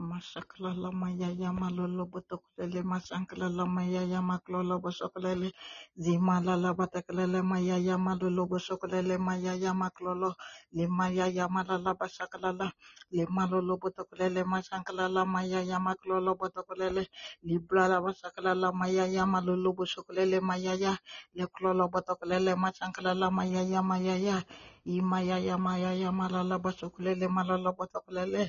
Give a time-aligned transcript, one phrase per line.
[0.00, 5.52] Mashaklala Mayaya Malolo Botokulele Mashanklala Mayaya Maklolo Boshokulele
[6.00, 10.34] Zimalala Batakalele Mayaya Malolo Boshokulele Mayaya Maklolo
[10.76, 12.72] Limayaya Malala Bashakalala
[13.14, 17.06] Limalolo Botokulele Mashanklala Mayaya Maklolo Botokulele
[17.46, 20.98] Librala Bashakalala Mayaya Malolo Boshokulele Mayaya
[21.38, 24.44] Leklolo Botokulele Mashanklala Mayaya Mayaya
[24.86, 28.44] Imayaya Mayaya Malala Bashokulele Malala Botokulele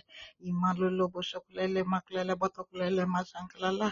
[0.46, 3.90] Imalolo bushokulele maklele botokulele masanklala.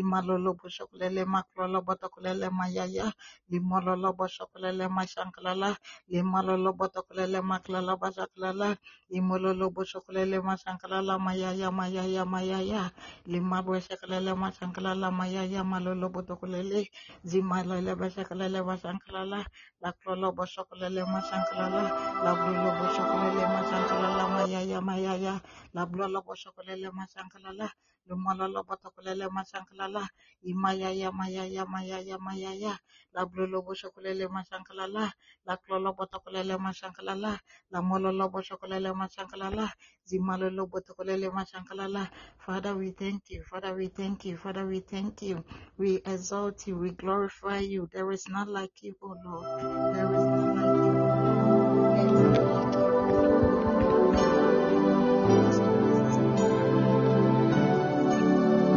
[0.00, 3.06] Imalolo bushokulele maklolo botokulele mayaya.
[3.50, 5.70] Limololo bushokulele masanklala.
[6.12, 8.68] Limalolo botokulele maklala basaklala.
[9.10, 12.82] Imololo bushokulele masanklala mayaya mayaya mayaya.
[13.26, 16.80] Limabwe shekulele masanklala mayaya malolo botokulele.
[17.26, 19.40] Zimalele bashakulele basanklala.
[19.82, 21.81] Laklolo bushokulele masanklala.
[22.24, 25.34] Lablolo bushokulele masanklala mayaya mayaya.
[25.74, 27.68] La blola boshokolele masankalala.
[28.08, 30.08] Lumala botokolele masankalala.
[30.42, 32.76] Imaya ya maya ya maya ya maya ya.
[33.14, 35.12] La blola boshokolele masankalala.
[35.46, 37.38] La klola botokolele masankalala.
[37.70, 39.70] La mololo boshokolele masankalala.
[40.04, 42.10] Zimalolo botokolele masankalala.
[42.38, 43.42] Father, we thank you.
[43.44, 44.36] Father, we thank you.
[44.36, 45.44] Father, we thank you.
[45.78, 46.76] We exalt you.
[46.76, 47.88] We glorify you.
[47.92, 49.94] There is none like you, O Lord.
[49.94, 50.71] There is none like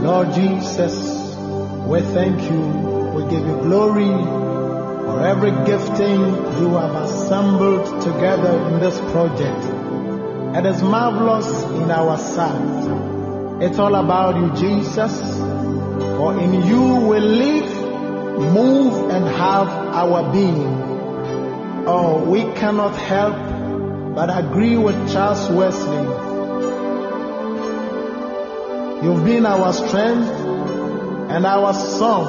[0.06, 1.36] Lord Jesus,
[1.88, 2.60] we thank you.
[3.16, 6.20] We give you glory for every gifting
[6.60, 9.66] you have assembled together in this project.
[10.58, 13.64] It is marvelous in our sight.
[13.64, 15.14] It's all about you, Jesus.
[15.40, 17.72] For in you we live,
[18.54, 21.88] move, and have our being.
[21.88, 23.36] Oh, we cannot help
[24.14, 26.35] but agree with Charles Wesley
[29.06, 30.30] You've been our strength
[31.30, 32.26] and our song.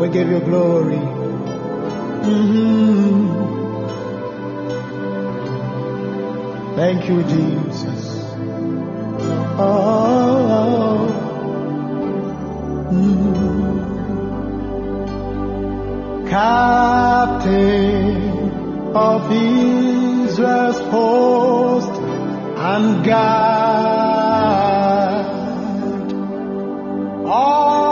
[0.00, 0.98] We give you glory.
[2.26, 3.28] Mhm.
[6.74, 8.02] Thank you, Jesus.
[9.62, 11.06] Oh.
[12.90, 13.78] Mm.
[16.28, 17.70] Captain
[19.06, 21.94] of Israel's host
[22.72, 24.09] and God
[27.30, 27.89] all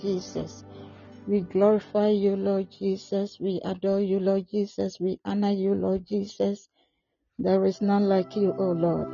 [0.00, 0.64] Jesus.
[1.26, 3.38] We glorify you, Lord Jesus.
[3.40, 5.00] We adore you, Lord Jesus.
[5.00, 6.68] We honor you, Lord Jesus.
[7.38, 9.08] There is none like you, O Lord.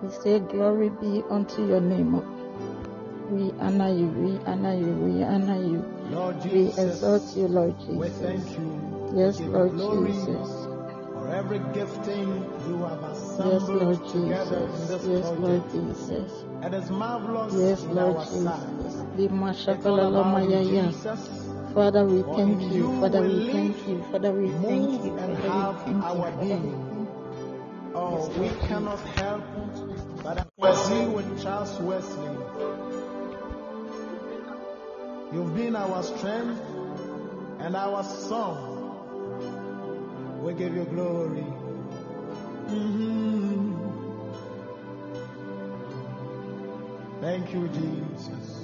[0.00, 2.22] We say, Glory be unto your name.
[3.28, 5.86] We honor you, we honor you, we honor you.
[6.10, 8.52] Lord We exalt you, Lord we thank Jesus.
[8.58, 8.70] you.
[9.12, 10.68] Yes, Lord Jesus.
[11.12, 12.28] for every gifting
[12.68, 13.02] you have
[13.38, 14.88] Yes, assembled Lord together in Jesus.
[14.88, 15.64] this Yes, Lord.
[15.72, 16.47] Jesus.
[16.62, 18.44] It is marvelous Yes, Lord our Jesus.
[18.44, 19.16] sight.
[19.16, 20.86] Lima It's all shakala you, ya ya.
[20.90, 21.28] Jesus.
[21.74, 22.68] Father, we thank you.
[22.74, 24.02] you Father, we thank you.
[24.10, 25.18] Father, we thank you.
[25.18, 27.06] and have our being.
[27.94, 29.44] Oh, we cannot help
[30.22, 31.10] but agree you.
[31.10, 32.36] with Charles Wesley.
[35.32, 36.60] You've been our strength
[37.60, 38.74] and our song.
[40.42, 41.46] We give you glory.
[42.68, 43.87] Mhm.
[47.20, 48.57] Thank you, Jesus.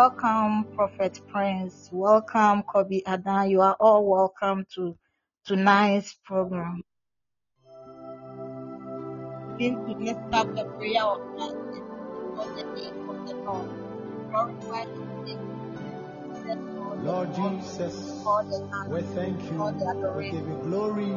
[0.00, 1.90] Welcome, Prophet Prince.
[1.92, 3.50] Welcome, Kobe Adan.
[3.50, 4.96] You are all welcome to
[5.44, 6.82] tonight's program.
[9.58, 11.84] Begin to lift up a prayer of thanksgiving
[12.34, 13.68] for the name of the Lord.
[14.30, 15.60] Glorify His name.
[16.32, 19.62] Bless all the Lord Jesus, all the honor, we thank you.
[20.16, 21.12] We give you glory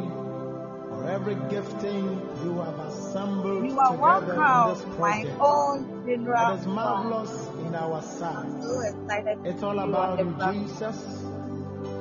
[0.89, 2.03] for every gifting
[2.43, 4.39] you have assembled You are together in
[4.75, 8.01] this welcome, my own It funeral is marvelous our
[8.35, 10.63] I'm so excited It's all see you on about you.
[10.63, 10.97] Jesus.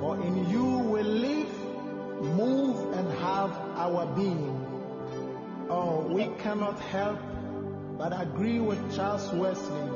[0.01, 1.53] For in you we live,
[2.23, 4.59] move, and have our being.
[5.71, 7.19] Oh, we cannot help
[7.99, 9.91] but agree with Charles Wesley.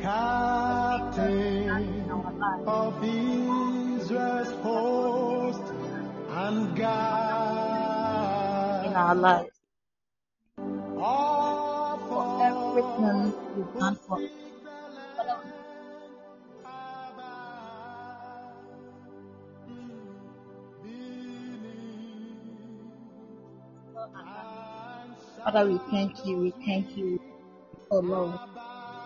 [0.00, 1.68] Captain
[2.02, 2.64] in our lives.
[2.66, 5.72] of Israel's host
[6.30, 6.86] and God
[8.86, 9.50] In our lives.
[10.96, 14.45] of For everything all you've done for us.
[25.46, 26.38] Father, we thank you.
[26.38, 27.20] We thank you,
[27.92, 28.36] oh Lord.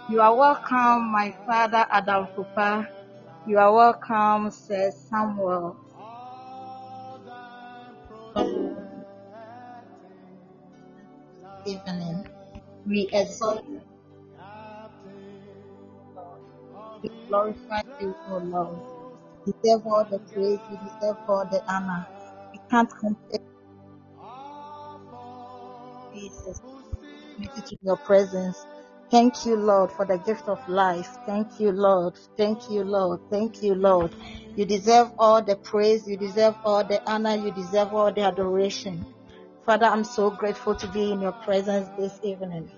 [0.09, 2.88] You are welcome, my father Adam Fupa.
[3.47, 5.76] You are welcome, Sir Samuel.
[11.66, 12.26] Evening.
[12.87, 13.82] We exalt you,
[17.02, 18.78] We glorify you, O Lord.
[19.44, 22.06] You deserve all the praise, you deserve all the honor.
[22.54, 23.50] We can't compare
[26.14, 26.61] Jesus.
[27.35, 28.67] Committed to your presence.
[29.11, 31.09] Thank you, Lord, for the gift of life.
[31.26, 32.14] Thank you, Lord.
[32.37, 33.21] Thank you, Lord.
[33.31, 34.14] Thank you, Lord.
[34.57, 36.07] You deserve all the praise.
[36.07, 37.35] You deserve all the honor.
[37.37, 39.05] You deserve all the adoration.
[39.67, 42.71] Father, I'm so grateful to be in your presence this evening.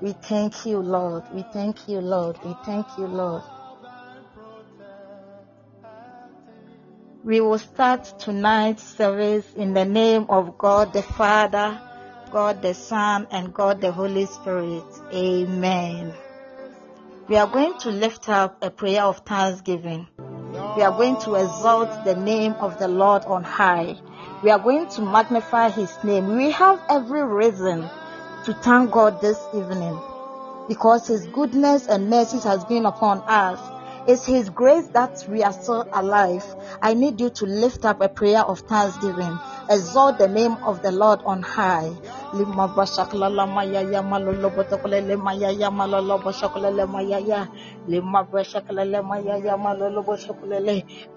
[0.00, 1.24] We thank you, Lord.
[1.32, 2.38] We thank you, Lord.
[2.44, 3.42] We thank you, Lord.
[7.24, 11.80] We will start tonight's service in the name of God the Father,
[12.36, 14.84] God the Son, and God the Holy Spirit.
[15.10, 16.12] Amen.
[17.28, 20.06] We are going to lift up a prayer of thanksgiving.
[20.76, 23.96] We are going to exalt the name of the Lord on high.
[24.42, 26.36] We are going to magnify his name.
[26.36, 27.88] We have every reason
[28.44, 29.98] to thank God this evening
[30.68, 33.58] because his goodness and mercies has been upon us.
[34.06, 36.44] It's his grace that we are still alive.
[36.82, 39.40] I need you to lift up a prayer of thanksgiving.
[39.70, 41.92] Exalt the name of the Lord on high.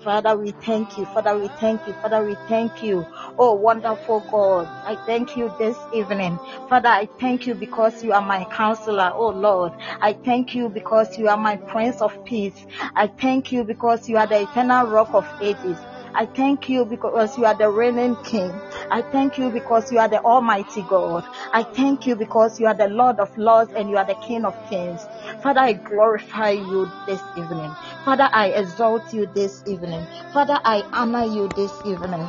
[0.04, 1.06] Father, we thank you.
[1.06, 1.94] Father, we thank you.
[2.02, 3.08] Father, we thank you.
[3.38, 4.70] Oh, wonderful God.
[4.86, 6.40] I thank you this evening.
[6.70, 9.12] Father, I thank you because you are my counselor.
[9.14, 9.74] Oh, Lord.
[10.02, 12.66] I thank you because you are my Prince of Peace.
[12.96, 15.78] I thank you because you are the eternal rock of ages.
[16.16, 18.52] I thank you because you are the reigning King.
[18.92, 21.24] I thank you because you are the Almighty God.
[21.54, 24.46] I thank you because you are the Lord of Lords and you are the King
[24.46, 25.06] of Kings.
[25.42, 27.74] Father, I glorify you this evening.
[28.04, 30.06] Father, I exalt you this evening.
[30.34, 32.28] Father, I honor you this evening.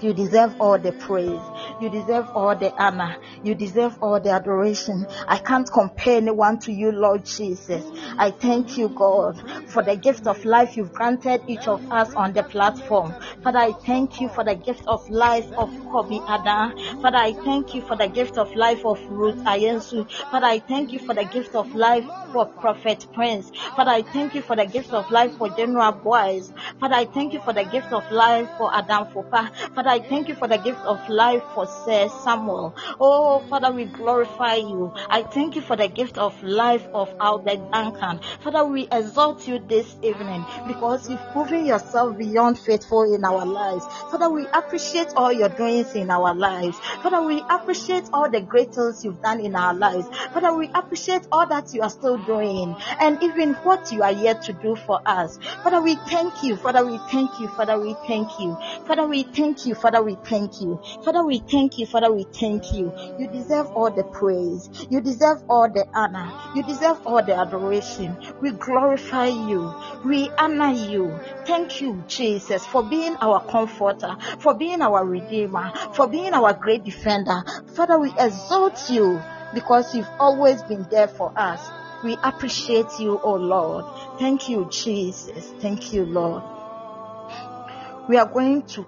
[0.00, 1.40] You deserve all the praise.
[1.80, 3.16] You deserve all the honor.
[3.42, 5.06] You deserve all the adoration.
[5.26, 7.84] I can't compare anyone to you, Lord Jesus.
[8.16, 12.32] I thank you, God, for the gift of life you've granted each of us on
[12.32, 13.14] the platform.
[13.42, 16.74] Father, I thank you for the gift of life of Kobe Ada.
[17.02, 20.08] Father, I thank you for the gift of life of Ruth Ayensu.
[20.30, 23.50] Father, I thank you for the gift of life for Prophet Prince.
[23.74, 26.52] Father, I thank you for the gift of life for General Boaz.
[26.80, 29.50] Father, I thank you for the gift of life for Adam Fopa.
[29.74, 32.74] Father, I thank you for the gift of life for Sir Samuel.
[33.00, 34.92] Oh, Father, we glorify you.
[35.08, 38.20] I thank you for the gift of life of Albert Duncan.
[38.40, 43.84] Father, we exalt you this evening because you've proven yourself beyond faithful in our lives.
[44.10, 46.78] Father, we appreciate all your doings in our lives.
[47.02, 50.06] Father, we appreciate all the great things you've done in our lives.
[50.32, 54.42] Father, we appreciate all that you are still doing and even what you are yet
[54.42, 55.38] to do for us.
[55.62, 56.56] Father, we thank you.
[56.56, 57.48] Father, we thank you.
[57.48, 58.56] Father, we thank you.
[58.86, 59.74] Father, we thank you.
[59.80, 60.80] Father, we thank you.
[61.04, 61.86] Father, we thank you.
[61.86, 62.92] Father, we thank you.
[63.18, 64.68] You deserve all the praise.
[64.90, 66.32] You deserve all the honor.
[66.54, 68.16] You deserve all the adoration.
[68.40, 69.72] We glorify you.
[70.04, 71.18] We honor you.
[71.46, 76.84] Thank you, Jesus, for being our comforter, for being our redeemer, for being our great
[76.84, 77.42] defender.
[77.74, 79.20] Father, we exalt you
[79.54, 81.60] because you've always been there for us.
[82.04, 83.84] We appreciate you, oh Lord.
[84.18, 85.52] Thank you, Jesus.
[85.60, 86.42] Thank you, Lord.
[88.08, 88.86] We are going to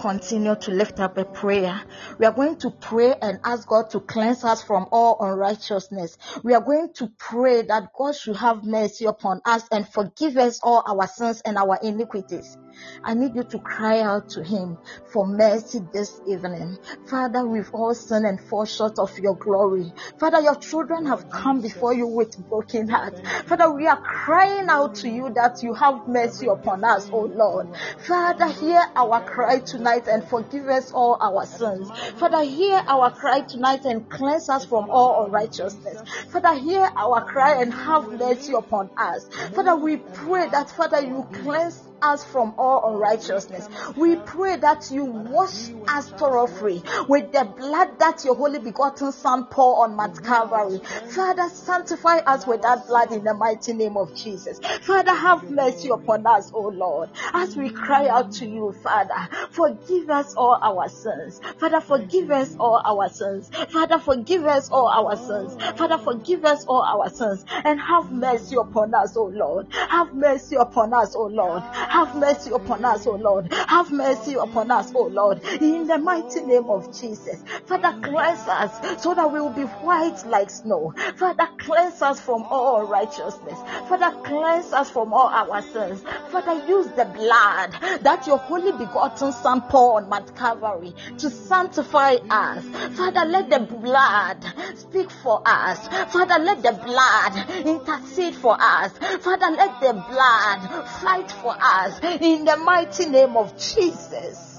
[0.00, 1.82] continue to lift up a prayer.
[2.18, 6.16] We are going to pray and ask God to cleanse us from all unrighteousness.
[6.42, 10.60] We are going to pray that God should have mercy upon us and forgive us
[10.62, 12.56] all our sins and our iniquities.
[13.02, 14.78] I need you to cry out to Him
[15.12, 16.78] for mercy this evening.
[17.06, 19.92] Father, we've all sinned and fall short of your glory.
[20.18, 23.20] Father, your children have come before you with broken hearts.
[23.46, 27.68] Father, we are crying out to you that you have mercy upon us, oh Lord.
[28.06, 31.90] Father, hear our cry tonight and forgive us all our sins.
[32.18, 36.02] Father, hear our cry tonight and cleanse us from all unrighteousness.
[36.30, 39.28] Father, hear our cry and have mercy upon us.
[39.54, 43.68] Father, we pray that, Father, you cleanse us from all unrighteousness.
[43.96, 49.46] We pray that you wash us thoroughly with the blood that your holy begotten Son
[49.46, 50.80] poured on Mount Calvary.
[51.10, 54.60] Father, sanctify us with that blood in the mighty name of Jesus.
[54.82, 59.28] Father, have mercy upon us, O Lord, as we cry out to you, Father.
[59.50, 61.40] Forgive us all our sins.
[61.58, 63.50] Father, forgive us all our sins.
[63.70, 65.56] Father, forgive us all our sins.
[65.76, 69.66] Father, forgive us all our sins and have mercy upon us, O Lord.
[69.72, 71.62] Have mercy upon us, O Lord.
[71.90, 73.52] Have mercy upon us, O Lord.
[73.52, 75.42] Have mercy upon us, O Lord.
[75.44, 77.42] In the mighty name of Jesus.
[77.66, 80.94] Father, cleanse us so that we will be white like snow.
[81.16, 83.58] Father, cleanse us from all righteousness.
[83.88, 86.04] Father, cleanse us from all our sins.
[86.30, 87.72] Father, use the blood
[88.02, 92.64] that your holy begotten Son poured on Mount Calvary to sanctify us.
[92.96, 94.44] Father, let the blood
[94.76, 95.88] speak for us.
[96.12, 98.92] Father, let the blood intercede for us.
[99.22, 104.50] Father, let the blood fight for us us in the mighty name of Jesus.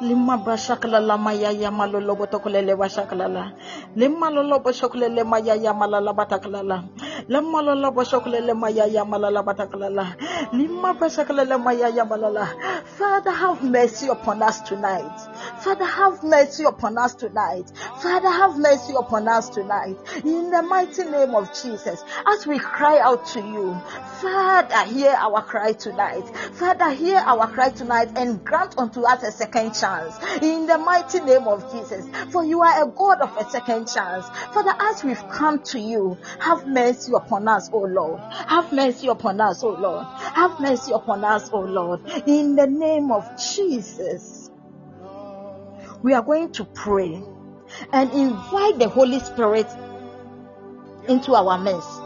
[0.00, 3.52] Lima bashakala la maya ya malolo botokolele bashakala la.
[3.94, 6.82] Lima lolo boshokolele maya ya malala batakala la.
[7.28, 10.16] Lima lolo boshokolele maya ya malala batakala la.
[10.52, 12.48] Lima bashakala la maya ya malala.
[12.98, 15.14] Father, have mercy upon us tonight.
[15.64, 17.72] Father, have mercy upon us tonight.
[18.02, 19.96] Father, have mercy upon us tonight.
[20.22, 23.74] In the mighty name of Jesus, as we cry out to you,
[24.20, 26.28] Father, hear our cry tonight.
[26.52, 30.14] Father, hear our cry tonight and grant unto us a second chance.
[30.42, 34.28] In the mighty name of Jesus, for you are a God of a second chance.
[34.52, 38.20] Father, as we've come to you, have mercy upon us, O Lord.
[38.20, 40.04] Have mercy upon us, O Lord.
[40.04, 42.02] Have mercy upon us, O Lord.
[42.26, 44.43] In the name of Jesus
[46.04, 47.24] we are going to pray
[47.90, 49.66] and invite the Holy Spirit
[51.08, 52.02] into our midst.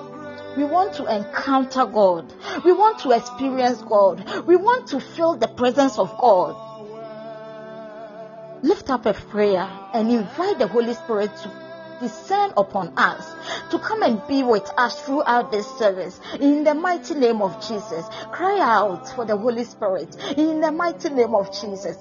[0.57, 2.33] We want to encounter God.
[2.65, 4.47] We want to experience God.
[4.47, 6.55] We want to feel the presence of God.
[8.63, 11.68] Lift up a prayer and invite the Holy Spirit to
[12.01, 13.35] descend upon us,
[13.71, 16.21] to come and be with us throughout this service.
[16.41, 20.17] In the mighty name of Jesus, cry out for the Holy Spirit.
[20.37, 21.97] In the mighty name of Jesus.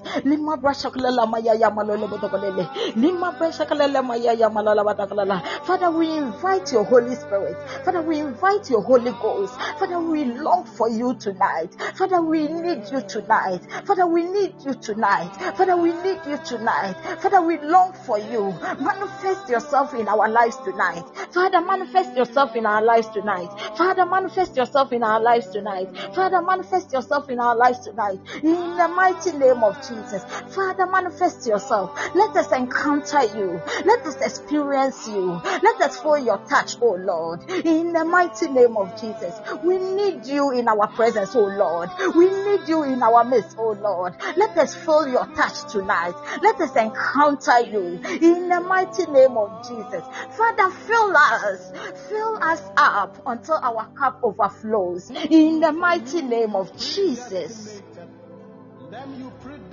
[5.64, 7.56] Father, we invite your Holy Spirit.
[7.84, 9.54] Father, we invite your Holy Ghost.
[9.78, 11.74] Father, we long for you tonight.
[11.96, 13.60] Father, we need you tonight.
[13.86, 15.30] Father, we need you tonight.
[15.56, 16.94] Father, we need you tonight.
[17.20, 18.54] Father, we long for you.
[18.80, 21.04] Manifest yourself in our lives tonight.
[21.32, 23.48] Father, manifest yourself in our lives tonight.
[23.76, 25.88] Father, manifest yourself in our lives tonight.
[26.14, 28.18] Father, manifest yourself in our lives tonight.
[28.42, 30.24] In the mighty name of Jesus.
[30.54, 31.90] Father, manifest yourself.
[32.14, 33.60] Let us encounter you.
[33.84, 35.40] Let us experience you.
[35.44, 37.48] Let us feel your touch, oh Lord.
[37.50, 39.34] In the mighty name of Jesus.
[39.62, 41.90] We need you in our presence, oh Lord.
[42.14, 44.14] We need you in our midst, oh Lord.
[44.36, 46.14] Let us feel your touch tonight.
[46.42, 49.77] Let us encounter you in the mighty name of Jesus.
[49.84, 51.72] Father, fill us,
[52.08, 57.82] fill us up until our cup overflows in the mighty name of Jesus.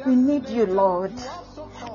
[0.06, 1.14] We need you, Lord.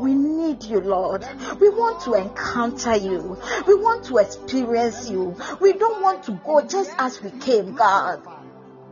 [0.01, 1.25] We need you, Lord.
[1.61, 3.39] We want to encounter you.
[3.67, 5.37] We want to experience you.
[5.61, 8.23] We don't want to go just as we came, God.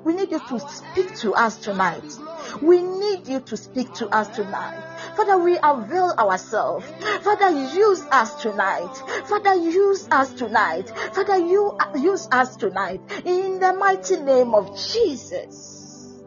[0.04, 2.04] We need you to speak to us tonight.
[2.62, 4.97] We need you to speak to us tonight.
[5.18, 6.86] Father, we avail ourselves.
[7.22, 8.94] Father, use us tonight.
[9.26, 10.88] Father, use us tonight.
[11.12, 13.00] Father, you use us tonight.
[13.24, 16.22] In the mighty name of Jesus.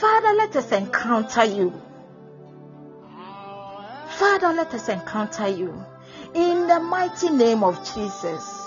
[0.00, 1.70] Father, let us encounter you.
[4.08, 5.84] Father, let us encounter you
[6.32, 8.63] in the mighty name of Jesus.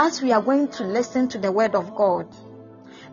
[0.00, 2.28] As we are going to listen to the word of God,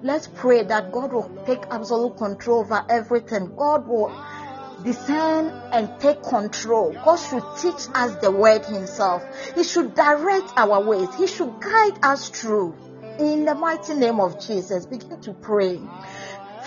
[0.03, 3.55] let's pray that God will take absolute control over everything.
[3.55, 4.15] God will
[4.83, 6.93] descend and take control.
[6.93, 9.23] God should teach us the word Himself.
[9.55, 11.09] He should direct our ways.
[11.15, 12.75] He should guide us through.
[13.17, 15.81] In the mighty name of Jesus, begin to pray.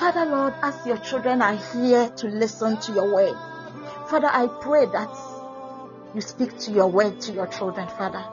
[0.01, 3.37] Father Lord, as your children are here to listen to your word,
[4.09, 5.17] Father, I pray that
[6.13, 8.25] you speak to your word to your children, Father.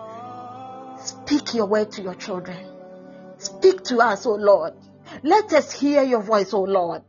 [1.06, 2.58] Speak your word to your children.
[3.38, 4.74] Speak to us, O Lord.
[5.22, 7.04] Let us hear your voice, O Lord.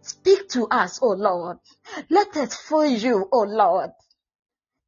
[0.00, 1.58] Speak to us, O Lord.
[2.08, 3.90] Let us feel you, O Lord.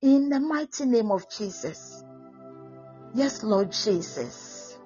[0.00, 2.02] In the mighty name of Jesus.
[3.12, 4.78] Yes, Lord Jesus.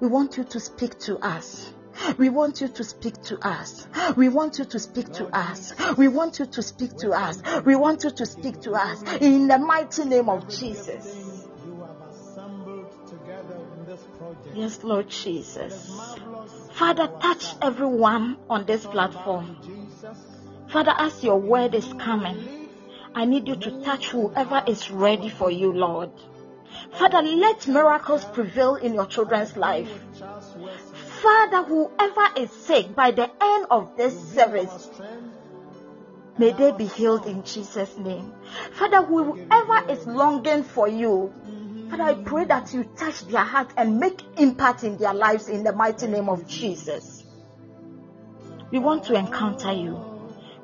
[0.00, 1.72] We want you to speak to us.
[2.18, 3.86] We want you to speak to us.
[4.16, 5.72] We want you to speak to us.
[5.96, 7.40] We want you to speak to us.
[7.64, 9.02] We want you to speak to us.
[9.22, 11.21] In the mighty name of Jesus.
[14.54, 16.16] Yes, Lord Jesus.
[16.72, 19.56] Father, touch everyone on this platform.
[20.68, 22.68] Father, as your word is coming,
[23.14, 26.10] I need you to touch whoever is ready for you, Lord.
[26.92, 29.90] Father, let miracles prevail in your children's life.
[31.22, 34.90] Father, whoever is sick by the end of this service,
[36.38, 38.32] may they be healed in Jesus' name.
[38.72, 41.32] Father, whoever is longing for you,
[41.92, 45.62] Father, I pray that you touch their heart and make impact in their lives in
[45.62, 47.22] the mighty name of Jesus.
[48.70, 50.02] We want to encounter you.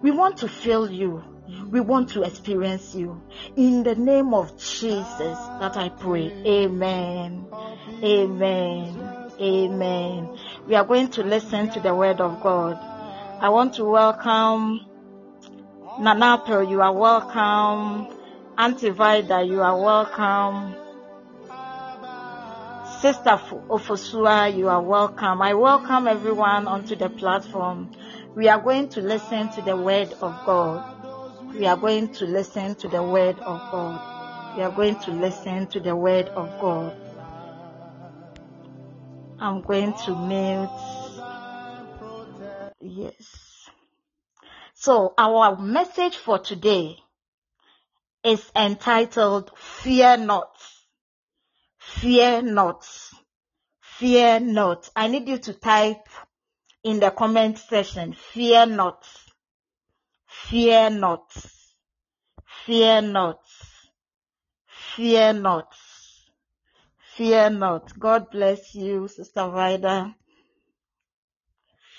[0.00, 1.22] We want to feel you.
[1.70, 3.20] We want to experience you.
[3.56, 6.32] In the name of Jesus that I pray.
[6.46, 7.44] Amen.
[8.02, 9.30] Amen.
[9.38, 10.38] Amen.
[10.66, 12.78] We are going to listen to the word of God.
[13.38, 14.80] I want to welcome
[16.00, 18.16] Nanapo, you are welcome.
[18.56, 20.87] Auntie Vida, you are welcome.
[23.00, 25.40] Sister Ofosua, you are welcome.
[25.40, 27.92] I welcome everyone onto the platform.
[28.34, 31.54] We are going to listen to the word of God.
[31.54, 34.56] We are going to listen to the word of God.
[34.56, 36.96] We are going to listen to the word of God.
[39.38, 40.68] I'm going to mute.
[42.80, 43.70] Yes.
[44.74, 46.96] So our message for today
[48.24, 50.50] is entitled Fear Not.
[51.96, 52.86] Fear not.
[53.80, 54.90] Fear not.
[54.94, 56.06] I need you to type
[56.84, 59.04] in the comment section, fear not.
[60.26, 61.30] Fear not.
[62.64, 63.40] Fear not.
[64.94, 65.74] Fear not.
[67.16, 67.98] Fear not.
[67.98, 70.14] God bless you, Sister Vida.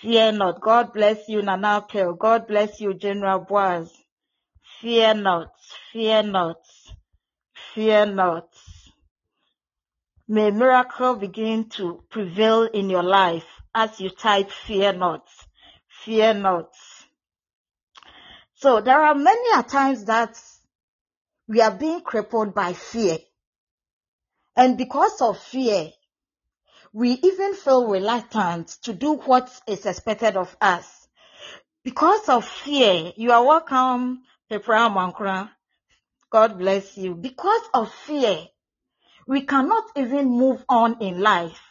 [0.01, 0.61] Fear not.
[0.61, 2.13] God bless you, Nana Pearl.
[2.13, 3.91] God bless you, General Boaz.
[4.79, 5.51] Fear not.
[5.91, 6.61] Fear not.
[7.73, 8.48] Fear not.
[10.31, 15.27] May miracle begin to prevail in your life as you type fear not.
[15.87, 16.69] Fear not.
[18.53, 20.39] So there are many a times that
[21.47, 23.17] we are being crippled by fear.
[24.55, 25.89] And because of fear,
[26.93, 31.07] we even feel reluctant to do what is expected of us.
[31.83, 35.49] Because of fear, you are welcome, Pepra Mankura.
[36.29, 37.15] God bless you.
[37.15, 38.47] Because of fear,
[39.29, 41.61] we cannot even move on in life.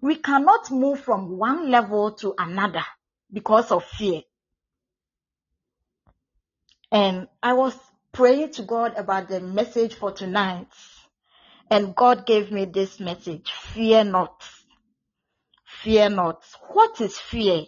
[0.00, 2.84] We cannot move from one level to another
[3.32, 4.22] because of fear.
[6.92, 7.76] And I was
[8.12, 10.68] praying to God about the message for tonight.
[11.68, 14.44] And God gave me this message Fear not.
[15.82, 16.44] Fear not.
[16.68, 17.64] What is fear?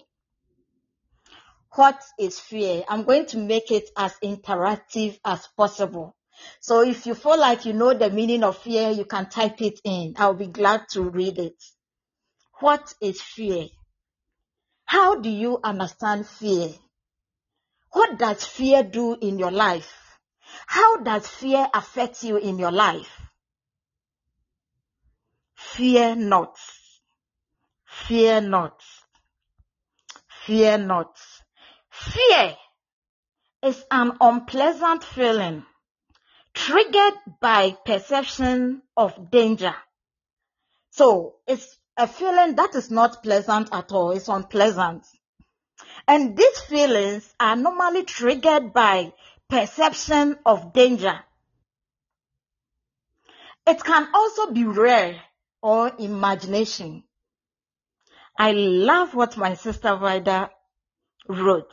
[1.72, 2.84] What is fear?
[2.88, 6.14] I'm going to make it as interactive as possible.
[6.60, 9.80] So if you feel like you know the meaning of fear, you can type it
[9.84, 10.14] in.
[10.16, 11.62] I'll be glad to read it.
[12.60, 13.66] What is fear?
[14.84, 16.68] How do you understand fear?
[17.92, 20.18] What does fear do in your life?
[20.66, 23.20] How does fear affect you in your life?
[25.54, 26.56] Fear not.
[27.84, 28.80] Fear not.
[30.46, 31.16] Fear not.
[31.90, 32.56] Fear
[33.62, 35.64] is an unpleasant feeling
[36.66, 39.74] triggered by perception of danger.
[40.90, 44.12] So it's a feeling that is not pleasant at all.
[44.12, 45.04] It's unpleasant.
[46.06, 49.12] And these feelings are normally triggered by
[49.48, 51.18] perception of danger.
[53.66, 55.20] It can also be rare
[55.62, 57.02] or imagination.
[58.38, 60.50] I love what my sister Vida
[61.28, 61.72] wrote.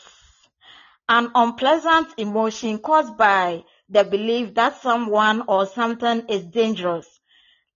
[1.08, 7.08] An unpleasant emotion caused by the belief that someone or something is dangerous,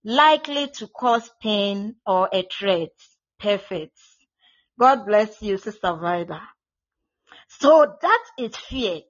[0.03, 2.91] likely to cause pain or a threat.
[3.39, 3.97] Perfect.
[4.79, 6.41] God bless you, Sister Vida.
[7.47, 9.01] So that is fear.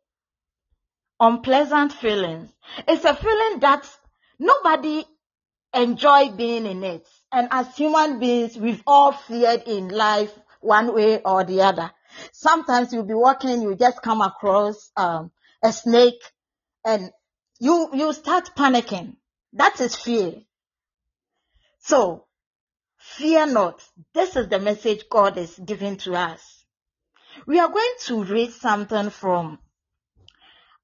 [1.20, 2.50] Unpleasant feelings.
[2.88, 3.88] It's a feeling that
[4.40, 5.06] nobody
[5.74, 7.08] enjoy being in it.
[7.32, 11.92] And as human beings, we've all feared in life one way or the other.
[12.32, 15.32] Sometimes you'll be walking, you just come across um,
[15.64, 16.22] a snake
[16.86, 17.12] and
[17.60, 19.16] you, you start panicking.
[19.54, 20.36] That is fear.
[21.80, 22.26] So,
[22.98, 23.82] fear not.
[24.14, 26.66] This is the message God is giving to us.
[27.46, 29.60] We are going to read something from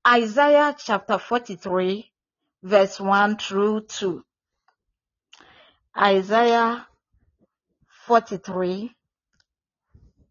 [0.07, 2.12] Isaiah chapter 43
[2.63, 4.23] verse 1 through 2.
[5.97, 6.88] Isaiah
[8.05, 8.95] 43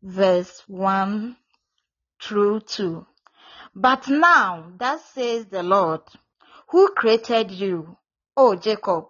[0.03, 1.37] verse 1
[2.21, 3.07] through 2.
[3.81, 6.01] But now, thus says the Lord,
[6.71, 7.97] who created you,
[8.37, 9.05] O Jacob,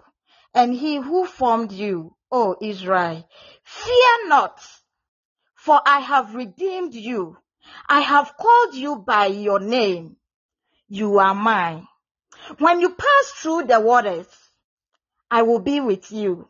[0.53, 3.27] and he who formed you, O Israel,
[3.65, 4.61] fear not,
[5.55, 7.39] for I have redeemed you.
[7.89, 10.17] I have called you by your name.
[10.87, 11.89] You are mine.
[12.59, 14.29] When you pass through the waters,
[15.31, 16.47] I will be with you,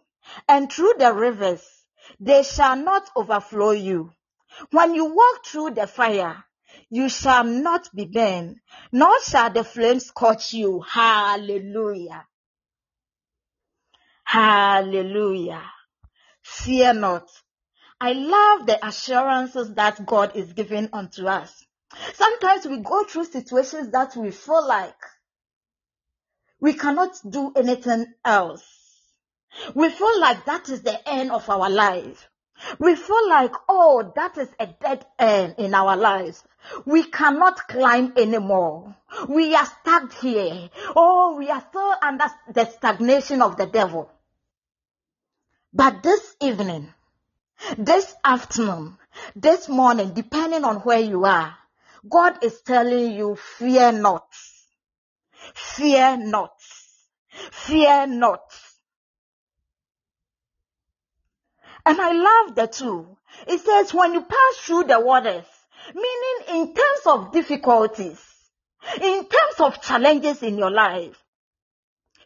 [0.48, 1.64] and through the rivers,
[2.18, 4.12] they shall not overflow you.
[4.72, 6.44] When you walk through the fire,
[6.90, 8.56] you shall not be burned,
[8.92, 10.80] nor shall the flames scorch you.
[10.80, 12.26] Hallelujah.
[14.24, 15.64] Hallelujah.
[16.42, 17.28] Fear not.
[18.00, 21.64] I love the assurances that God is giving unto us.
[22.14, 24.94] Sometimes we go through situations that we feel like
[26.60, 28.64] we cannot do anything else.
[29.74, 32.28] We feel like that is the end of our life.
[32.78, 36.44] We feel like, oh, that is a dead end in our lives.
[36.84, 38.96] We cannot climb anymore.
[39.28, 40.70] We are stuck here.
[40.94, 44.10] Oh, we are still under the stagnation of the devil.
[45.72, 46.92] But this evening,
[47.76, 48.98] this afternoon,
[49.36, 51.56] this morning, depending on where you are,
[52.08, 54.26] God is telling you, fear not.
[55.54, 56.52] Fear not.
[57.52, 58.40] Fear not.
[61.88, 63.16] And I love the two.
[63.46, 65.46] It says, when you pass through the waters,
[65.94, 68.22] meaning in terms of difficulties,
[69.00, 71.16] in terms of challenges in your life,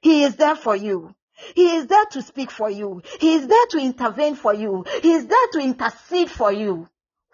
[0.00, 1.14] He is there for you.
[1.54, 3.02] He is there to speak for you.
[3.20, 4.84] He is there to intervene for you.
[5.00, 6.88] He is there to intercede for you.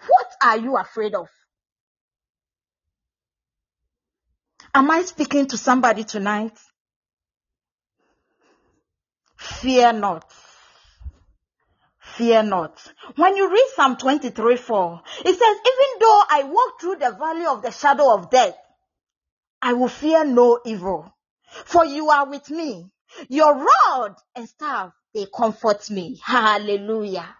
[0.06, 1.28] What are you afraid of?
[4.74, 6.58] Am I speaking to somebody tonight?
[9.36, 10.30] Fear not.
[12.18, 12.76] Fear not.
[13.14, 17.46] When you read Psalm 23 4, it says, Even though I walk through the valley
[17.46, 18.56] of the shadow of death,
[19.62, 21.14] I will fear no evil.
[21.46, 22.90] For you are with me.
[23.28, 26.20] Your rod and staff, they comfort me.
[26.24, 27.36] Hallelujah.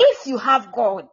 [0.00, 1.08] If you have God,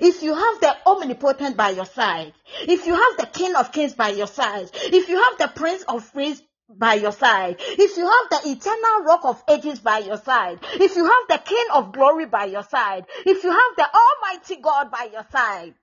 [0.00, 2.32] if you have the omnipotent by your side,
[2.62, 5.82] if you have the King of Kings by your side, if you have the Prince
[5.82, 10.18] of Peace by your side, if you have the eternal rock of ages by your
[10.18, 13.88] side, if you have the King of glory by your side, if you have the
[13.94, 15.74] Almighty God by your side,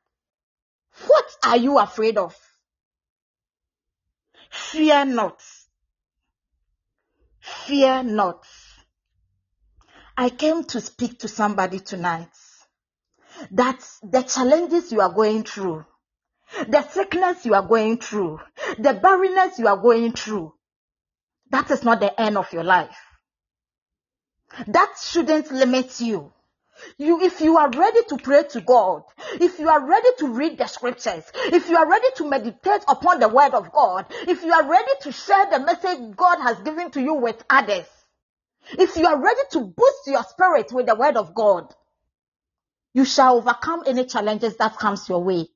[1.08, 2.36] what are you afraid of?
[4.50, 5.42] Fear not.
[7.40, 8.46] Fear not.
[10.18, 12.30] I came to speak to somebody tonight
[13.52, 15.86] that the challenges you are going through,
[16.70, 18.40] the sickness you are going through,
[18.78, 20.54] the barrenness you are going through,
[21.52, 22.98] that is not the end of your life.
[24.68, 26.32] That shouldn't limit you.
[26.98, 29.04] You, if you are ready to pray to God,
[29.40, 33.20] if you are ready to read the scriptures, if you are ready to meditate upon
[33.20, 36.92] the word of God, if you are ready to share the message God has given
[36.92, 37.86] to you with others,
[38.78, 41.74] if you are ready to boost your spirit with the word of God,
[42.94, 45.48] you shall overcome any challenges that comes your way.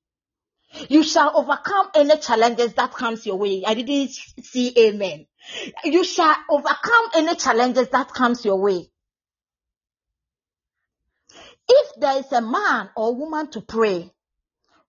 [0.88, 3.63] You shall overcome any challenges that comes your way.
[3.65, 4.12] I didn't
[4.43, 5.25] see amen.
[5.84, 8.89] You shall overcome any challenges that comes your way.
[11.67, 14.12] If there is a man or woman to pray,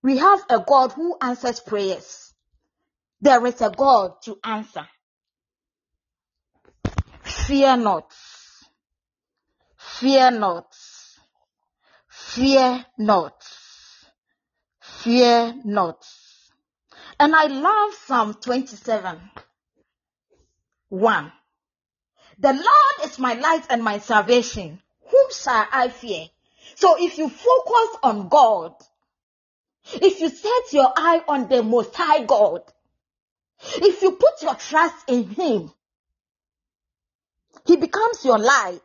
[0.02, 2.34] we have a God who answers prayers.
[3.20, 4.86] There is a God to answer.
[7.22, 8.12] Fear not.
[9.76, 10.74] Fear not.
[12.08, 13.44] Fear not.
[15.02, 16.06] Fear not.
[17.18, 19.18] And I love Psalm 27.
[20.90, 21.32] 1.
[22.38, 24.78] The Lord is my light and my salvation.
[25.06, 26.26] Whom shall I fear?
[26.74, 28.74] So if you focus on God,
[29.94, 32.60] if you set your eye on the Most High God,
[33.76, 35.72] if you put your trust in Him,
[37.64, 38.80] He becomes your light.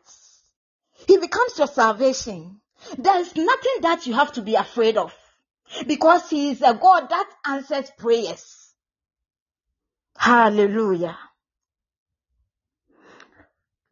[1.06, 2.62] He becomes your salvation.
[2.96, 5.12] There is nothing that you have to be afraid of
[5.86, 8.74] because He is a God that answers prayers.
[10.16, 11.18] Hallelujah.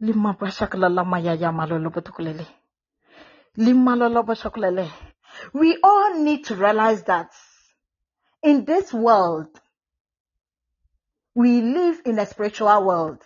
[0.00, 1.34] Lima bashakala lama ya.
[3.56, 4.90] Lima.
[5.52, 7.30] We all need to realize that
[8.42, 9.48] in this world,
[11.34, 13.18] we live in a spiritual world.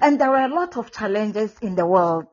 [0.00, 2.26] And there are a lot of challenges in the world.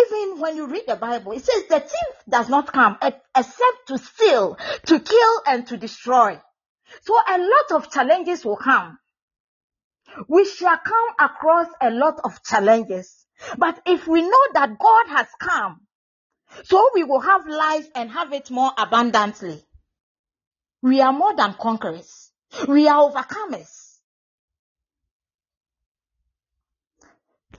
[0.00, 3.98] Even when you read the Bible, it says the thief does not come except to
[3.98, 4.56] steal,
[4.86, 6.40] to kill, and to destroy.
[7.02, 8.98] So a lot of challenges will come.
[10.28, 13.26] We shall come across a lot of challenges.
[13.56, 15.80] But if we know that God has come,
[16.64, 19.62] so we will have life and have it more abundantly.
[20.82, 22.30] We are more than conquerors.
[22.66, 23.98] We are overcomers.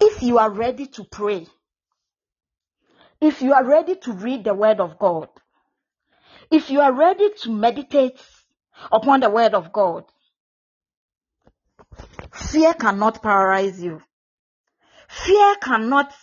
[0.02, 1.48] If you are ready to pray,
[3.22, 5.30] if you are ready to read the word of God,
[6.52, 8.20] if you are ready to meditate
[8.92, 10.06] upon the word of God,
[12.34, 14.02] fear cannot paralyze you.
[15.08, 16.14] Fear cannot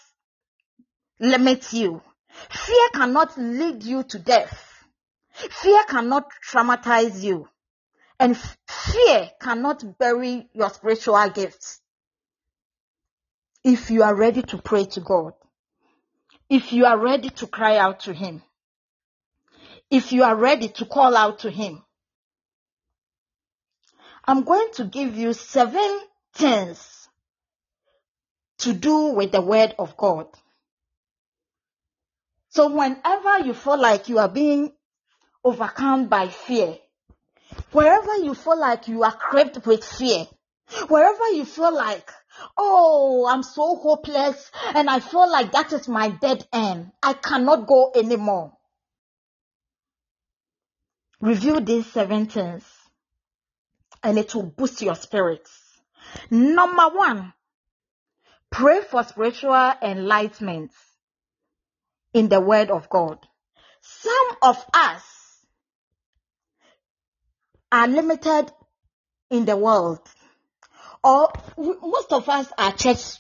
[1.21, 2.03] limit you.
[2.51, 4.85] Fear cannot lead you to death.
[5.33, 7.49] Fear cannot traumatize you.
[8.19, 11.81] And fear cannot bury your spiritual gifts.
[13.63, 15.33] If you are ready to pray to God,
[16.49, 18.43] if you are ready to cry out to Him,
[19.91, 21.83] if you are ready to call out to Him,
[24.25, 26.01] I'm going to give you seven
[26.35, 27.09] things
[28.59, 30.27] to do with the Word of God.
[32.49, 34.73] So whenever you feel like you are being
[35.45, 36.79] overcome by fear,
[37.71, 40.27] wherever you feel like you are gripped with fear,
[40.89, 42.11] wherever you feel like,
[42.57, 46.93] oh, I'm so hopeless and I feel like that is my dead end.
[47.03, 48.53] I cannot go anymore.
[51.21, 52.65] Review these seven things
[54.03, 55.51] and it will boost your spirits.
[56.31, 57.33] Number one,
[58.51, 60.73] pray for spiritual enlightenment
[62.13, 63.19] in the word of God.
[63.81, 65.03] Some of us
[67.73, 68.53] are limited
[69.31, 70.01] in the world
[71.03, 73.19] or most of us are church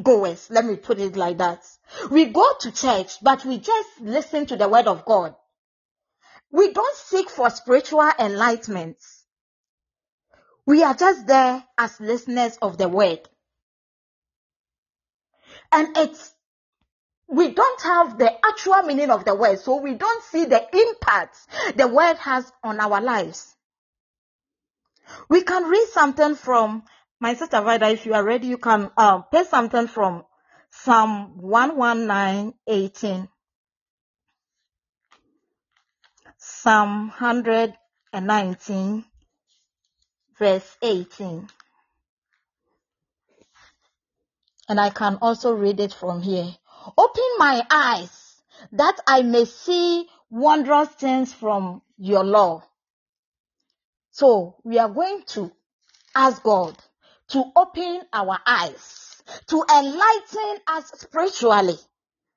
[0.00, 0.48] goers.
[0.50, 1.64] Let me put it like that.
[2.10, 5.34] We go to church, but we just listen to the word of God.
[6.50, 8.98] We don't seek for spiritual enlightenment.
[10.66, 13.20] We are just there as listeners of the word.
[15.72, 16.34] And it's,
[17.28, 21.36] we don't have the actual meaning of the word, so we don't see the impact
[21.76, 23.54] the word has on our lives.
[25.28, 26.84] We can read something from
[27.20, 27.88] my sister Vida.
[27.88, 30.24] If you are ready, you can uh, play something from
[30.70, 33.28] Psalm 119:18.
[36.38, 39.04] Psalm 119
[40.40, 41.48] verse 18.
[44.68, 46.48] And I can also read it from here.
[46.96, 48.42] Open my eyes
[48.72, 52.62] that I may see wondrous things from your law.
[54.20, 55.50] So we are going to
[56.14, 56.76] ask God
[57.28, 61.78] to open our eyes, to enlighten us spiritually,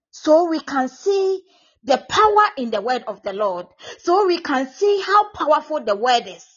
[0.10, 1.42] so we can see
[1.84, 3.68] the power in the word of the Lord,
[3.98, 6.48] so we can see how powerful the word is.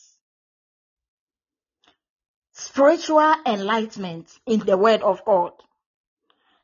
[2.52, 5.54] Spiritual enlightenment in the word of God.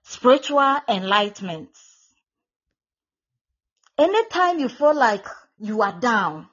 [0.04, 1.76] Spiritual enlightenment.
[3.98, 5.26] Anytime you feel like
[5.58, 6.46] you are down,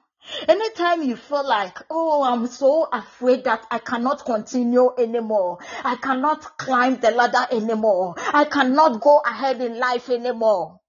[0.46, 5.58] Anytime you feel like, oh, I'm so afraid that I cannot continue anymore.
[5.84, 8.14] I cannot climb the ladder anymore.
[8.18, 10.80] I cannot go ahead in life anymore.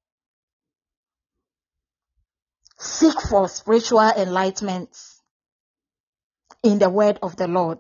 [2.78, 4.98] Seek for spiritual enlightenment
[6.64, 7.80] in the word of the Lord.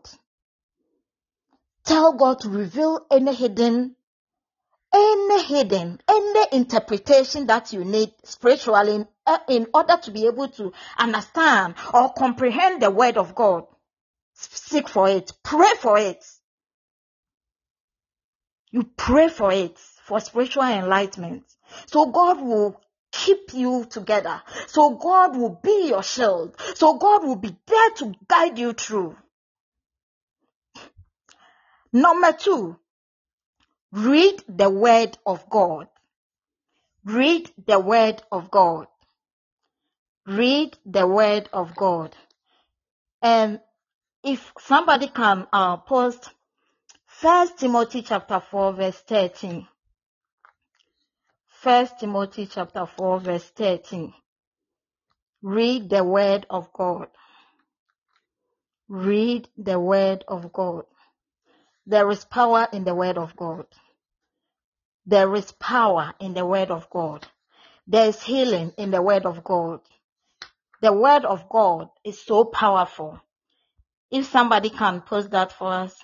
[1.84, 3.96] Tell God to reveal any hidden
[4.94, 10.48] any hidden, any interpretation that you need spiritually in, uh, in order to be able
[10.50, 13.66] to understand or comprehend the word of God.
[14.34, 15.32] Seek for it.
[15.44, 16.24] Pray for it.
[18.72, 21.44] You pray for it, for spiritual enlightenment.
[21.88, 22.82] So God will
[23.12, 24.42] keep you together.
[24.68, 26.56] So God will be your shield.
[26.76, 29.18] So God will be there to guide you through.
[31.94, 32.78] Number two,
[33.92, 35.88] Read the word of God.
[37.04, 38.88] Read the word of God.
[40.26, 42.16] Read the word of God.
[43.22, 43.60] And
[44.24, 46.30] if somebody can uh, post
[47.22, 49.68] First Timothy chapter 4 verse 13.
[51.48, 54.12] First Timothy chapter 4 verse 13.
[55.44, 57.10] Read the word of God.
[58.88, 60.86] Read the word of God.
[61.86, 63.66] There is power in the word of God.
[65.06, 67.28] There is power in the word of God.
[67.88, 69.82] There is healing in the word of God.
[70.82, 73.20] The word of God is so powerful.
[74.10, 75.96] If somebody can post that for us.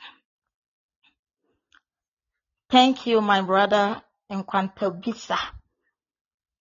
[2.70, 4.02] Thank you, my brother
[4.32, 5.38] Nkwantobisa.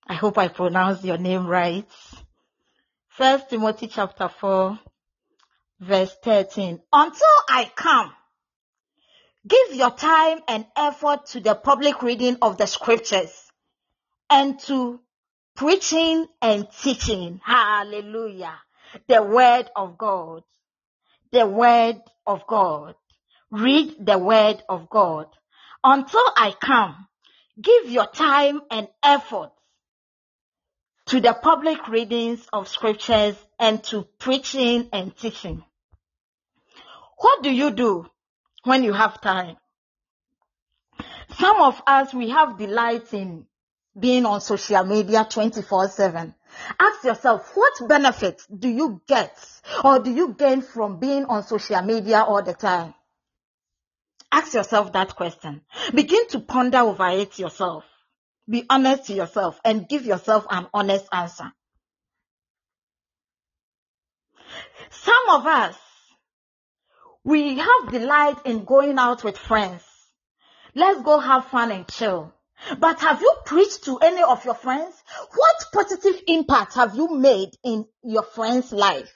[0.07, 1.89] I hope I pronounced your name right.
[3.09, 4.79] First Timothy chapter 4,
[5.81, 6.81] verse 13.
[6.93, 8.13] Until I come,
[9.47, 13.33] Give your time and effort to the public reading of the scriptures
[14.29, 15.01] and to
[15.55, 17.41] preaching and teaching.
[17.45, 18.55] Hallelujah.
[19.09, 20.43] The word of God.
[21.33, 22.95] The word of God.
[23.51, 25.27] Read the word of God.
[25.85, 27.07] Until I come,
[27.61, 29.53] give your time and effort
[31.07, 35.63] to the public readings of scriptures and to preaching and teaching.
[37.19, 38.07] What do you do
[38.67, 39.57] when you have time?
[41.39, 43.47] Some of us, we have delight in
[43.99, 46.35] being on social media 24 7.
[46.79, 49.37] Ask yourself, what benefits do you get
[49.85, 52.95] or do you gain from being on social media all the time?
[54.33, 55.63] Ask yourself that question.
[55.95, 57.85] Begin to ponder over it yourself.
[58.49, 61.53] Be honest to yourself and give yourself an honest answer.
[64.91, 65.77] Some of us,
[67.27, 69.83] we have delight in going out with friends.
[70.77, 72.33] Let's go have fun and chill.
[72.79, 74.95] But have you preached to any of your friends?
[75.35, 79.13] What positive impact have you made in your friend's life?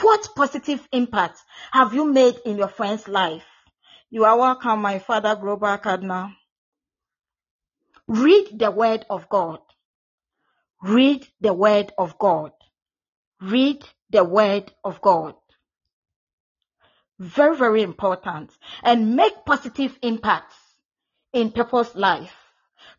[0.00, 1.40] What positive impact
[1.72, 3.44] have you made in your friend's life?
[4.08, 6.30] You are welcome, my father, Global Cardinal.
[8.06, 9.58] Read the word of God.
[10.80, 12.52] Read the word of God.
[13.40, 15.34] Read the word of God.
[17.22, 18.50] Very, very important.
[18.82, 20.56] And make positive impacts
[21.32, 22.34] in people's life.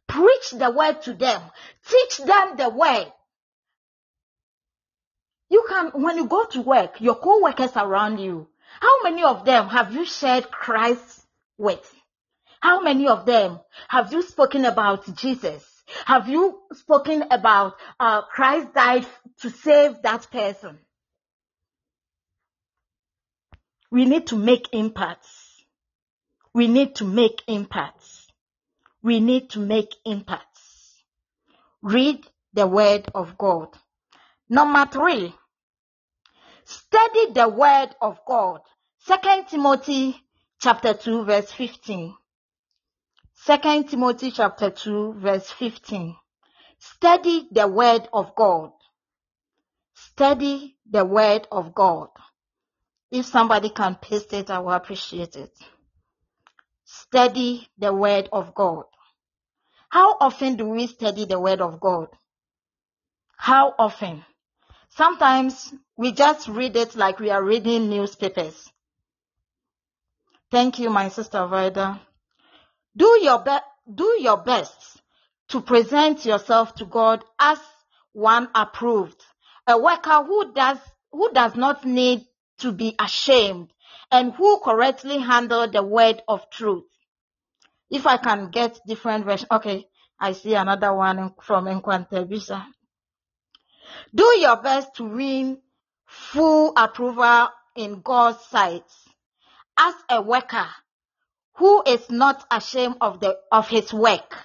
[0.07, 1.41] Preach the word to them.
[1.85, 3.11] Teach them the word.
[5.49, 8.47] You can, when you go to work, your co-workers around you,
[8.79, 11.21] how many of them have you shared Christ
[11.57, 11.83] with?
[12.61, 13.59] How many of them
[13.89, 15.65] have you spoken about Jesus?
[16.05, 19.05] Have you spoken about uh, Christ died
[19.41, 20.79] to save that person?
[23.93, 25.63] We need to make impacts.
[26.51, 28.25] We need to make impacts.
[29.03, 31.03] We need to make impacts.
[31.83, 33.67] Read the word of God.
[34.49, 35.35] Number three,
[36.65, 38.61] study the word of God.
[38.97, 40.19] Second Timothy
[40.59, 42.15] chapter 2 verse 15.
[43.35, 46.15] Second Timothy chapter 2 verse 15.
[46.79, 48.71] Study the word of God.
[49.93, 52.09] Study the word of God.
[53.13, 55.55] If somebody can paste it, I will appreciate it.
[56.83, 58.85] Study the word of God.
[59.89, 62.07] How often do we study the word of God?
[63.37, 64.25] How often?
[64.89, 68.71] Sometimes we just read it like we are reading newspapers.
[70.49, 72.01] Thank you, my sister Vida.
[72.97, 75.03] Do your best, do your best
[75.49, 77.59] to present yourself to God as
[78.11, 79.23] one approved,
[79.67, 80.79] a worker who does,
[81.11, 82.25] who does not need
[82.59, 83.69] to be ashamed
[84.11, 86.85] and who correctly handle the word of truth.
[87.89, 89.87] If I can get different version, okay,
[90.19, 92.65] I see another one from Nkwantobisa.
[94.15, 95.61] Do your best to win
[96.05, 98.85] full approval in God's sight
[99.77, 100.67] as a worker
[101.55, 104.35] who is not ashamed of the of his work,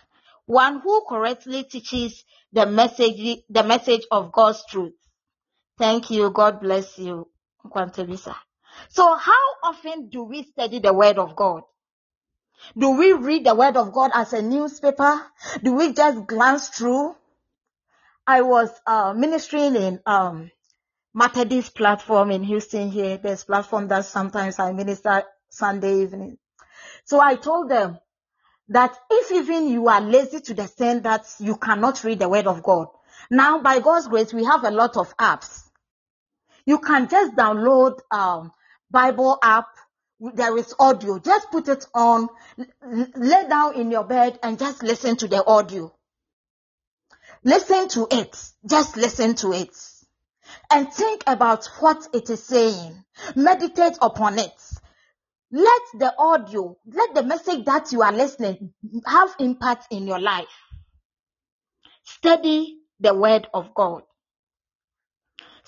[0.46, 4.94] one who correctly teaches the message the message of God's truth.
[5.78, 6.30] Thank you.
[6.30, 7.28] God bless you,
[8.90, 9.32] So how
[9.64, 11.62] often do we study the word of God?
[12.76, 15.20] Do we read the word of God as a newspaper?
[15.62, 17.14] Do we just glance through?
[18.26, 20.50] I was uh, ministering in um,
[21.14, 23.16] Methodist platform in Houston here.
[23.16, 26.38] There's platform that sometimes I minister Sunday evening.
[27.04, 27.98] So I told them
[28.68, 32.46] that if even you are lazy to the extent that you cannot read the word
[32.46, 32.88] of God,
[33.30, 35.67] now by God's grace, we have a lot of apps.
[36.68, 38.52] You can just download um,
[38.90, 39.68] Bible app.
[40.20, 41.18] There is audio.
[41.18, 42.28] Just put it on,
[42.84, 45.90] lay down in your bed and just listen to the audio.
[47.42, 48.36] Listen to it.
[48.68, 49.74] Just listen to it.
[50.70, 53.02] And think about what it is saying.
[53.34, 54.60] Meditate upon it.
[55.50, 58.74] Let the audio, let the message that you are listening
[59.06, 60.44] have impact in your life.
[62.04, 64.02] Study the word of God.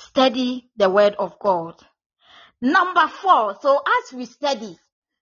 [0.09, 1.75] Study the word of God.
[2.61, 4.79] Number four, so as we study,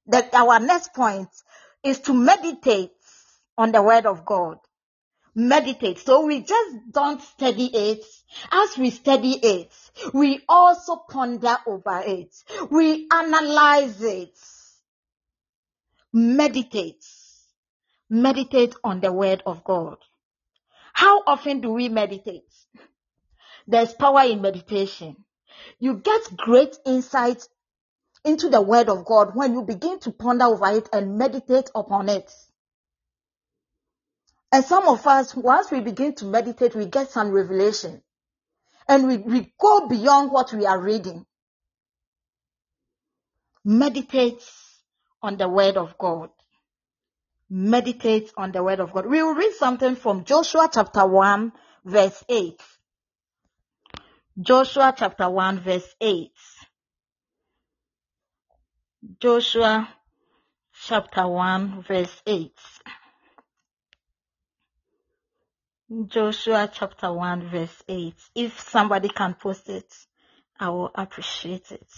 [0.07, 1.29] that our next point
[1.85, 2.91] is to meditate
[3.59, 4.59] on the word of God
[5.39, 5.99] meditate.
[5.99, 8.05] So we just don't study it.
[8.51, 9.73] As we study it,
[10.13, 12.35] we also ponder over it.
[12.71, 14.37] We analyze it.
[16.13, 17.05] Meditate.
[18.11, 19.99] Meditate on the word of God.
[20.93, 22.48] How often do we meditate?
[23.69, 25.15] There's power in meditation.
[25.79, 27.47] You get great insight
[28.25, 32.09] into the word of God when you begin to ponder over it and meditate upon
[32.09, 32.33] it.
[34.51, 38.03] And some of us, once we begin to meditate, we get some revelation.
[38.89, 41.27] And we, we go beyond what we are reading.
[43.65, 44.43] Meditate
[45.23, 46.31] on the word of God.
[47.51, 49.05] Meditate on the word of God.
[49.05, 51.53] We will read something from Joshua chapter 1
[51.85, 52.63] verse 8.
[54.41, 56.31] Joshua chapter 1 verse 8.
[59.21, 59.89] Joshua
[60.73, 62.53] chapter 1 verse 8.
[66.07, 68.15] Joshua chapter 1 verse 8.
[68.37, 69.93] If somebody can post it,
[70.61, 71.89] I will appreciate it.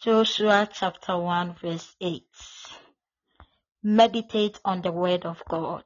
[0.00, 2.24] Joshua chapter 1 verse 8.
[3.84, 5.84] Meditate on the word of God.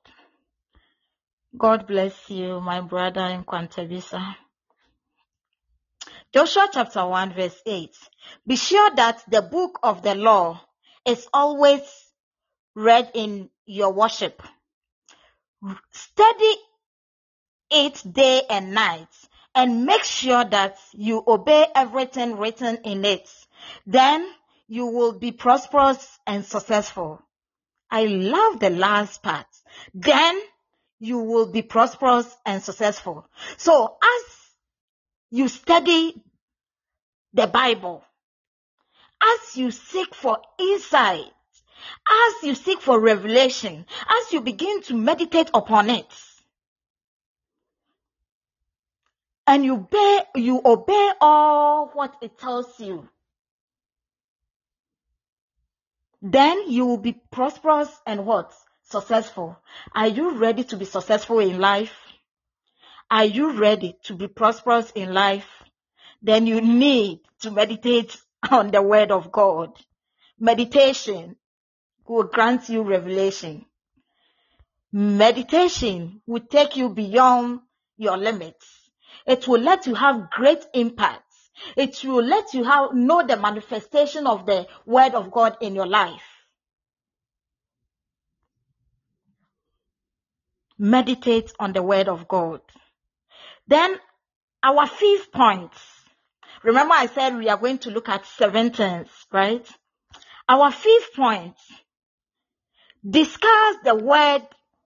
[1.57, 4.37] God bless you, my brother Nkwantobisa.
[6.33, 7.91] Joshua chapter 1 verse 8.
[8.47, 10.61] Be sure that the book of the law
[11.07, 11.83] is always
[12.75, 14.43] read in your worship
[15.91, 16.55] Study
[17.71, 19.09] it day and night
[19.55, 23.29] and make sure that you obey everything written in it.
[23.87, 24.29] Then
[24.69, 27.23] you will be prosperous and successful.
[27.91, 29.47] I love the last part.
[29.95, 30.41] Then
[30.99, 33.29] you will be prosperous and successful.
[33.57, 34.23] So as
[35.31, 36.15] you study
[37.35, 38.05] the Bible,
[39.23, 41.25] as you seek for insight,
[42.09, 46.07] as you seek for revelation, as you begin to meditate upon it,
[49.47, 53.09] and you obey, you obey all what it tells you,
[56.23, 58.53] then you will be prosperous and what?
[58.89, 59.59] Successful.
[59.95, 61.93] Are you ready to be successful in life?
[63.11, 65.49] Are you ready to be prosperous in life?
[66.23, 68.17] Then you need to meditate
[68.51, 69.73] on the word of God.
[70.39, 71.37] Meditation
[72.07, 73.67] will grant you revelation.
[74.93, 77.61] Meditation will take you beyond
[77.97, 78.91] your limits.
[79.27, 81.25] It will let you have great impact.
[81.77, 85.87] It will let you have, know the manifestation of the word of God in your
[85.87, 86.36] life.
[90.79, 92.61] Meditate on the word of God.
[93.67, 93.97] Then
[94.63, 95.73] our fifth point.
[96.63, 99.67] Remember I said we are going to look at seven things, right?
[100.49, 101.55] Our fifth point.
[103.09, 104.43] Discuss the word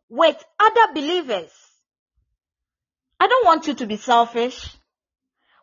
[0.09, 1.51] with other believers.
[3.19, 4.69] I don't want you to be selfish.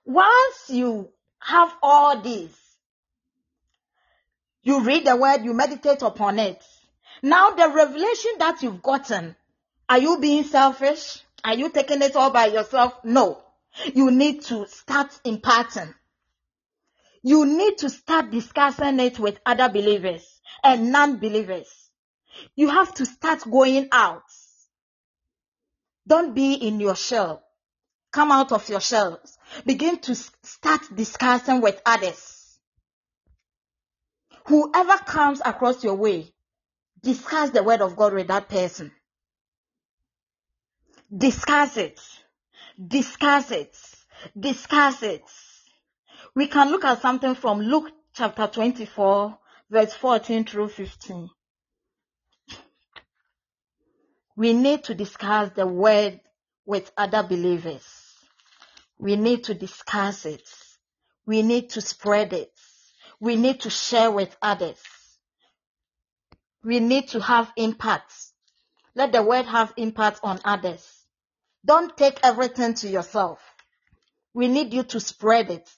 [0.06, 1.10] Once you
[1.40, 2.56] have all these,
[4.64, 6.64] you read the word, you meditate upon it.
[7.22, 9.36] Now the revelation that you've gotten,
[9.90, 11.22] are you being selfish?
[11.44, 12.94] Are you taking it all by yourself?
[13.04, 13.42] No.
[13.94, 15.94] You need to start imparting.
[17.24, 21.68] You need to start discussing it with other believers and non-believers.
[22.56, 24.24] You have to start going out.
[26.08, 27.44] Don't be in your shell.
[28.12, 29.38] Come out of your shells.
[29.66, 32.60] Begin to start discussing with others.
[34.46, 36.34] Whoever comes across your way,
[37.02, 38.92] discuss the word of God with that person.
[41.16, 42.02] Discuss it.
[42.86, 43.78] Discuss it.
[44.38, 45.24] Discuss it.
[46.36, 49.38] We can look at something from Luke chapter 24,
[49.70, 51.30] verse 14 through 15.
[54.36, 56.20] We need to discuss the word
[56.66, 57.86] with other believers.
[59.00, 60.48] We need to discuss it.
[61.26, 62.52] We need to spread it.
[63.20, 64.82] We need to share with others.
[66.64, 68.14] We need to have impact.
[68.94, 70.97] Let the word have impact on others.
[71.68, 73.40] Don't take everything to yourself.
[74.34, 75.70] We need you to spread it.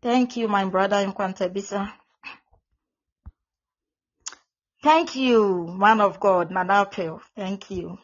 [0.00, 1.92] Thank you, my brother Nkwantobisa.
[4.84, 7.20] Thank you, man of God, Manapel.
[7.34, 7.98] Thank you.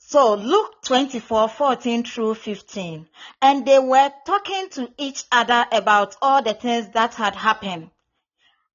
[0.00, 3.08] So Luke 24, 14 through 15.
[3.40, 7.90] And they were talking to each other about all the things that had happened.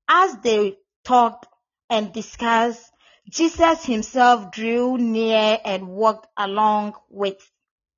[0.07, 1.45] As they talked
[1.89, 2.88] and discussed,
[3.30, 7.38] Jesus himself drew near and walked along with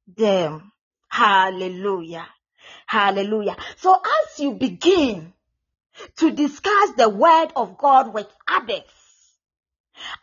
[0.06, 0.74] them.
[1.10, 2.28] Hallelujah.
[2.86, 3.56] Hallelujah.
[3.78, 5.34] So as you begin
[6.18, 8.84] to discuss the word of God with others,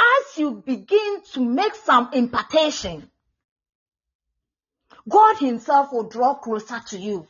[0.01, 3.11] as you begin to make some impartation,
[5.09, 7.27] God himself will draw closer to you.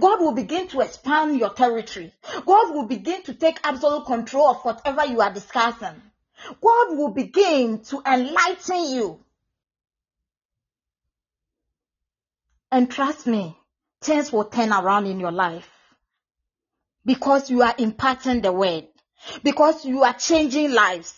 [0.00, 2.12] God will begin to expand your territory.
[2.44, 6.00] God will begin to take absolute control of whatever you are discussing.
[6.60, 9.20] God will begin to enlighten you.
[12.70, 13.56] And trust me,
[14.00, 15.68] things will turn around in your life.
[17.06, 18.86] Because you are imparting the word,
[19.42, 21.14] because you are changing lives,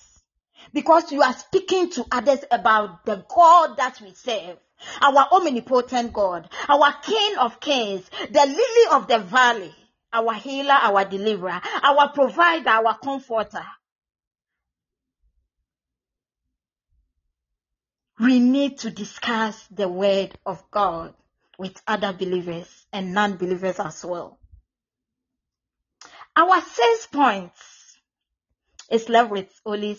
[0.72, 4.58] because you are speaking to others about the God that we serve,
[5.00, 9.74] our omnipotent God, our King of kings, the lily of the valley,
[10.12, 13.64] our healer, our deliverer, our provider, our comforter.
[18.18, 21.14] We need to discuss the word of God
[21.58, 24.38] with other believers and non-believers as well.
[26.34, 27.98] Our six points
[28.90, 29.98] is left with only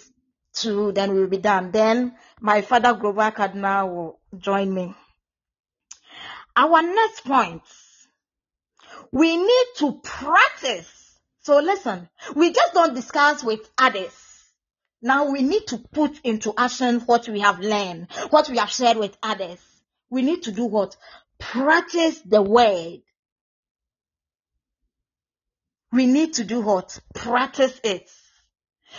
[0.54, 1.72] two, then we'll be done.
[1.72, 4.96] Then my father Grover Cardinal will join me.
[6.56, 7.62] Our next point,
[9.12, 11.20] we need to practice.
[11.42, 14.27] So listen, we just don't discuss with others.
[15.02, 18.98] Now we need to put into action what we have learned, what we have shared
[18.98, 19.60] with others.
[20.10, 20.98] We need to do what?
[21.38, 23.02] Practice the word.
[25.92, 27.00] We need to do what?
[27.14, 28.10] Practice it.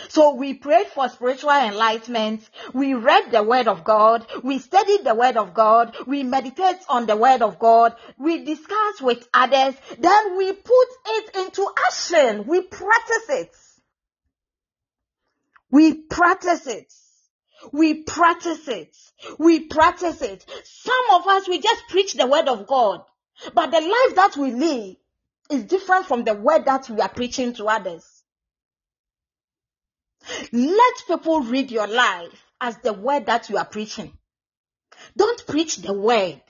[0.07, 2.49] So we prayed for spiritual enlightenment.
[2.73, 4.25] We read the word of God.
[4.43, 5.95] We studied the word of God.
[6.07, 7.95] We meditate on the word of God.
[8.17, 9.75] We discuss with others.
[9.97, 12.45] Then we put it into action.
[12.47, 13.55] We practice it.
[15.71, 16.91] We practice it.
[17.71, 18.95] We practice it.
[19.37, 20.45] We practice it.
[20.63, 23.01] Some of us, we just preach the word of God.
[23.53, 24.95] But the life that we live
[25.51, 28.23] is different from the word that we are preaching to others.
[30.51, 34.17] Let people read your life as the word that you are preaching.
[35.17, 36.41] Don't preach the word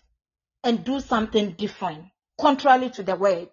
[0.64, 2.06] and do something different,
[2.40, 3.50] contrary to the word.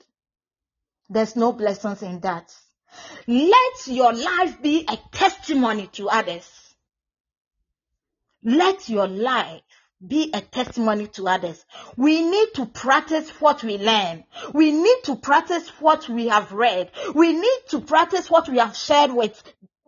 [1.08, 2.54] There's no blessings in that.
[3.26, 6.48] Let your life be a testimony to others.
[8.42, 9.62] Let your life
[10.06, 11.64] be a testimony to others.
[11.96, 14.24] We need to practice what we learn.
[14.52, 16.90] We need to practice what we have read.
[17.14, 19.42] We need to practice what we have shared with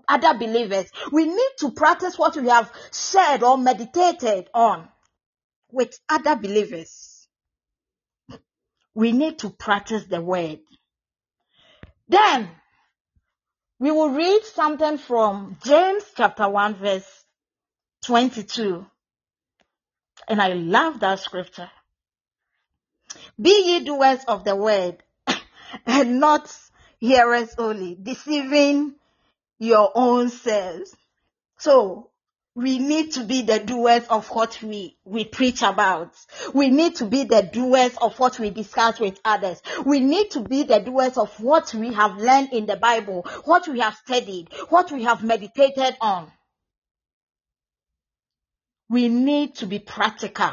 [0.08, 0.86] other believers.
[1.12, 4.88] We need to practice what we have shared or meditated on
[5.70, 7.28] with other believers.
[8.94, 10.60] We need to practice the word.
[12.08, 12.50] Then,
[13.80, 17.24] We will read something from James chapter 1 verse
[18.04, 18.84] 22.
[20.26, 21.70] And I love that scripture.
[23.40, 25.02] Be ye doers of the word
[25.86, 26.52] and not
[26.98, 28.94] hearers only, deceiving
[29.60, 30.94] your own selves.
[31.58, 32.10] So
[32.58, 36.12] we need to be the doers of what we, we preach about.
[36.52, 39.62] We need to be the doers of what we discuss with others.
[39.86, 43.68] We need to be the doers of what we have learned in the Bible, what
[43.68, 46.32] we have studied, what we have meditated on.
[48.90, 50.50] We need to be practical.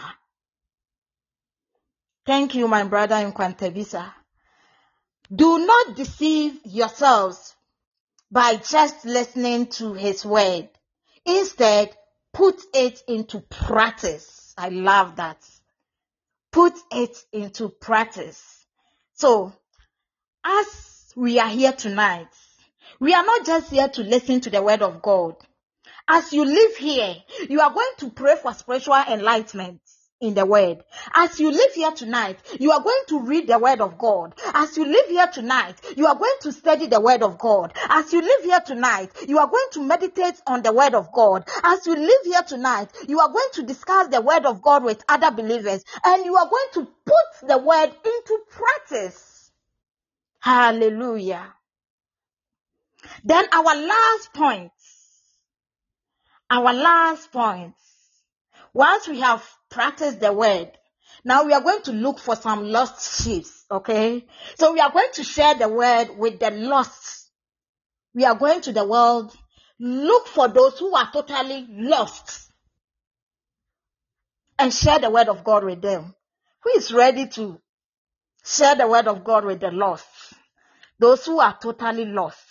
[2.27, 4.13] Thank you, my brother Nkwantobisa.
[5.35, 7.55] Do not deceive yourselves
[8.29, 10.69] by just listening to his word.
[11.25, 11.95] Instead,
[12.33, 14.53] put it into practice.
[14.57, 15.37] I love that.
[16.51, 18.65] Put it into practice.
[19.13, 19.53] So,
[20.45, 22.27] as we are here tonight,
[22.99, 25.35] we are not just here to listen to the word of God.
[26.07, 27.15] As you live here,
[27.49, 29.81] you are going to pray for spiritual enlightenment
[30.21, 30.83] in the word.
[31.13, 34.33] As you live here tonight, you are going to read the word of God.
[34.53, 37.73] As you live here tonight, you are going to study the word of God.
[37.89, 41.47] As you live here tonight, you are going to meditate on the word of God.
[41.63, 45.03] As you live here tonight, you are going to discuss the word of God with
[45.09, 49.51] other believers and you are going to put the word into practice.
[50.39, 51.53] Hallelujah.
[53.23, 54.71] Then our last point,
[56.49, 57.73] our last point,
[58.75, 60.69] once we have practiced the word,
[61.23, 64.25] now we are going to look for some lost sheep, okay?
[64.59, 67.31] So we are going to share the word with the lost.
[68.13, 69.33] We are going to the world,
[69.79, 72.51] look for those who are totally lost
[74.59, 76.13] and share the word of God with them.
[76.63, 77.61] Who is ready to
[78.43, 80.05] share the word of God with the lost?
[80.99, 82.43] Those who are totally lost.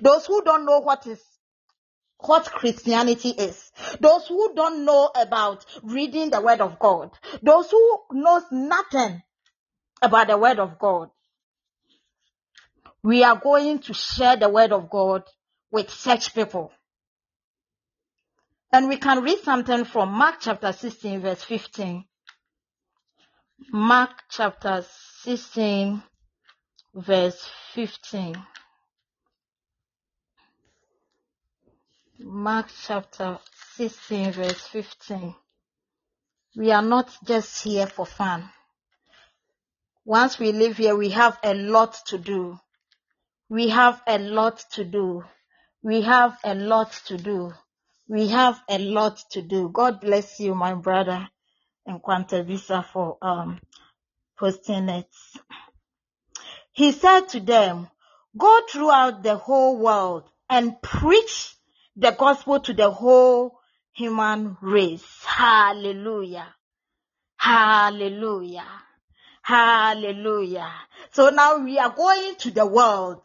[0.00, 1.22] Those who don't know what is
[2.22, 3.70] what Christianity is.
[4.00, 7.10] Those who don't know about reading the word of God.
[7.42, 9.22] Those who knows nothing
[10.02, 11.10] about the word of God.
[13.02, 15.22] We are going to share the word of God
[15.70, 16.72] with such people.
[18.72, 22.04] And we can read something from Mark chapter 16 verse 15.
[23.72, 24.84] Mark chapter
[25.22, 26.02] 16
[26.94, 28.36] verse 15.
[32.22, 33.38] Mark chapter
[33.76, 35.34] 16 verse 15.
[36.54, 38.50] We are not just here for fun.
[40.04, 42.60] Once we live here, we have a lot to do.
[43.48, 45.24] We have a lot to do.
[45.82, 47.54] We have a lot to do.
[48.06, 49.70] We have a lot to do.
[49.70, 51.26] God bless you, my brother,
[51.86, 53.60] and Quanta Visa for um,
[54.38, 55.08] posting it.
[56.72, 57.88] He said to them,
[58.36, 61.56] Go throughout the whole world and preach
[62.00, 63.58] the gospel to the whole
[63.92, 65.04] human race.
[65.24, 66.54] Hallelujah.
[67.36, 68.66] Hallelujah.
[69.42, 70.72] Hallelujah.
[71.12, 73.22] So now we are going to the world.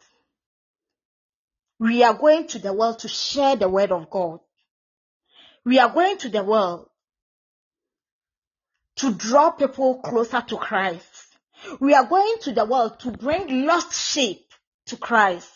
[1.78, 4.40] We are going to the world to share the word of God.
[5.64, 6.88] We are going to the world
[8.96, 11.36] to draw people closer to Christ.
[11.80, 14.46] We are going to the world to bring lost sheep
[14.86, 15.55] to Christ.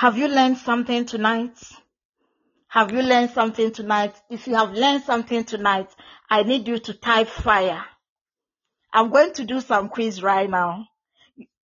[0.00, 1.58] Have you learned something tonight?
[2.68, 4.14] Have you learned something tonight?
[4.30, 5.94] If you have learned something tonight,
[6.30, 7.84] I need you to type fire.
[8.94, 10.86] I'm going to do some quiz right now.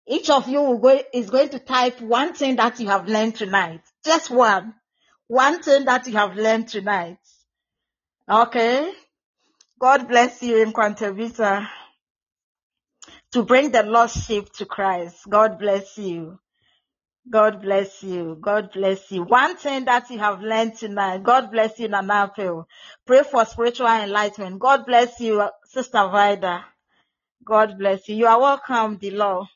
[0.07, 3.81] Each of you go, is going to type one thing that you have learned tonight.
[4.05, 4.77] Just one.
[5.27, 7.19] One thing that you have learned tonight.
[8.31, 8.93] Okay?
[9.81, 11.67] God bless you in Quantavita
[13.33, 15.29] to bring the lost sheep to Christ.
[15.29, 16.39] God bless you.
[17.29, 18.39] God bless you.
[18.41, 19.23] God bless you.
[19.23, 21.23] One thing that you have learned tonight.
[21.23, 22.65] God bless you, Nanapil.
[23.07, 24.59] Pray for spiritual enlightenment.
[24.59, 26.65] God bless you, Sister Vida.
[27.45, 28.17] God bless you.
[28.17, 29.47] You are welcome, the Lord.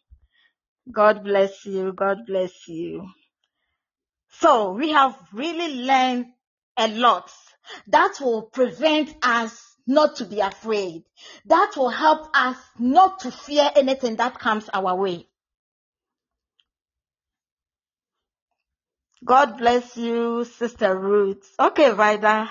[0.90, 1.92] God bless you.
[1.92, 3.08] God bless you.
[4.40, 6.26] So we have really learned
[6.76, 7.30] a lot
[7.88, 11.04] that will prevent us not to be afraid.
[11.46, 15.26] That will help us not to fear anything that comes our way.
[19.24, 21.54] God bless you, Sister Ruth.
[21.60, 22.50] Okay, Vida.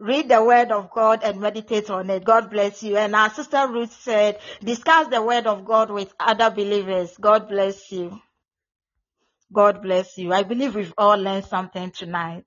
[0.00, 2.24] Read the word of God and meditate on it.
[2.24, 2.96] God bless you.
[2.98, 7.16] And our sister Ruth said, discuss the word of God with other believers.
[7.20, 8.20] God bless you.
[9.52, 10.32] God bless you.
[10.32, 12.46] I believe we've all learned something tonight.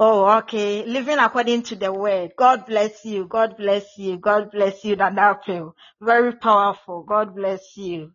[0.00, 0.84] Oh, okay.
[0.86, 2.32] Living according to the word.
[2.38, 3.26] God bless you.
[3.28, 4.18] God bless you.
[4.18, 5.72] God bless you, Nanapil.
[6.02, 7.04] Very powerful.
[7.04, 8.12] God bless you.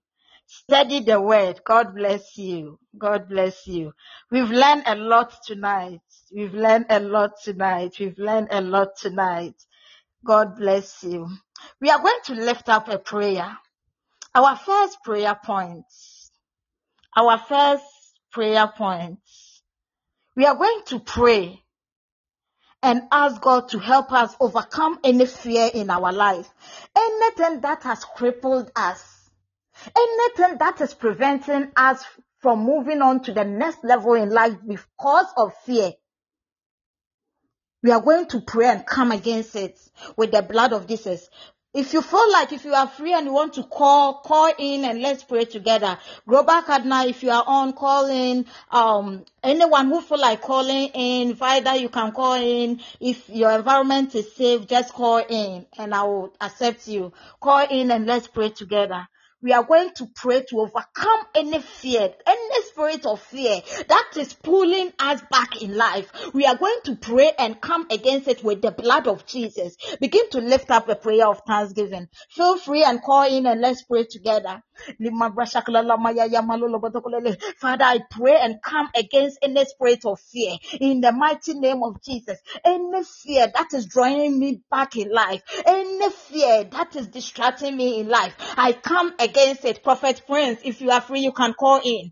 [0.47, 1.61] Study the word.
[1.63, 2.79] God bless you.
[2.97, 3.93] God bless you.
[4.31, 6.01] We've learned a lot tonight.
[6.33, 7.95] We've learned a lot tonight.
[7.99, 9.55] We've learned a lot tonight.
[10.25, 11.29] God bless you.
[11.81, 13.57] We are going to lift up a prayer.
[14.33, 15.85] Our first prayer point.
[17.15, 17.85] Our first
[18.31, 19.19] prayer point.
[20.35, 21.63] We are going to pray
[22.83, 26.49] and ask God to help us overcome any fear in our life.
[26.95, 29.16] Anything that has crippled us.
[29.95, 32.03] Anything that is preventing us
[32.39, 35.93] from moving on to the next level in life because of fear.
[37.83, 39.79] We are going to pray and come against it
[40.15, 41.29] with the blood of Jesus.
[41.73, 44.83] If you feel like if you are free and you want to call, call in
[44.83, 45.97] and let's pray together.
[46.27, 48.45] Global Cardinal, if you are on, call in.
[48.71, 52.81] Um, anyone who feel like calling in, Vida, you can call in.
[52.99, 57.13] If your environment is safe, just call in and I will accept you.
[57.39, 59.07] Call in and let's pray together
[59.41, 64.33] we are going to pray to overcome any fear, any spirit of fear that is
[64.33, 66.11] pulling us back in life.
[66.33, 69.77] We are going to pray and come against it with the blood of Jesus.
[70.01, 72.07] Begin to lift up a prayer of thanksgiving.
[72.31, 74.63] Feel free and call in and let's pray together.
[77.59, 82.01] Father, I pray and come against any spirit of fear in the mighty name of
[82.03, 82.39] Jesus.
[82.63, 87.99] Any fear that is drawing me back in life, any fear that is distracting me
[87.99, 89.83] in life, I come against it.
[89.83, 92.11] Prophet Prince, if you are free, you can call in.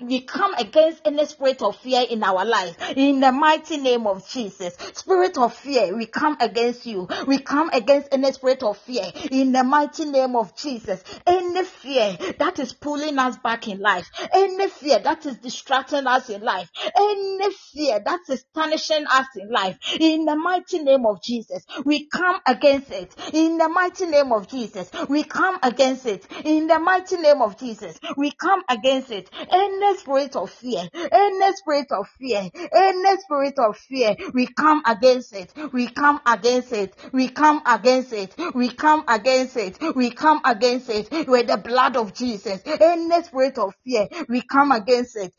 [0.00, 4.28] We come against any spirit of fear in our life in the mighty name of
[4.28, 4.74] Jesus.
[4.94, 7.08] Spirit of fear, we come against you.
[7.26, 11.02] We come against any spirit of fear in the mighty name of Jesus.
[11.26, 16.28] Any fear that is pulling us back in life, any fear that is distracting us
[16.30, 21.22] in life, any fear that is punishing us in life, in the mighty name of
[21.22, 23.14] Jesus, we come against it.
[23.32, 26.26] In the mighty name of Jesus, we come against it.
[26.44, 29.30] In the mighty name of Jesus, we come against it.
[29.50, 35.34] Any spirit of fear, any spirit of fear, any spirit of fear, we come against
[35.34, 35.52] it.
[35.72, 36.94] We come against it.
[37.12, 38.34] We come against it.
[38.54, 39.78] We come against it.
[39.94, 42.62] We come against it with the blood of Jesus.
[42.66, 45.32] Any spirit of fear, we come against it.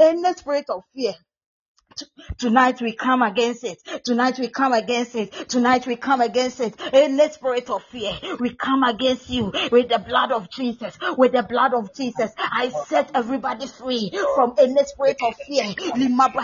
[0.00, 1.14] Any spirit of fear,
[2.38, 3.78] Tonight we come against it.
[4.04, 5.32] Tonight we come against it.
[5.48, 6.80] Tonight we come against it.
[6.92, 10.96] In the spirit of fear, we come against you with the blood of Jesus.
[11.16, 15.64] With the blood of Jesus, I set everybody free from any spirit of fear.
[15.96, 16.42] Lima la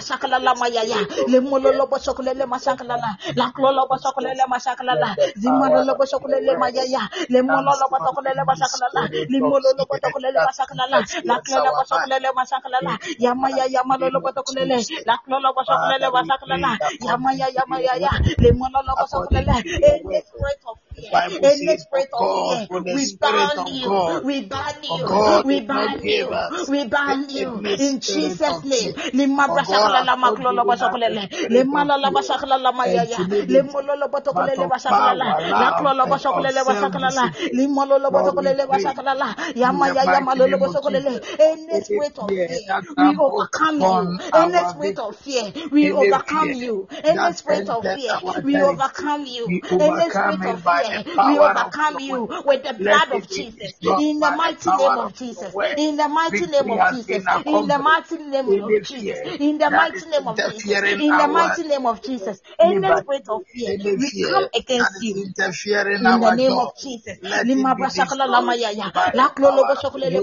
[5.94, 6.36] masakalala.
[6.46, 7.08] La mayaya.
[7.30, 9.16] Lemololo bosokulele masakalala.
[9.28, 11.00] Limololo bosokulele masakalala.
[11.24, 11.40] La
[11.74, 12.98] bosokulele masakalala.
[13.18, 14.86] Yamaya yamalolo bosokulele.
[15.36, 16.72] La klolo basakulele basakulele.
[17.08, 18.10] Yamaya yamaya ya.
[18.38, 19.52] Lemololo basakulele.
[19.52, 20.78] Any spirit of
[21.42, 22.68] Any spirit of fear.
[22.90, 24.04] We ban you.
[24.22, 25.18] We ban you.
[25.44, 26.46] We ban you.
[26.68, 27.62] We ban you.
[27.78, 28.94] In Jesus' name.
[29.12, 31.28] Lima basakulele maklolo basakulele.
[31.50, 33.28] Lemala basakulele mayaya.
[33.48, 35.34] Lemololo basakulele basakulele.
[35.56, 37.30] La klolo basakulele basakulele.
[37.52, 39.34] Limololo basakulele basakulele.
[39.56, 41.20] Yamaya yamalolo basakulele.
[41.40, 42.72] Any spirit of fear.
[42.96, 44.16] We overcome you.
[44.34, 46.88] Any spirit of fear, we overcome you.
[47.04, 49.54] Any spirit of fear, we overcome you.
[49.78, 50.85] Any spirit of fear,
[51.22, 53.74] we overcome you with the blood of Jesus.
[53.96, 55.56] In the mighty name of Jesus.
[55.76, 57.26] In the mighty name of Jesus.
[57.44, 59.22] In the mighty name of Jesus.
[59.38, 60.74] In the mighty name of Jesus.
[60.96, 62.40] In the mighty name of Jesus.
[62.58, 65.32] Any spirit of fear, we come against you.
[66.00, 67.18] In the name of Jesus.
[67.42, 68.92] Lima basakala lama yaya.
[69.14, 70.20] La klolo basakala le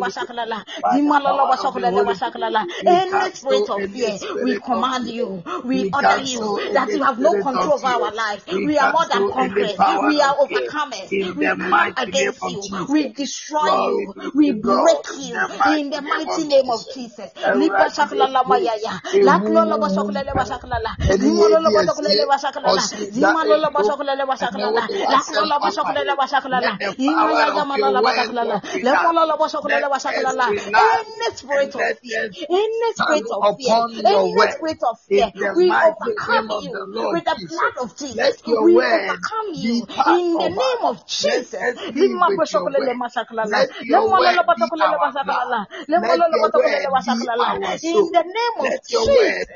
[0.47, 0.63] la.
[0.91, 2.65] Lima lolo basakala le basakala la.
[2.85, 7.75] Any spirit of fear, we command you, we order you that you have no control
[7.75, 8.45] over our lives.
[8.61, 9.83] We are more than conquerors.
[10.01, 11.11] We are overcomers.
[11.35, 12.69] We come against you.
[12.87, 14.13] We destroy you.
[14.33, 17.31] We break you in the mighty name of Jesus.
[17.53, 19.01] Lipa shakala lama yaya.
[19.21, 20.95] La klolo basakala le basakala la.
[21.17, 22.89] Lima lolo basakala le basakala la.
[23.09, 24.89] Zima lolo basakala le basakala la.
[25.07, 26.77] La klolo basakala le basakala la.
[26.97, 28.61] Ima ya yama lolo basakala la.
[28.81, 30.53] Le lolo basakala le basakala la.
[30.75, 36.83] Any spirit of fear, any spirit of fear, any spirit of fear, we overcome you
[37.09, 38.41] with the blood of Jesus.
[38.59, 41.79] We overcome you in the name of Jesus.
[41.95, 43.65] Lima basakala le masakala la.
[43.89, 45.65] Le lolo basakala le basakala la.
[45.87, 47.55] Le lolo basakala le basakala la.
[47.81, 49.49] In the name of Jesus.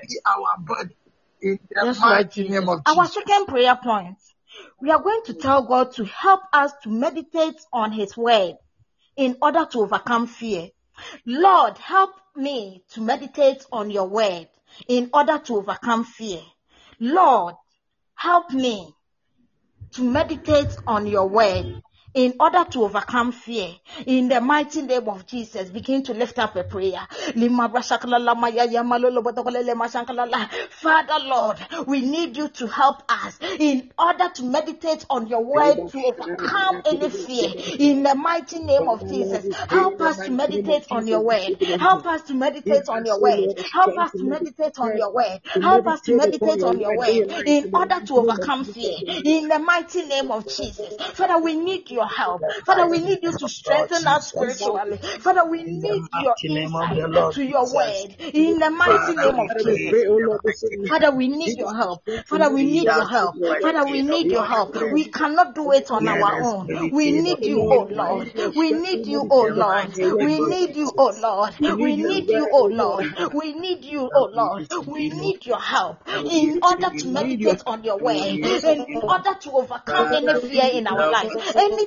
[1.41, 2.69] In the Yes, Lord mighty name Jesus.
[2.69, 3.13] of Our Jesus.
[3.13, 4.17] second prayer point.
[4.81, 8.55] We are going to tell God to help us to meditate on His word
[9.15, 10.69] in order to overcome fear.
[11.25, 14.47] Lord, help me to meditate on your word
[14.87, 16.41] in order to overcome fear.
[16.99, 17.55] Lord,
[18.15, 18.95] help me
[19.97, 21.81] to meditate on your word
[22.17, 23.69] in order to overcome fear.
[24.07, 27.07] In the mighty name of Jesus, begin to lift up a prayer.
[30.71, 35.77] Father Lord, we need you to help us in order to meditate on your word
[35.91, 37.49] to overcome any fear.
[37.77, 41.55] In the mighty name of Jesus, help us to meditate on your word.
[41.79, 43.53] Help us to meditate on your word.
[43.71, 45.39] Help us to meditate on your word.
[45.61, 48.97] Help us to meditate on your word in order to overcome fear.
[49.23, 50.95] In the mighty name of Jesus.
[51.13, 52.41] Father, we need your help.
[52.65, 54.97] Father, we need you to strengthen us spiritually.
[55.19, 58.15] Father, we need your insight to your word.
[58.33, 60.05] In the mighty name of Jesus.
[60.89, 62.03] Father, we need your help.
[62.27, 63.35] Father, we need your help.
[63.61, 64.75] Father, we need your help.
[64.91, 66.67] We cannot do it on our own.
[66.91, 68.33] We need you, oh Lord.
[68.55, 69.93] We need you, oh Lord.
[70.19, 71.53] We need you, oh Lord.
[71.59, 73.05] We need you, oh Lord.
[73.33, 74.67] We need you, oh Lord.
[74.87, 80.13] We need your help in order to meditate on your word, in order to overcome
[80.13, 81.33] any fear in our life.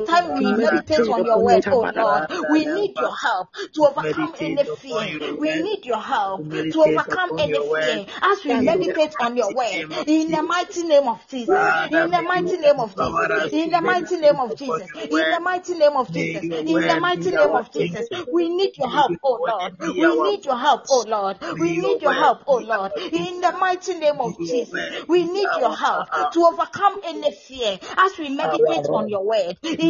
[0.09, 4.65] Anytime we meditate on your word, oh Lord, we need your help to overcome any
[4.65, 5.11] fear.
[5.39, 9.87] We need your help to overcome any fear as we meditate on your word.
[10.07, 11.67] In the mighty name of Jesus.
[11.91, 13.29] In the mighty name of Jesus.
[13.53, 14.91] In the mighty name of Jesus.
[15.11, 16.49] In the mighty name of Jesus.
[16.65, 18.09] In the mighty name of Jesus.
[18.31, 19.75] We need your help, oh Lord.
[19.97, 21.39] We need your help, oh Lord.
[21.59, 22.93] We need your help, oh Lord.
[23.13, 24.89] In the mighty name of Jesus.
[25.09, 29.59] We need your help to overcome any fear as we meditate on your word.
[29.79, 29.90] In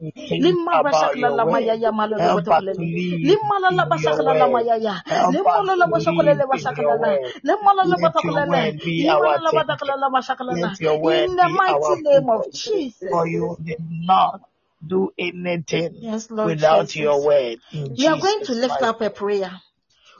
[0.00, 1.62] to think Limma about bashakla your lama word.
[1.62, 2.82] ya ya malo Help lobo us to tokolele.
[2.82, 5.00] live Limma la la in bashakla your ya ya.
[5.06, 7.08] Help Limma us la la to bashakolele live in bashakla your la.
[7.08, 7.32] word.
[7.44, 8.46] La la Let your batakolele.
[8.46, 9.96] word be Limma la la thinking.
[9.98, 10.76] la bashakla la.
[11.04, 12.44] In the mighty name of.
[12.52, 13.10] Jesus.
[13.10, 14.42] For you did not
[14.86, 17.60] do anything Yes, Lord without your word.
[17.72, 19.52] In We are going to lift up a prayer.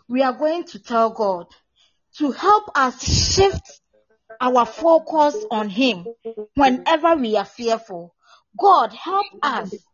[0.08, 1.46] We are going to tell God
[2.18, 3.80] to help us shift
[4.40, 6.06] our focus on Him
[6.56, 8.14] whenever we are fearful.
[8.58, 9.91] God, help us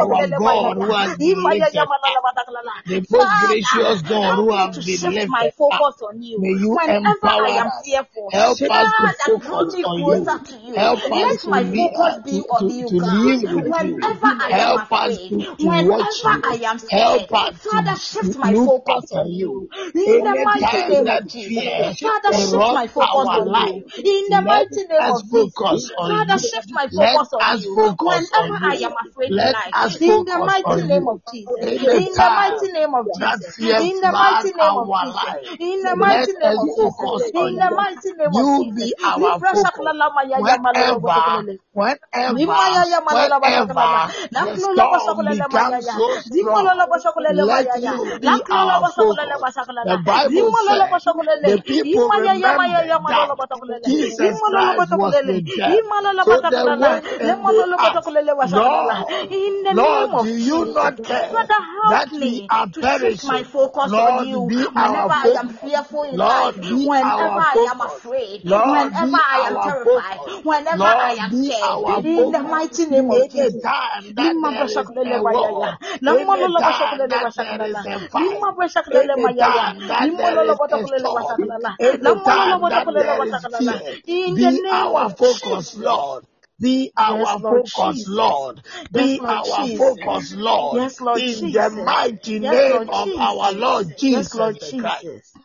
[0.09, 0.77] our bashakolele ma ya God ya.
[0.77, 2.75] who has been Ima ya ya lifted malolo up, batakolala.
[2.85, 4.81] the most gracious God help who me has to
[5.29, 8.31] my focus on you May you whenever I am fearful.
[8.31, 10.27] Help us to focus on you.
[10.27, 10.81] closer to you.
[10.81, 13.97] Help us to, my focus uh, be to, on to, you, to live with you.
[13.99, 16.55] Whenever I am Help us to, to watch you.
[16.89, 19.69] Help us to shift my focus on you.
[20.03, 21.67] In the mighty name of Jesus.
[22.01, 23.85] Father, shift my focus on life, you.
[24.03, 25.53] In the mighty name of Jesus.
[25.55, 26.39] focus on Father, you.
[26.39, 27.75] shift my Let focus on us you.
[27.75, 28.85] focus on Whenever I you.
[28.85, 31.09] am afraid in Let us In the mighty on name you.
[31.09, 31.75] of Jesus.
[31.87, 33.55] In the mighty name of Jesus.
[33.77, 35.35] In the mighty name of Jesus.
[35.59, 37.29] In the let mighty name of Jesus.
[37.33, 37.77] on In the you.
[37.77, 38.75] mighty name of You Jesus.
[38.75, 39.63] be our Libra focus.
[39.63, 44.01] shakla lama ya ya malolo Whenever, whenever, Limaya ya malala bashakalala.
[44.01, 45.97] whenever the Laklola storm bashakalala becomes mayaya.
[45.97, 47.93] so Zimolola strong, bashakalala let mayaya.
[47.93, 49.43] you be Laklola our bashakalala focus.
[49.83, 50.01] The bashakalala.
[50.05, 50.97] Bible Zimolola said
[51.43, 51.61] the bashakalala.
[51.67, 53.87] people Imaya ya maya remembered ya that malola bashakalala.
[53.87, 55.23] Jesus Imolola Christ was bashakalala.
[55.23, 55.79] with them.
[55.79, 57.01] Imalola So they bashakalala.
[57.01, 59.05] went and they Lemolola asked, bashakalala bashakalala.
[59.05, 60.73] Lord, In the name Lord, do of you Jesus.
[60.73, 63.43] not care Father, help that me are to shift my perishing?
[63.43, 65.61] focus on Lord, you be whenever our I am focus.
[65.61, 69.57] fearful in life, Lord, be whenever our I am afraid, Lord, whenever be I am
[69.57, 71.59] our terrified, whenever I Lord, am be scared.
[71.61, 73.65] our In the mighty name of Jesus.
[73.65, 75.73] Anytime that Lima there is bashakulele a mayaya.
[75.73, 77.85] war, Lama lolo anytime bashakulele that there is bashakulala.
[77.85, 79.73] a fight, Lima bashakulele mayaya.
[79.75, 81.77] anytime that Lima there lolo is a bashakulele storm, bashakulala.
[82.01, 83.57] Lama lolo anytime that bashakulele there is bashakulala.
[83.57, 85.77] fear, In the be name our focus.
[85.77, 86.25] Lord.
[86.59, 88.09] Be Yes, our Lord focus, Jesus.
[88.09, 88.61] Lord.
[88.91, 89.77] Yes, Be Lord our Jesus.
[89.77, 90.77] focus, Lord.
[90.77, 93.59] Yes, Lord In the mighty Yes, name of our Jesus.
[93.59, 95.37] Lord Yes, Jesus Lord Christ.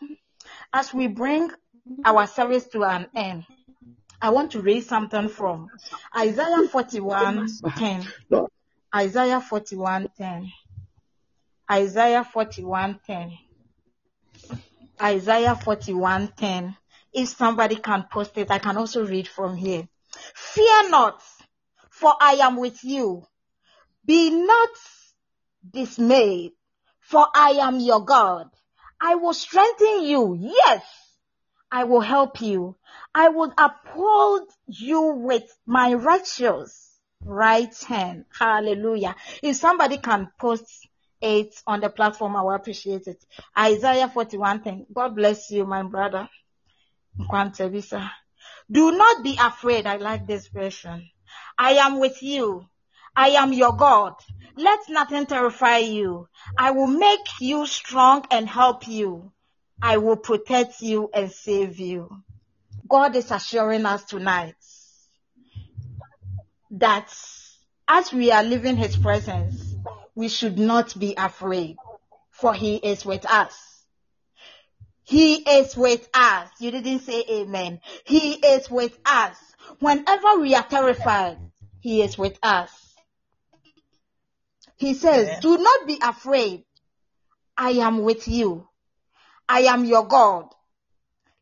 [0.72, 1.50] As we bring
[2.04, 3.44] our service to an end,
[4.22, 5.68] I want to read something from
[6.16, 7.48] Isaiah 41
[7.78, 8.06] 10.
[8.94, 10.52] Isaiah 41 10.
[11.70, 13.38] Isaiah 41 10.
[15.02, 16.76] Isaiah 41 10.
[17.12, 19.88] If somebody can post it, I can also read from here.
[20.34, 21.22] Fear not,
[21.90, 23.24] for I am with you.
[24.04, 24.70] Be not
[25.68, 26.52] dismayed,
[27.00, 28.48] for I am your God.
[29.00, 30.36] I will strengthen you.
[30.40, 30.84] Yes,
[31.70, 32.76] I will help you.
[33.14, 38.24] I will uphold you with my righteous right hand.
[38.38, 39.14] Hallelujah.
[39.42, 40.88] If somebody can post
[41.20, 43.24] it on the platform, I will appreciate it.
[43.58, 44.86] Isaiah 41 10.
[44.92, 46.28] God bless you, my brother.
[48.70, 49.86] Do not be afraid.
[49.86, 51.10] I like this version.
[51.58, 52.66] I am with you.
[53.16, 54.14] I am your God.
[54.56, 56.28] Let nothing terrify you.
[56.56, 59.32] I will make you strong and help you.
[59.82, 62.22] I will protect you and save you.
[62.88, 64.54] God is assuring us tonight
[66.72, 67.12] that
[67.88, 69.74] as we are living his presence,
[70.14, 71.76] we should not be afraid,
[72.30, 73.69] for he is with us.
[75.10, 76.48] He is with us.
[76.60, 77.80] You didn't say amen.
[78.04, 79.36] He is with us.
[79.80, 81.36] Whenever we are terrified,
[81.80, 82.70] he is with us.
[84.76, 85.40] He says, yeah.
[85.40, 86.62] do not be afraid.
[87.56, 88.68] I am with you.
[89.48, 90.44] I am your God.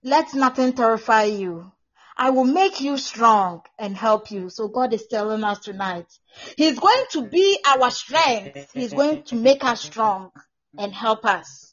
[0.03, 1.71] Let nothing terrify you.
[2.17, 4.49] I will make you strong and help you.
[4.49, 6.07] So God is telling us tonight,
[6.57, 8.73] He's going to be our strength.
[8.73, 10.31] He's going to make us strong
[10.79, 11.68] and help us.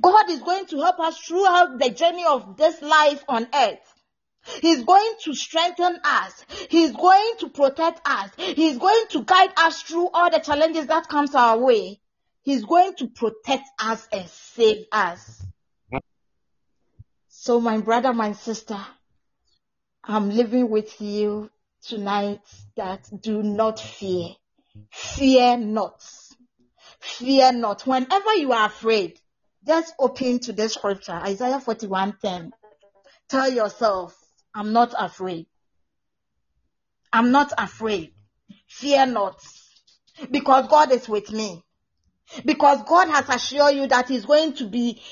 [0.00, 3.94] God is going to help us throughout the journey of this life on earth.
[4.60, 6.44] He's going to strengthen us.
[6.68, 8.30] He's going to protect us.
[8.36, 12.00] He's going to guide us through all the challenges that comes our way.
[12.42, 15.44] He's going to protect us and save us.
[17.28, 18.78] So my brother, my sister,
[20.04, 21.50] I'm living with you
[21.82, 22.40] tonight
[22.76, 24.28] that do not fear.
[24.90, 26.02] Fear not.
[27.00, 27.86] Fear not.
[27.86, 29.18] Whenever you are afraid,
[29.66, 32.52] just open to this scripture, Isaiah 41:10.
[33.28, 34.16] Tell yourself,
[34.54, 35.46] I'm not afraid.
[37.12, 38.12] I'm not afraid.
[38.68, 39.42] Fear not.
[40.30, 41.64] Because God is with me.
[42.44, 45.02] Because God has assured you that He's going to be,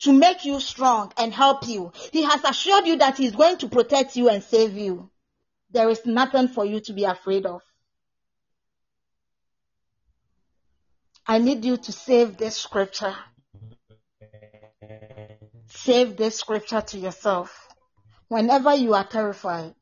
[0.00, 1.92] to make you strong and help you.
[2.12, 5.10] He has assured you that He's going to protect you and save you.
[5.70, 7.62] There is nothing for you to be afraid of.
[11.26, 13.16] I need you to save this scripture.
[15.76, 17.68] Save this scripture to yourself.
[18.28, 19.74] Whenever you are terrified,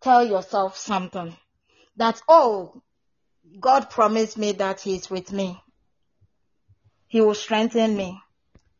[0.00, 1.36] tell yourself something
[1.96, 2.82] that, oh,
[3.60, 5.62] God promised me that He is with me.
[7.06, 8.20] He will strengthen me.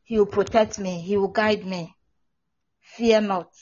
[0.05, 1.01] He will protect me.
[1.01, 1.95] He will guide me.
[2.81, 3.53] Fear not.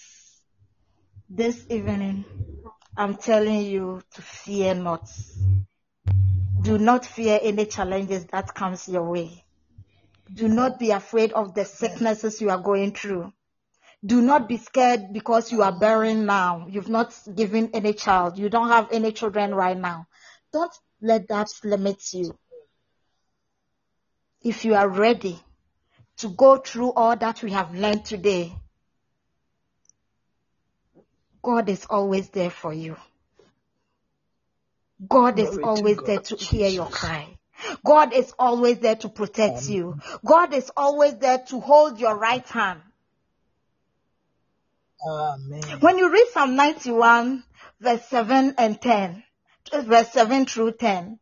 [1.28, 2.24] This evening,
[2.97, 5.11] I'm telling you to fear not.
[6.62, 9.45] Do not fear any challenges that comes your way.
[10.33, 13.33] Do not be afraid of the sicknesses you are going through.
[14.05, 16.66] Do not be scared because you are bearing now.
[16.68, 18.39] You've not given any child.
[18.39, 20.07] You don't have any children right now.
[20.53, 22.39] Don't let that limit you.
[24.43, 25.41] If you are ready
[26.18, 28.55] to go through all that we have learned today,
[31.43, 32.97] God is always there for you.
[35.09, 36.07] God Glory is always God.
[36.07, 37.38] there to hear your cry.
[37.84, 39.98] God is always there to protect you.
[40.24, 42.80] God is always there to hold your right hand.
[45.07, 45.62] Amen.
[45.80, 47.45] When you read Psalm 91,
[47.80, 49.22] verse 7 and 10,
[49.84, 51.18] verse 7 through 10.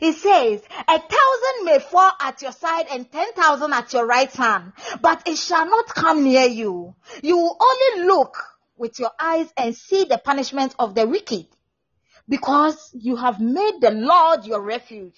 [0.00, 4.32] It says, a thousand may fall at your side and ten thousand at your right
[4.32, 6.96] hand, but it shall not come near you.
[7.22, 8.36] You will only look
[8.76, 11.46] with your eyes and see the punishment of the wicked,
[12.28, 15.14] because you have made the Lord your refuge,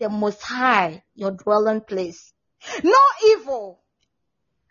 [0.00, 2.32] the Most High your dwelling place.
[2.82, 3.80] No evil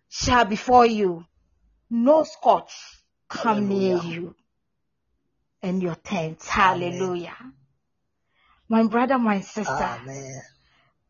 [0.10, 1.26] shall befall you,
[1.90, 2.74] no scorch
[3.30, 3.80] come Hallelujah.
[3.80, 4.36] near you
[5.62, 6.48] and your tents.
[6.48, 7.36] Hallelujah.
[7.40, 7.54] Amen.
[8.68, 9.72] My brother, my sister.
[9.72, 10.42] Amen.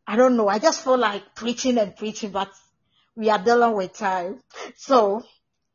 [0.06, 0.48] I don't know.
[0.48, 2.50] I just feel like preaching and preaching, but
[3.16, 4.42] we are dealing with time.
[4.76, 5.22] So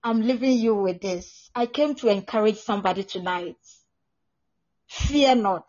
[0.04, 1.50] I'm leaving you with this.
[1.56, 3.58] I came to encourage somebody tonight.
[4.88, 5.66] Fear not,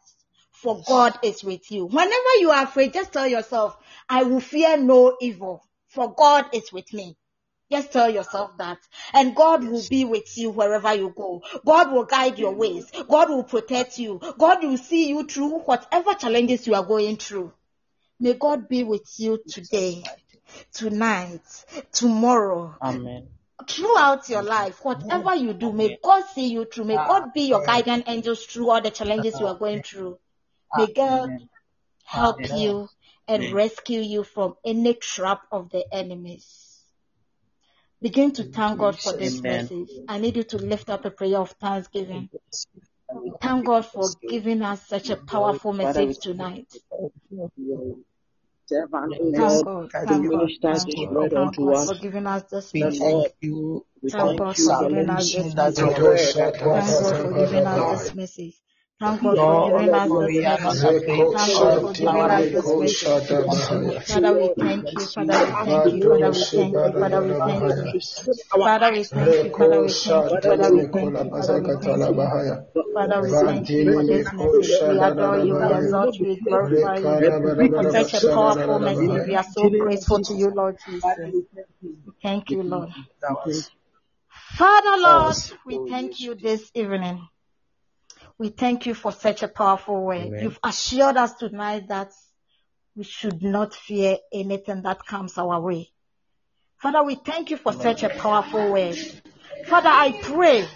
[0.66, 1.86] for God is with you.
[1.86, 3.76] Whenever you are afraid, just tell yourself,
[4.09, 7.16] I will fear no evil, for God is with me.
[7.70, 8.78] Just tell yourself that.
[9.14, 11.43] And God will be with you wherever you go.
[11.64, 12.90] God will guide your ways.
[13.09, 14.20] God will protect you.
[14.38, 17.52] God will see you through whatever challenges you are going through.
[18.18, 20.02] May God be with you today,
[20.72, 21.43] tonight,
[21.93, 22.74] tomorrow.
[22.82, 23.28] Amen.
[23.68, 26.86] Throughout your life, whatever you do, may God see you through.
[26.86, 30.18] May God be your guiding angels through all the challenges you are going through.
[30.74, 31.30] May God
[32.05, 32.88] help you
[33.28, 36.84] and rescue you from any trap of the enemies.
[38.01, 39.90] Begin to thank God for this message.
[40.09, 42.28] I need you to lift up a prayer of thanksgiving.
[43.40, 46.66] Thank God for giving us such a powerful message tonight.
[48.66, 51.30] Servant, oh O Thank Lord, God, as thank you God, minister thank this God, word
[51.30, 52.98] thank unto God us, for giving us this we message.
[53.01, 53.86] thank you.
[54.02, 55.78] We Thank thank God you for for giving us this releasing that message.
[55.78, 58.55] your word that Thank God for giving us this message.
[58.98, 61.06] Thank God for Oh giving us this message.
[61.06, 63.27] Thank God for giving us this message.
[63.27, 65.06] Thank you, Father, we thank you.
[65.06, 66.70] Father, you we thank you.
[66.73, 67.74] Father, we thank you.
[67.77, 68.01] Father, we thank you.
[68.01, 69.51] to shape our Father, we thank you.
[69.51, 70.31] Father, we thank you.
[70.31, 71.31] Father, Father, we we thank you.
[71.31, 72.14] Father, we thank you.
[72.94, 74.89] Father, we thank you for this message.
[74.89, 75.55] We adore you.
[75.56, 76.27] We exalt you.
[76.27, 79.27] We glorify you for such a powerful message.
[79.28, 81.02] We are so grateful to you, Lord Jesus.
[81.02, 82.14] Father, we thank you.
[82.23, 82.90] Thank you, Lord.
[84.56, 85.36] Father, Lord,
[85.66, 87.28] we thank you this evening.
[88.38, 90.26] We thank you for such a powerful word.
[90.26, 90.42] Amen.
[90.42, 92.12] You've assured us tonight that
[92.94, 95.90] we should not fear anything that comes our way.
[96.78, 98.96] Father, we thank you for such a powerful word.
[99.66, 100.66] Father, I pray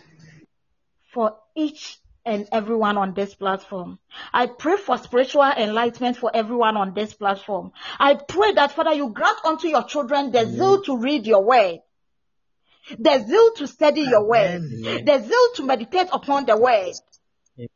[1.13, 3.99] for each and everyone on this platform.
[4.33, 7.73] I pray for spiritual enlightenment for everyone on this platform.
[7.99, 11.79] I pray that, Father, you grant unto your children the zeal to read your word,
[12.99, 15.05] the zeal to study your word, Amen.
[15.05, 16.93] the zeal to meditate upon the word,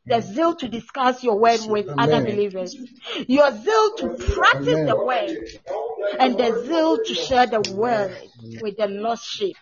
[0.06, 2.76] the zeal to discuss your word with other believers,
[3.26, 5.38] your zeal to practice the word,
[6.18, 8.16] and the zeal to share the word
[8.60, 9.56] with the lost sheep.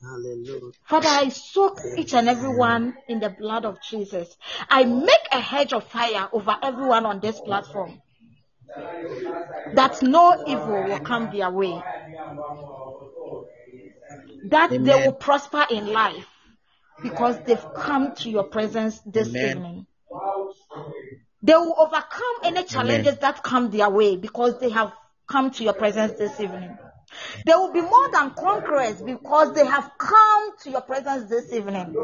[0.00, 0.72] Hallelujah.
[0.84, 4.36] Father, I soak each and every one in the blood of Jesus.
[4.68, 8.00] I make a hedge of fire over everyone on this platform
[9.74, 11.82] that no evil will come their way,
[14.48, 16.26] that they will prosper in life
[17.02, 19.56] because they've come to your presence this Amen.
[19.56, 19.86] evening.
[21.42, 24.92] They will overcome any challenges that come their way because they have
[25.26, 26.78] come to your presence this evening.
[27.44, 31.94] They will be more than conquerors because they have come to your presence this evening.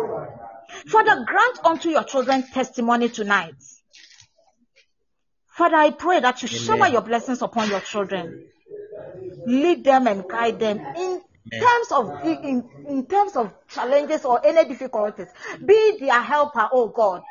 [0.86, 3.54] Father, grant unto your children testimony tonight.
[5.46, 8.48] Father, I pray that you shower your blessings upon your children.
[9.46, 11.20] Lead them and guide them in
[11.50, 15.28] terms of in, in terms of challenges or any difficulties.
[15.64, 17.22] Be their helper, oh God.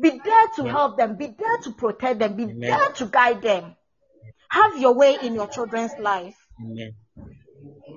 [0.00, 1.16] Be there to help them.
[1.16, 2.36] Be there to protect them.
[2.36, 3.76] Be there to guide them.
[4.48, 6.36] Have your way in your children's life.
[6.60, 6.94] Amen.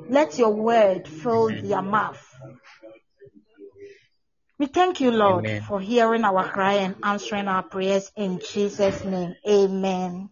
[0.10, 2.22] Let your word fill their mouth.
[4.58, 5.64] We thank you, Lord, Amen.
[5.64, 9.36] for hearing our cry and answering our prayers in Jesus' name.
[9.48, 10.30] Amen.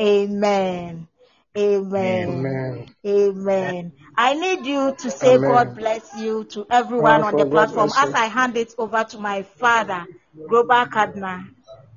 [0.00, 1.08] Amen.
[1.56, 2.86] Amen.
[3.06, 3.92] Amen.
[4.16, 5.50] I need you to say Amen.
[5.50, 9.42] God bless you to everyone on the platform as I hand it over to my
[9.42, 10.06] father,
[10.48, 11.48] Global Kadna.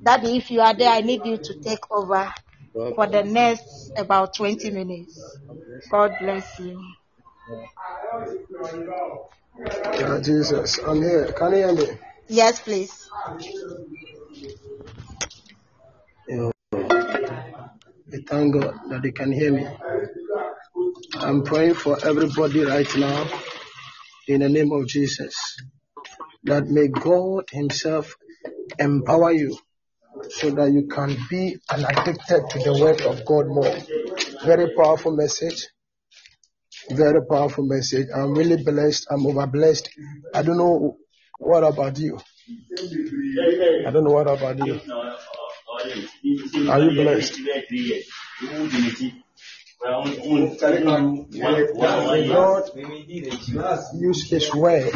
[0.01, 2.33] Daddy, if you are there, I need you to take over
[2.73, 5.37] for the next about 20 minutes.
[5.89, 6.81] God bless you.
[9.93, 10.79] Yeah, Jesus.
[10.79, 11.31] I'm here.
[11.31, 11.87] Can you hear me?
[12.27, 13.09] Yes, please.
[16.27, 16.51] Yeah.
[18.27, 19.67] Thank God that they can hear me.
[21.15, 23.27] I'm praying for everybody right now
[24.27, 25.33] in the name of Jesus.
[26.43, 28.15] That may God Himself
[28.79, 29.57] empower you
[30.29, 33.77] so that you can be an addicted to the word of God more.
[34.45, 35.67] Very powerful message.
[36.91, 38.07] Very powerful message.
[38.15, 39.07] I'm really blessed.
[39.09, 39.89] I'm over blessed.
[40.33, 40.97] I don't know
[41.39, 42.19] what about you.
[43.87, 44.79] I don't know what about you.
[46.69, 47.39] Are you blessed?
[52.27, 52.71] God
[53.93, 54.91] use His word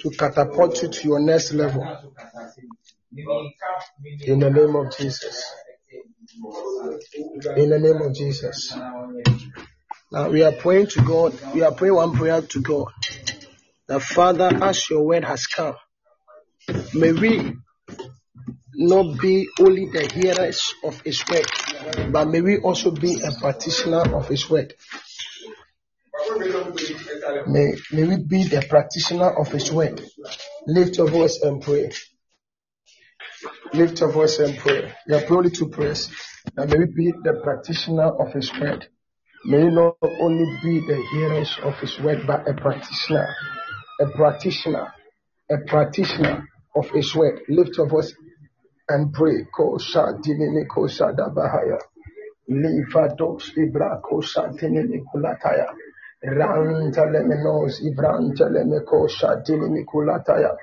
[0.00, 1.82] to catapult you to your next level.
[4.26, 5.52] In the name of Jesus.
[7.56, 8.76] In the name of Jesus.
[10.12, 11.34] Now we are praying to God.
[11.54, 12.92] We are praying one prayer to God.
[13.86, 15.74] The Father, as your word has come,
[16.94, 17.56] may we
[18.76, 24.14] not be only the hearers of His word, but may we also be a practitioner
[24.14, 24.74] of His word.
[27.46, 30.02] May, may we be the practitioner of His word.
[30.66, 31.92] Lift your voice and pray.
[33.72, 34.92] Lift your voice and pray.
[35.06, 36.10] You are only two prayers.
[36.56, 38.86] And may we be the practitioner of His word.
[39.44, 43.34] May we not only be the hearers of His word, but a practitioner,
[44.00, 44.94] a practitioner,
[45.50, 47.40] a practitioner of His word.
[47.48, 48.14] Lift your voice
[48.88, 49.44] and pray.
[49.54, 51.78] Ko sha dinimi ko sha da bahaya.
[52.50, 55.66] Livados ibra ko sha dinimi kulataya.
[56.24, 60.56] Rantaleminos Ivrantelemeko Shadinimi Kulataya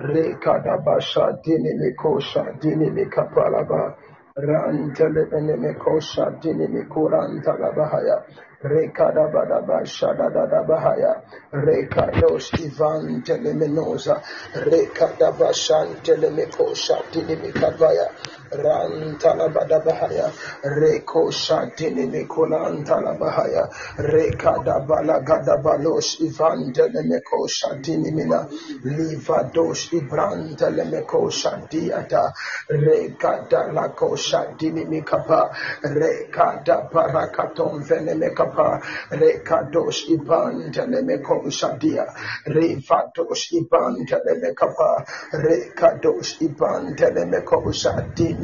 [0.00, 3.94] Rekadabasha Dinimiko Shadinimi Kapalaba
[4.36, 8.18] Rantele eneme kosha dinimi kuranta la bahaya.
[8.64, 11.22] Rekada badaba shada dada bahaya.
[11.52, 14.20] Rekados ivan telemenosa.
[14.66, 18.10] Rekada bashan telemekosha dinimi kabaya.
[18.54, 20.30] Rantala badabahaya.
[20.62, 23.66] Reko shatini mikulantala bahaya.
[23.98, 28.46] Rekada balagada balos ivan telemeko shatini mina.
[28.84, 32.32] Livados ibran telemeko shadiata.
[32.70, 35.50] Rekada lako shatini mikapa.
[35.82, 38.80] Rekada barakaton venemekapa.
[39.10, 42.06] Rekados iban telemeko shadia.
[42.46, 45.04] Revados iban telemekapa.
[45.32, 48.43] Rekados iban telemeko shadini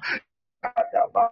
[0.63, 1.31] Adaba.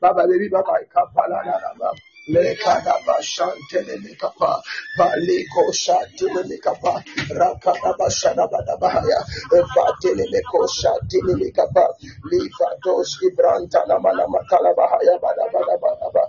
[0.00, 1.94] Baba, baby, Baba, Kapaladaba.
[2.28, 4.60] Lekadabashantelemikapa,
[4.98, 7.02] Baliko Shatilemikapa,
[7.34, 9.18] Rakadabashadabadabahaya,
[9.52, 11.84] Evatelemiko Shatilemikapa,
[12.30, 16.24] Livados Ibranta Namanamatala Badabadabadaba.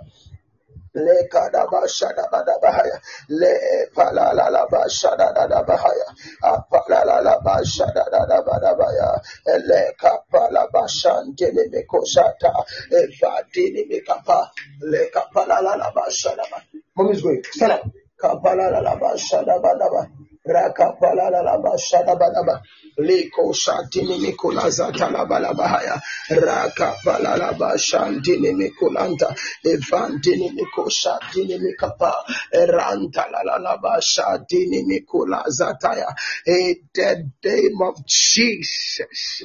[0.94, 3.00] Le kadaba shada bada bahaya.
[3.28, 6.06] Le palala la la ba shada da da bahaya.
[6.42, 9.20] Apalala la la ba shada da da bada baya.
[9.46, 12.52] Le kapala ba shante le me koshata.
[12.90, 14.50] E vadini me kapa.
[14.82, 16.60] Le kapala la ba shada ba.
[17.10, 17.42] Is going.
[17.52, 17.90] Stand up.
[18.20, 20.06] Kapala la la ba shada bada ba.
[22.98, 26.00] Liko shatini mikula zata la balabahaya.
[26.30, 29.34] Raka palala bashantini mikulanta.
[29.64, 32.12] Evantini miko shatini mikapa.
[32.52, 36.12] Eranta la la la bashatini mikula zataya.
[36.46, 39.44] In the name of Jesus.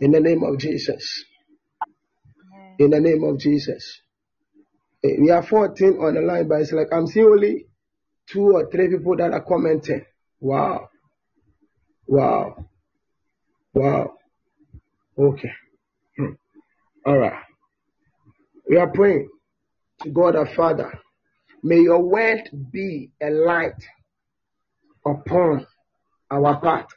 [0.00, 1.24] In the name of Jesus.
[2.78, 4.02] In the name of Jesus.
[5.04, 7.66] Eh, we are 14 on the line, but it's like I'm seeing only
[8.32, 10.04] two or three people that are commenting.
[10.40, 10.88] Wow.
[12.06, 12.66] Wow.
[13.74, 14.14] Wow.
[15.18, 15.52] Okay.
[16.16, 16.32] Hmm.
[17.06, 17.42] All right.
[18.68, 19.28] We are praying
[20.02, 20.92] to God our Father.
[21.62, 23.82] May your word be a light
[25.06, 25.66] upon
[26.30, 26.88] our path.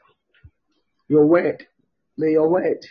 [1.08, 1.66] Your word.
[2.18, 2.86] May your word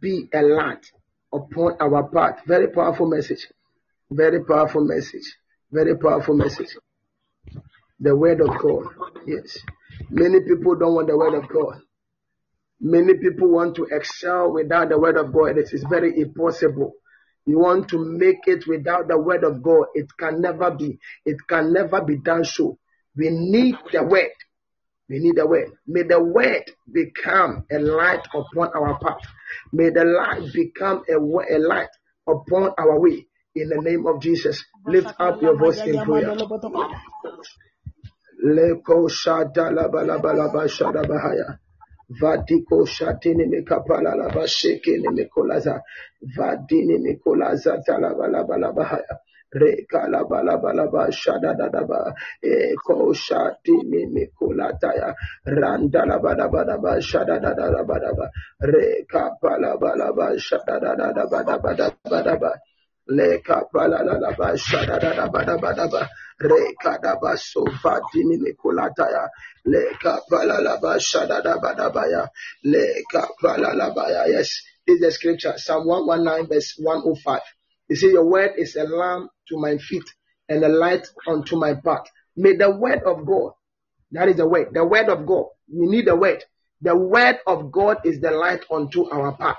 [0.00, 0.86] be a light
[1.32, 2.40] upon our path.
[2.46, 3.46] Very powerful message.
[4.10, 5.36] Very powerful message.
[5.70, 6.68] Very powerful message.
[8.02, 8.86] The word of God.
[9.26, 9.56] Yes.
[10.10, 11.80] Many people don't want the word of God.
[12.80, 15.56] Many people want to excel without the word of God.
[15.56, 16.94] It is very impossible.
[17.46, 19.86] You want to make it without the word of God.
[19.94, 20.98] It can never be.
[21.24, 22.76] It can never be done so.
[23.16, 24.32] We need the word.
[25.08, 25.70] We need the word.
[25.86, 29.22] May the word become a light upon our path.
[29.72, 31.90] May the light become a, a light
[32.26, 33.26] upon our way.
[33.54, 36.34] In the name of Jesus, lift up your voice in prayer.
[38.44, 41.58] Leko shada la balaba la bashada bahaya.
[42.20, 45.80] Vadiko shatini mekapala la bashekini mekolaza.
[46.36, 49.18] Vadini mekolaza talaba la balaba haya.
[49.54, 52.14] Reka la balaba la shada da da ba.
[52.42, 55.14] E ko Eko shatini mekolata ya.
[55.46, 58.30] Randa la balaba la bashada da da da ba da ba.
[58.60, 62.52] Reka balaba la shada da da da ba da ba da ba da ba.
[63.08, 66.08] Leka pala la la ba shada da ba.
[66.40, 69.28] Reka da ba so fatini mikulataya.
[69.66, 72.26] Leka pala la ba shada da ba da ba ya.
[72.64, 74.24] Leka pala la ba ya.
[74.26, 75.54] Yes, this is the scripture.
[75.56, 77.40] Psalm 119 verse 105.
[77.88, 80.04] You see, your word is a lamp to my feet
[80.48, 82.06] and a light unto my path.
[82.36, 83.52] May the word of God,
[84.12, 85.46] that is the word, the word of God.
[85.72, 86.44] We need the word.
[86.80, 89.58] The word of God is the light unto our path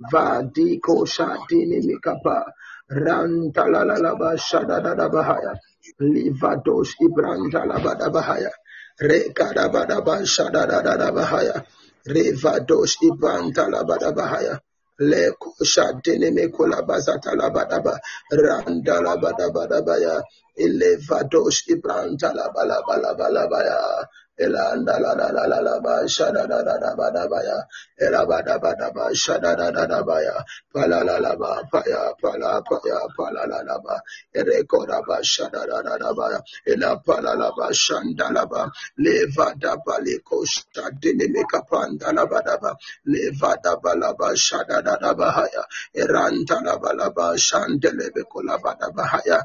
[0.00, 2.44] Vadiko Shatini Mikapa
[2.90, 5.54] Ranta la la la ba shada da da bahaya.
[6.00, 8.50] Livadosh Ibranta la ba bahaya.
[9.00, 9.86] Reka da ba
[10.26, 11.64] shada da da da bahaya.
[12.08, 14.58] Revadosh Ibranta la ba da bahaya.
[15.00, 17.50] Leko Shatini Mikola Bazata la
[17.80, 17.98] ba.
[18.32, 19.82] Randa la ba da ba da
[21.70, 22.50] Ibranta la.
[24.40, 27.58] Elanda la la la la la ba shada da da da ba da ba ya
[28.00, 30.34] ela ba da ba da ba shada da da da ba ya
[30.72, 33.96] pa la la ba pa ya pa la pa ya pa la la la ba
[34.34, 36.40] ere ko da ba shada da da da ba ya
[36.72, 38.66] ela pa la la ba shanda la ba
[38.98, 39.26] le
[39.60, 41.60] da ba le ko shade ne me ka
[42.12, 42.72] la ba da ba
[43.06, 43.30] le
[43.62, 45.62] da ba la ba shada da da ba ya
[45.94, 49.38] eranta la ba la ba shandele be ko la ba da ba ya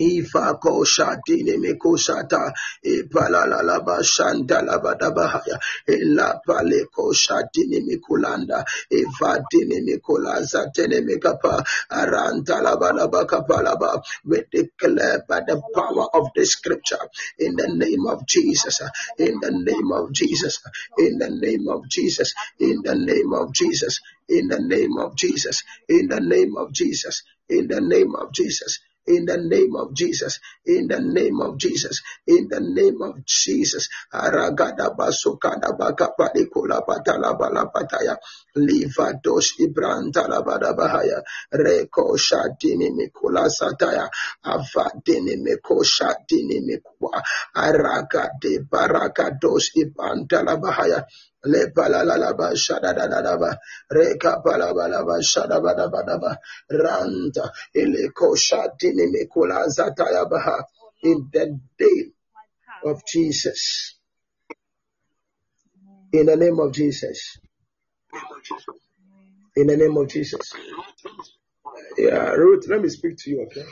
[0.00, 2.52] Ifa ko shatine me ko shata
[2.84, 5.58] ipala la la ba shanda la ba da bahaya
[5.88, 8.64] ila pale ko shatine me kulanda.
[8.92, 11.62] Ifatine me kulaza tene me kapa.
[11.90, 14.00] Aranta la ba la ba kapa la ba.
[14.24, 16.98] We declare by the power of the scripture
[17.38, 18.80] in the name of Jesus
[19.18, 20.60] in the name of Jesus
[20.98, 25.62] in the name of Jesus in the name of Jesus in the name of Jesus
[25.88, 30.40] in the name of Jesus in the name of Jesus in the name of Jesus,
[30.66, 33.88] in the name of Jesus, in the name of Jesus.
[34.12, 35.76] Aragada basukada
[38.56, 41.22] Livadosh Ibranta Labadabahaya
[41.54, 44.08] Reko Shadini Mikula Sataya.
[44.44, 47.22] Avadini Miko Shadini Mikwa.
[47.56, 50.42] Araga de Baraka Dosh Ibranta
[51.46, 53.58] ba da ba.
[53.92, 56.36] Rekabalabalaba shadabadabadaba
[56.70, 57.50] ranta.
[57.74, 60.64] Ileko shadini mikula zatayabaha
[61.02, 62.12] in the name
[62.84, 63.94] of Jesus.
[66.12, 67.38] In the name of Jesus.
[69.56, 70.52] In the name of Jesus.
[71.98, 73.64] Yeah, Ruth, let me speak to you, okay?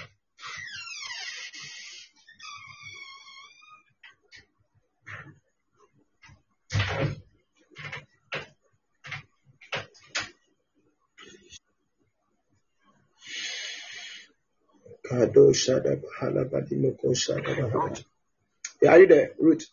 [18.82, 19.66] Yeah, are you there, Ruth?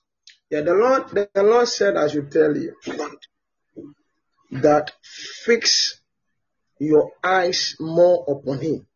[0.49, 2.75] Yeah, the Lord, the Lord said I should tell you
[4.51, 6.01] that fix
[6.79, 8.87] your eyes more upon Him.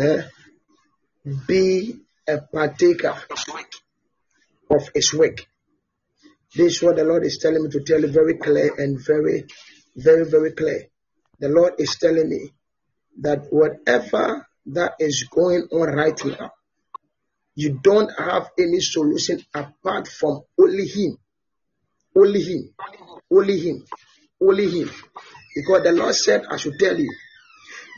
[0.00, 0.22] Eh?
[1.46, 3.16] Be a partaker
[4.70, 5.46] of His work.
[6.54, 9.44] This is what the Lord is telling me to tell you very clear and very,
[9.96, 10.86] very, very clear.
[11.40, 12.52] The Lord is telling me
[13.20, 16.52] that whatever that is going on right now,
[17.56, 21.18] you don't have any solution apart from only Him.
[22.16, 22.74] Only Him.
[23.30, 23.84] Only Him.
[24.40, 24.90] Only Him.
[25.54, 27.12] Because the Lord said, I should tell you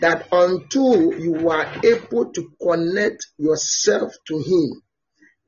[0.01, 4.83] that until you are able to connect yourself to Him,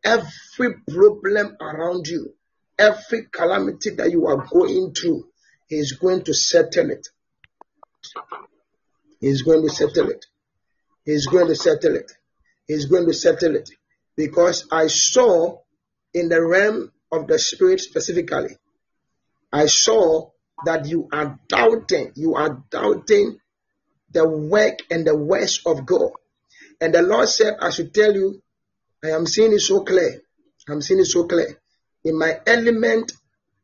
[0.05, 2.35] every problem around you
[2.79, 5.27] every calamity that you are going through,
[5.67, 7.09] He's going to settle it.
[9.21, 10.25] He's going to settle it.
[11.05, 12.11] He's going to settle it.
[12.67, 13.69] He's going to settle it.
[14.17, 15.59] Because I saw
[16.15, 18.57] in the realm of the spirit specifically,
[19.53, 20.31] I saw
[20.65, 23.39] that you are doubting, you are doubting
[24.11, 26.11] the work and the works of God.
[26.81, 28.43] And the Lord said, I should tell you,
[29.05, 30.21] I am seeing it so clear.
[30.69, 31.59] I'm seeing it so clear.
[32.05, 33.13] In my element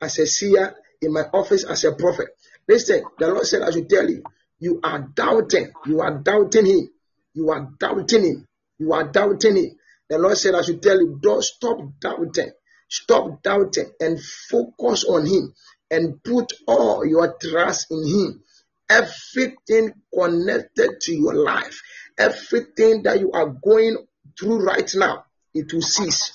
[0.01, 2.29] as a seer, in my office as a prophet.
[2.69, 4.23] Listen, the Lord said, I should tell you,
[4.59, 5.73] you are doubting.
[5.87, 6.91] You are doubting Him.
[7.35, 8.49] You are doubting Him.
[8.79, 9.71] You are doubting Him.
[10.09, 12.51] The Lord said, I should tell you, don't stop doubting.
[12.89, 15.55] Stop doubting and focus on Him
[15.95, 18.43] and put all your trust in Him.
[18.91, 21.81] Everything connected to your life,
[22.19, 23.97] everything that you are going
[24.39, 26.33] through right now, it will cease.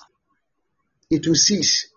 [1.09, 1.89] It will cease.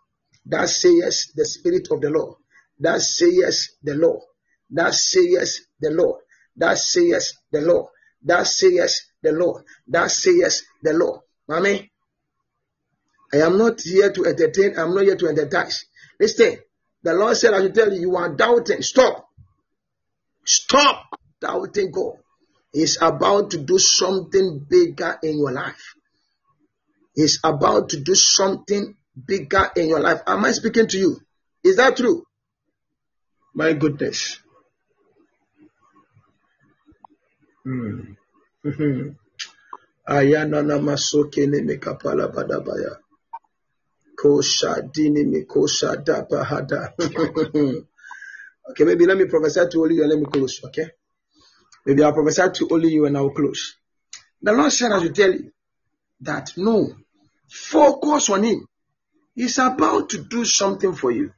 [0.47, 2.37] That says the Spirit of the Lord.
[2.81, 4.23] That says the Lord.
[4.71, 6.21] That says the Lord.
[6.57, 7.87] That says the Lord.
[8.25, 9.65] That says the Lord.
[9.87, 11.21] That says the Lord.
[11.49, 11.93] Mommy,
[13.33, 14.79] I am not here to entertain.
[14.79, 15.71] I'm not here to entertain.
[16.19, 16.59] Listen,
[17.03, 18.83] the Lord said, I should tell you, you are doubting.
[18.83, 19.29] Stop.
[20.45, 21.07] Stop
[21.41, 22.17] doubting God.
[22.73, 25.95] He's about to do something bigger in your life.
[27.15, 28.97] He's about to do something
[29.27, 30.21] bigger in your life.
[30.27, 31.21] Am I speaking to you?
[31.63, 32.25] Is that true?
[33.55, 34.39] My goodness.
[37.65, 38.15] Hmm.
[40.07, 43.02] Masoke ne badabaya.
[44.23, 46.95] Kosha dini me kosha da bahada.
[48.71, 50.63] okay, maybe let me prophesy to only you and let me close.
[50.65, 50.91] Okay,
[51.85, 53.75] maybe I'll prophesy to only you and I'll close.
[54.41, 55.51] The Lord said, I should tell you
[56.21, 56.95] that no,
[57.49, 58.69] focus on Him.
[59.35, 61.33] He's about to do something for you.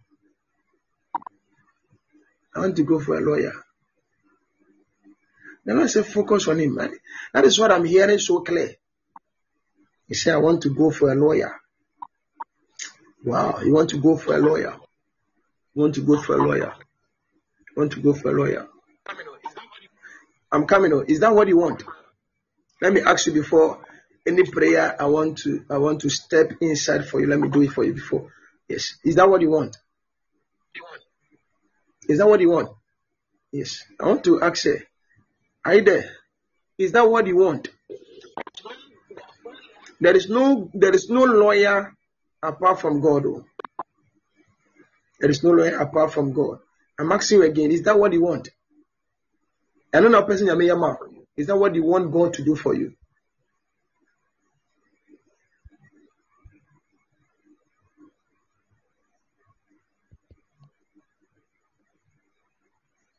[2.55, 3.53] I want to go for a lawyer.
[5.65, 6.75] The Lord said, focus on Him.
[6.75, 6.93] Man.
[7.33, 8.75] That is what I'm hearing so clear.
[10.07, 11.61] He said, I want to go for a lawyer.
[13.25, 14.77] Wow, you want to go for a lawyer?
[15.75, 16.75] You want to go for a lawyer?
[17.71, 18.69] You want to go for a lawyer?
[20.53, 21.07] I'm coming on.
[21.07, 21.83] Is that what you want?
[22.83, 23.83] Let me ask you before
[24.27, 24.95] any prayer.
[25.01, 27.27] I want to I want to step inside for you.
[27.27, 28.31] Let me do it for you before.
[28.69, 28.99] Yes.
[29.05, 29.77] Is that what you want?
[32.07, 32.69] Is that what you want?
[33.51, 33.85] Yes.
[33.99, 34.81] I want to ask you.
[35.65, 36.11] Are you there?
[36.77, 37.69] Is that what you want?
[39.99, 41.95] There is no there is no lawyer
[42.45, 43.27] apart from God.
[43.27, 43.45] Oh.
[45.21, 46.59] There is no lawyer apart from God.
[46.99, 48.51] I'm asking you again, is that what you want?
[49.93, 51.11] Know person you may mark.
[51.37, 52.95] Is that what you want God to do for you?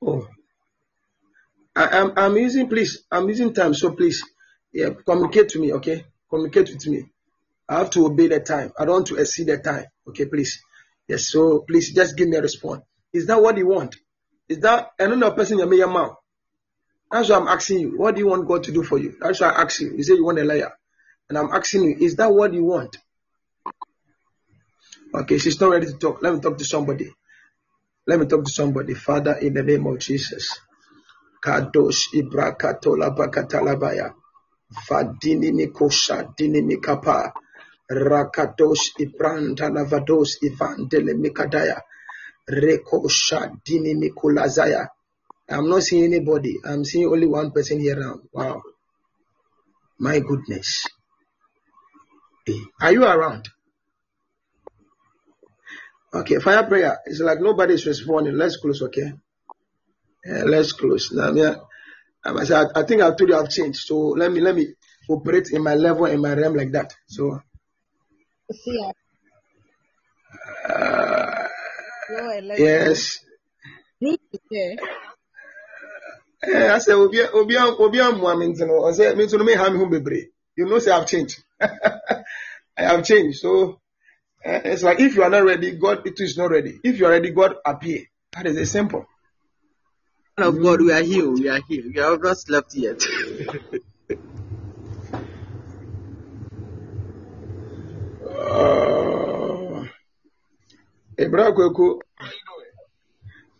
[0.02, 0.28] Oh.
[1.76, 4.24] I, am I'm, I'm using please, I'm using time, so please,
[4.72, 6.06] yeah, communicate to me, okay?
[6.30, 7.06] Communicate with me.
[7.68, 8.72] I have to obey the time.
[8.78, 9.86] I don't want to exceed the time.
[10.08, 10.62] Okay, please.
[11.08, 12.84] Yes, so please just give me a response.
[13.14, 13.96] Is that what you want?
[14.48, 16.16] Is that another person you may mouth?
[17.12, 17.98] That's why I'm asking you.
[17.98, 19.16] What do you want God to do for you?
[19.20, 19.96] That's why I ask you.
[19.96, 20.74] You say you want a liar.
[21.30, 22.98] And I'm asking you, is that what you want?
[25.14, 26.22] Okay, she's not ready to talk.
[26.22, 27.12] Let me talk to somebody.
[28.06, 28.94] Let me talk to somebody.
[28.94, 30.60] Father, in the name of Jesus.
[31.44, 32.08] Kadosh.
[37.91, 41.80] Rakadosh Ibranta Lavados Ivandele Mikadaya.
[42.49, 44.88] Rekosha Dini Mikulazaya.
[45.49, 46.56] I'm not seeing anybody.
[46.66, 48.20] I'm seeing only one person here now.
[48.34, 48.62] Wow.
[49.99, 50.88] My goodness.
[52.82, 53.49] Are you around?
[56.14, 56.99] Okay, fire prayer.
[57.06, 58.36] It's like nobody's responding.
[58.36, 59.14] Let's close, okay?
[60.26, 61.12] Yeah, let's close.
[61.12, 61.56] Now, yeah,
[62.24, 63.80] um, I, said, I think I told you I've changed.
[63.80, 64.74] So let me let me
[65.10, 66.94] operate in my level in my realm like that.
[67.07, 67.41] So
[70.70, 73.20] uh, yes.
[76.44, 80.28] Eh, I said, Obi Obi Obi Amuamin, I said, me to me have me bebre.
[80.56, 81.44] You know, say I've changed.
[81.62, 82.24] I
[82.78, 83.40] have changed.
[83.40, 83.80] So
[84.46, 86.80] uh, it's like if you are not ready, God it is not ready.
[86.84, 88.04] If you are ready, God appear.
[88.34, 89.06] That is a simple.
[90.38, 91.30] of God, we are here.
[91.32, 91.84] We are here.
[91.94, 93.02] We have not slept yet.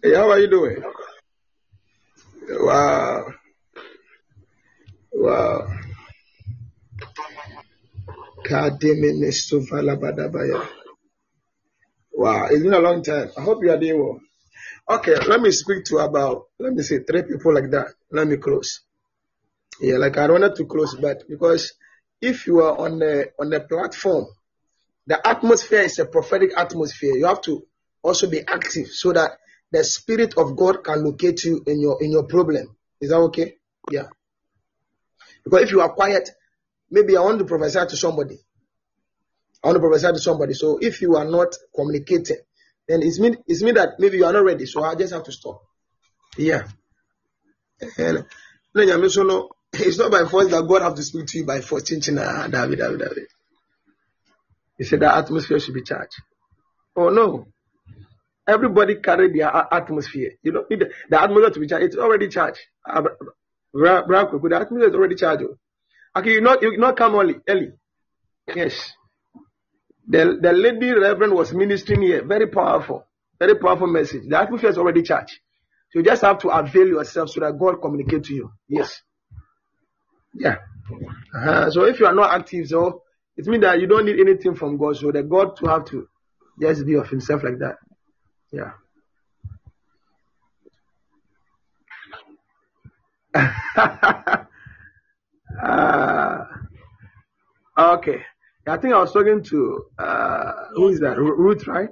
[0.04, 0.84] hey, how are you doing?
[2.50, 3.26] Wow.
[5.14, 5.68] Wow.
[12.14, 13.32] Wow, it's been a long time.
[13.38, 14.20] I hope you are doing well.
[14.98, 17.88] Okay, let me speak to about let me say three people like that.
[18.12, 18.82] Let me close.
[19.82, 21.74] Yeah, like I wanted to close, but because
[22.22, 24.28] if you are on the on the platform,
[25.08, 27.16] the atmosphere is a prophetic atmosphere.
[27.16, 27.66] You have to
[28.02, 29.32] also be active so that
[29.72, 32.76] the spirit of God can locate you in your in your problem.
[33.02, 33.56] Is that okay?
[33.92, 34.08] Yeah.
[35.44, 36.30] Because if you are quiet,
[36.90, 38.40] maybe I want to prophesy to somebody.
[39.64, 40.54] I want to prophesy to somebody.
[40.54, 42.38] So if you are not communicating,
[42.88, 44.66] then it's mean it's mean that maybe you are not ready.
[44.66, 45.62] So I just have to stop.
[46.38, 46.68] Yeah.
[47.98, 48.26] And
[48.76, 51.84] it's not by force that God have to speak to you by force.
[51.84, 53.28] David, David, David.
[54.78, 56.16] He said the atmosphere should be charged.
[56.96, 57.48] Oh no.
[58.48, 60.34] Everybody carry their atmosphere.
[60.44, 61.86] You don't need the, the atmosphere to be charged.
[61.86, 62.60] It's already charged.
[62.88, 63.02] Uh,
[63.74, 65.44] the atmosphere is already charged.
[66.16, 67.36] Okay, you not you not come early.
[67.48, 67.72] Early.
[68.54, 68.94] Yes.
[70.08, 72.24] The, the lady reverend was ministering here.
[72.24, 73.08] Very powerful.
[73.40, 74.24] Very powerful message.
[74.28, 75.40] The atmosphere is already charged.
[75.92, 78.52] So you just have to avail yourself so that God communicate to you.
[78.68, 79.02] Yes.
[80.34, 80.58] Yeah.
[81.34, 81.72] Uh-huh.
[81.72, 83.02] So if you are not active, so
[83.38, 84.98] it means that you don't need anything from God.
[84.98, 86.08] So that God to have to
[86.60, 87.78] just be of himself like that.
[88.52, 88.72] Yeah.
[95.64, 96.46] uh,
[97.96, 98.22] okay.
[98.68, 101.18] I think I was talking to uh, who is that?
[101.18, 101.90] Ruth, right?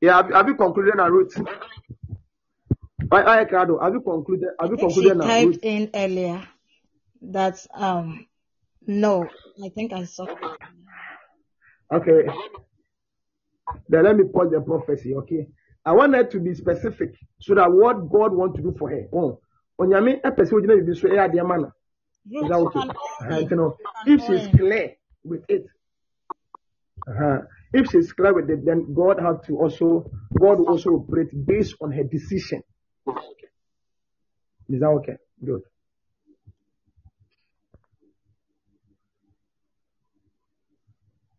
[0.00, 1.36] Yeah, have, have you concluded on Ruth?
[3.12, 3.78] Hi, Ricardo.
[3.78, 4.48] Have you concluded?
[4.60, 5.54] Have you concluded on Ruth?
[5.54, 6.42] typed in earlier
[7.22, 8.26] that um
[8.86, 9.28] no,
[9.64, 10.26] I think I saw.
[11.92, 12.26] Okay.
[13.88, 15.14] Then let me pause the prophecy.
[15.14, 15.48] Okay.
[15.84, 19.06] I want her to be specific so that what God wants to do for her.
[19.12, 19.40] Oh,
[19.80, 21.72] onyame epese ogyina bibi so ɛyɛ adeɛ ma no.
[22.30, 22.80] Is that okay?
[23.20, 23.70] Uh,
[24.06, 25.64] if she's clear with it.
[27.08, 27.38] Uh-huh.
[27.72, 31.74] If she's clear with it, then God have to also God will also operate based
[31.80, 32.62] on her decision.
[34.68, 35.16] Is that okay?
[35.42, 35.62] Good.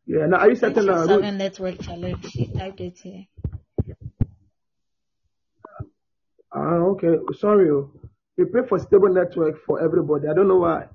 [0.10, 2.32] Yeah, now are you certain uh, seven network challenge?
[2.32, 3.28] She typed it here.
[6.52, 7.14] Ah, okay.
[7.38, 7.70] Sorry.
[7.70, 7.92] Oh.
[8.36, 10.28] We pray for stable network for everybody.
[10.28, 10.86] I don't know why.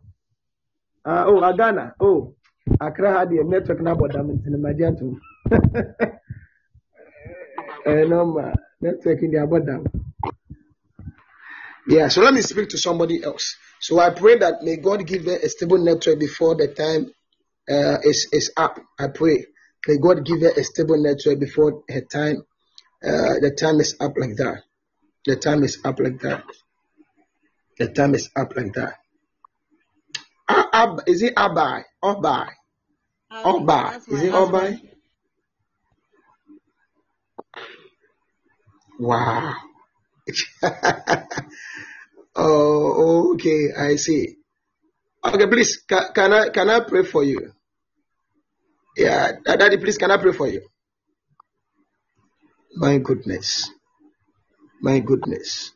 [1.05, 1.93] Uh, oh, Agana.
[2.01, 2.35] Oh,
[2.81, 5.21] Accra had the network now, but I'm in the too.
[7.87, 9.87] Eh, no, network in the abundant.
[11.87, 13.57] Yeah, so let me speak to somebody else.
[13.79, 17.13] So I pray that may God give them a stable network before the time
[17.71, 18.79] uh, is is up.
[18.99, 19.47] I pray
[19.87, 22.43] may God give her a stable network before her time.
[23.03, 24.63] Uh, the time is up like that.
[25.27, 26.45] The time is up like that.
[27.79, 28.95] The time is up like that.
[30.49, 31.83] Ab, is it Abai?
[32.03, 32.49] Obai?
[33.33, 33.97] Obai?
[34.09, 34.81] Is it Obai?
[38.99, 39.55] Wow.
[42.37, 43.73] oh, okay.
[43.77, 44.37] I see.
[45.25, 45.79] Okay, please.
[45.89, 47.53] Can, can I can I pray for you?
[48.97, 49.99] Yeah, Daddy, please.
[49.99, 50.63] Can I pray for you?
[52.77, 53.71] My goodness.
[54.81, 55.73] My goodness.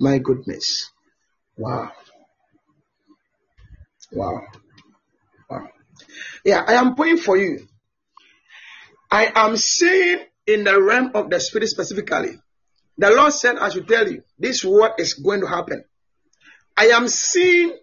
[0.00, 0.90] My goodness.
[1.56, 1.92] Wow.
[4.12, 4.42] Wow.
[5.48, 5.68] Wow.
[6.44, 7.66] Yeah, I am praying for you.
[9.10, 12.38] I am seeing in the realm of the spirit specifically.
[12.96, 15.84] The Lord said, I should tell you, this what is going to happen.
[16.76, 17.76] I am seeing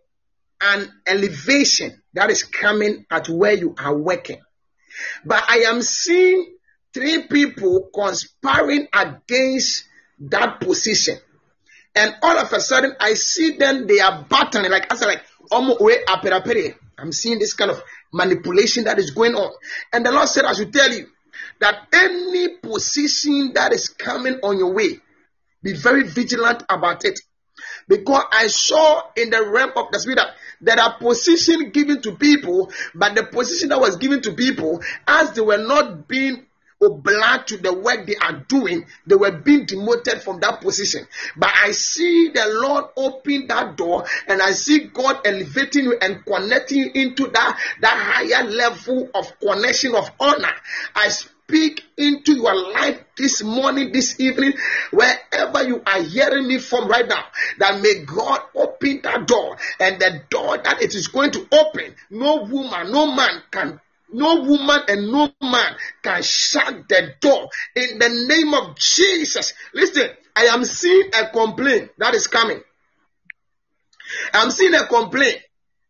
[0.62, 4.42] an elevation that is coming at where you are working.
[5.26, 6.56] But I am seeing
[6.94, 9.86] three people conspiring against
[10.20, 11.18] that position.
[11.96, 15.24] And all of a sudden, I see them, they are battling, like I said, like,
[15.52, 17.82] I'm seeing this kind of
[18.14, 19.52] manipulation that is going on.
[19.94, 21.08] And the Lord said, I should tell you
[21.60, 25.00] that any position that is coming on your way,
[25.64, 27.20] be very vigilant about it.
[27.88, 32.16] Because I saw in the realm of the spirit that there are positions given to
[32.16, 36.46] people, but the position that was given to people, as they were not being
[36.82, 41.08] obliged to the work they are doing, they were being demoted from that position.
[41.36, 46.24] But I see the Lord open that door and I see God elevating you and
[46.26, 50.54] connecting you into that, that higher level of connection of honor.
[50.96, 51.10] I
[51.48, 54.54] speak into your life this morning, this evening,
[54.92, 57.24] wherever you are hearing me from right now,
[57.58, 61.96] that may God open that door and the door that it is going to open,
[62.10, 63.80] no woman, no man can
[64.10, 69.54] no woman and no man can shut the door in the name of Jesus.
[69.74, 72.62] Listen, I am seeing a complaint that is coming.
[74.34, 75.40] I'm seeing a complaint.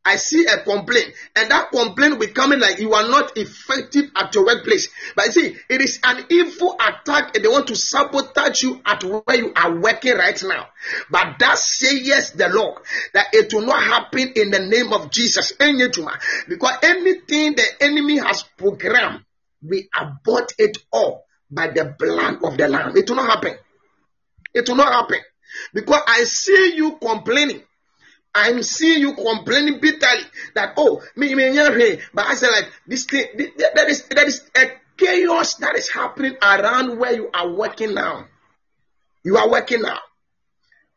[0.07, 4.09] I see a complaint, and that complaint will come in like you are not effective
[4.15, 4.87] at your workplace.
[5.17, 9.03] But you see, it is an evil attack, and they want to sabotage you at
[9.03, 10.67] where you are working right now.
[11.11, 12.81] But that says Yes, the Lord
[13.13, 15.51] that it will not happen in the name of Jesus.
[15.51, 19.25] Because anything the enemy has programmed,
[19.61, 22.95] we abort it all by the blood of the Lamb.
[22.95, 23.57] It will not happen.
[24.53, 25.19] It will not happen.
[25.73, 27.63] Because I see you complaining.
[28.37, 30.23] I'm seeing you complaining bitterly
[30.53, 34.43] that oh me me me but I said like this thing that is that is
[34.55, 38.25] a chaos that is happening around where you are working now.
[39.23, 39.99] You are working now.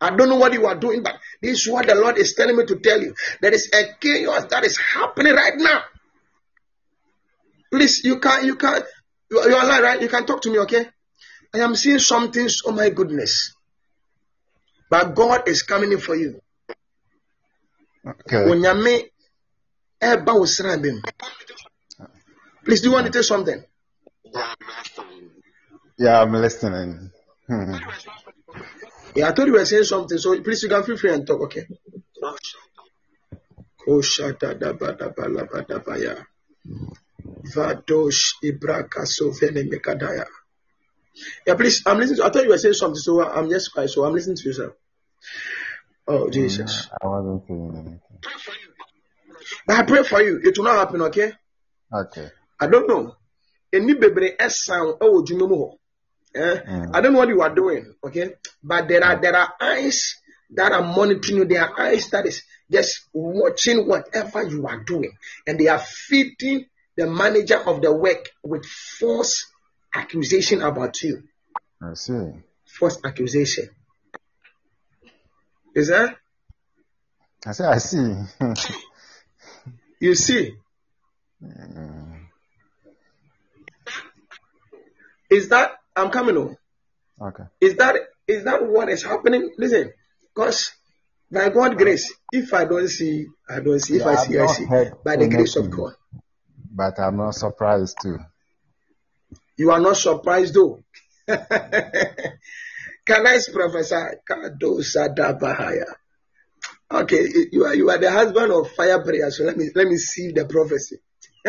[0.00, 2.56] I don't know what you are doing, but this is what the Lord is telling
[2.56, 3.14] me to tell you.
[3.42, 5.82] There is a chaos that is happening right now.
[7.70, 8.82] Please, you can you can
[9.30, 10.02] you are, you alive, right?
[10.02, 10.88] You can talk to me, okay?
[11.54, 12.62] I am seeing some things.
[12.64, 13.54] Oh my goodness!
[14.88, 16.40] But God is coming in for you.
[18.06, 18.44] Okay.
[18.50, 19.10] Onyame
[20.00, 21.02] ɛba wo sran bem.
[22.64, 23.62] Please, do you want to say something?
[25.98, 27.10] Yeah, I'm listening.
[27.46, 27.74] Hmm.
[29.14, 31.40] Yeah, I thought you were saying something, so please you can feel free and talk,
[31.42, 31.66] okay?
[37.54, 40.26] Vadosh Ibraka Sovene Mekadaya.
[41.46, 42.18] Yeah, please, I'm listening.
[42.18, 43.90] To, I thought you were saying something, so I'm just quiet.
[43.90, 44.74] So I'm listening to you, sir.
[46.12, 46.88] Oh, Jesus.
[47.00, 48.00] I wasn't saying anything.
[49.64, 50.40] But I pray for you.
[50.42, 51.32] It will not happen, okay?
[51.94, 52.28] Okay.
[52.58, 53.14] I don't know.
[53.72, 55.78] Any baby ɛsan ɛwɔ dwuma mu hɔ.
[56.34, 56.60] Eh?
[56.66, 56.90] Mm.
[56.96, 58.34] I don't know what you are doing, okay?
[58.62, 60.16] But there are there are eyes
[60.50, 61.44] that are monitoring you.
[61.44, 65.12] There are eyes that is just watching whatever you are doing,
[65.46, 66.66] and they are feeding
[66.96, 69.46] the manager of the work with false
[69.94, 71.22] accusation about you.
[71.80, 72.32] I see.
[72.66, 73.70] False accusation.
[75.74, 76.16] Is that
[77.46, 78.14] I say I see.
[80.00, 80.54] you see?
[81.42, 82.26] Mm.
[85.30, 86.56] Is that I'm coming on?
[87.20, 87.44] okay.
[87.60, 89.50] Is that is that what is happening?
[89.56, 89.92] Listen,
[90.34, 90.72] because
[91.30, 93.96] by God's grace, if I don't see, I don't see.
[93.96, 94.66] If Yeah, I I've see, I see.
[95.04, 95.70] By the grace of.
[95.70, 95.94] God.
[96.72, 98.18] But I'm not surprised too.
[99.56, 100.82] You are not surprised though.
[103.10, 104.22] Can I prophesy?
[104.22, 105.84] Kado Sada Bahaya.
[106.92, 109.32] Okay, you are you are the husband of fire prayer.
[109.32, 110.98] So let me let me see the prophecy.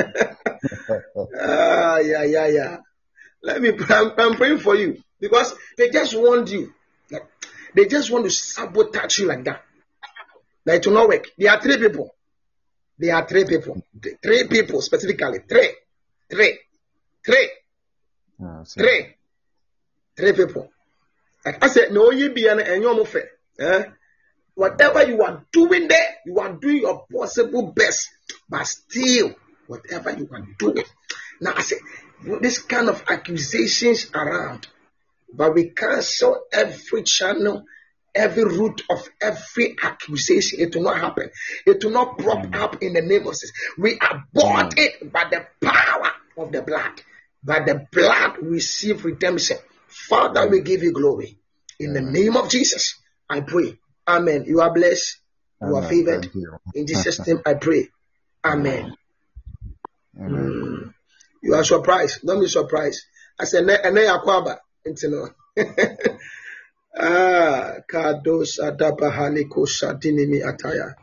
[1.40, 2.78] Ah, yeah, yeah, yeah.
[3.44, 3.70] Let me.
[3.90, 6.74] I'm, I'm praying for you because they just want you.
[7.12, 7.28] Like,
[7.76, 9.64] They just want to sabotage you like that.
[10.66, 11.28] That it will not work.
[11.38, 12.10] There are three people.
[12.98, 13.84] There are three people.
[14.24, 15.40] Three people specifically.
[15.48, 15.70] Three,
[16.30, 16.60] three,
[17.26, 17.50] three,
[18.44, 19.16] I three,
[20.16, 20.70] three people.
[21.46, 23.30] I said, no, you be an you're fair.
[23.60, 23.84] Eh?
[24.54, 28.10] Whatever you are doing there, you are doing your possible best,
[28.50, 29.34] but still,
[29.68, 30.84] whatever you are doing.
[31.40, 31.78] Now I say,
[32.42, 34.68] this kind of accusations around,
[35.34, 37.64] but we cancel every channel,
[38.14, 40.60] every root of every accusation.
[40.60, 41.32] It will not happen.
[41.66, 43.52] It will not prop up in the name of Jesus.
[43.78, 47.02] We abort it by the power of the blood.
[47.44, 49.58] By the blood, we receive redemption.
[49.92, 51.38] Father, we give you glory.
[51.80, 52.96] In the name of Jesus,
[53.30, 53.78] I pray.
[54.08, 54.46] Amen.
[54.48, 55.20] You are blessed.
[55.62, 56.30] You are favored.
[56.74, 57.90] In Jesus' name, I pray.
[58.44, 58.96] Amen.
[60.20, 60.94] Amen.
[61.44, 62.26] You are surprised.
[62.26, 63.02] Don't be surprised.
[63.40, 65.30] I said, "Ne- ene yakwaba." Nti no.
[66.94, 70.94] Ah, kados adabahaliko shadinimi ataya.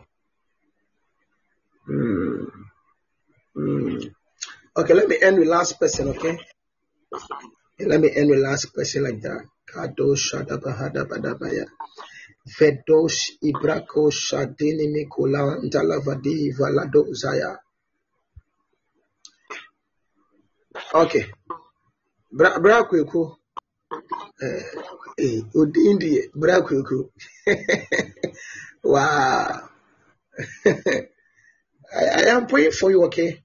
[1.87, 2.45] Hmm.
[3.55, 3.99] Hmm.
[4.77, 6.39] Okay, let me end with last person, okay?
[7.79, 9.47] Let me end with last person like that.
[9.67, 11.67] Kados shadabahadabadabaya.
[12.59, 17.59] Vedos ibrako shadinimi kula ntalavadi valado zaya.
[20.95, 21.27] Okay.
[22.33, 22.89] Bra bra.
[24.41, 24.65] Eh,
[25.19, 26.57] eh, odin deɛ, bra
[28.83, 29.69] wow.
[31.95, 33.43] I, I am praying for you, okay?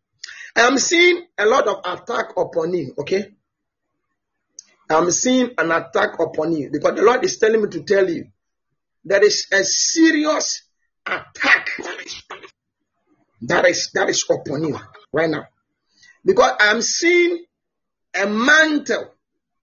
[0.55, 3.34] I am seeing a lot of attack upon you, okay?
[4.94, 8.28] I'm seeing an attack upon you because the Lord is telling me to tell you
[9.06, 10.64] there is a serious
[11.06, 11.70] attack
[13.48, 14.80] that is that is upon you
[15.11, 15.48] right now.
[16.26, 17.44] Because I'm seeing
[18.15, 19.14] a mantle,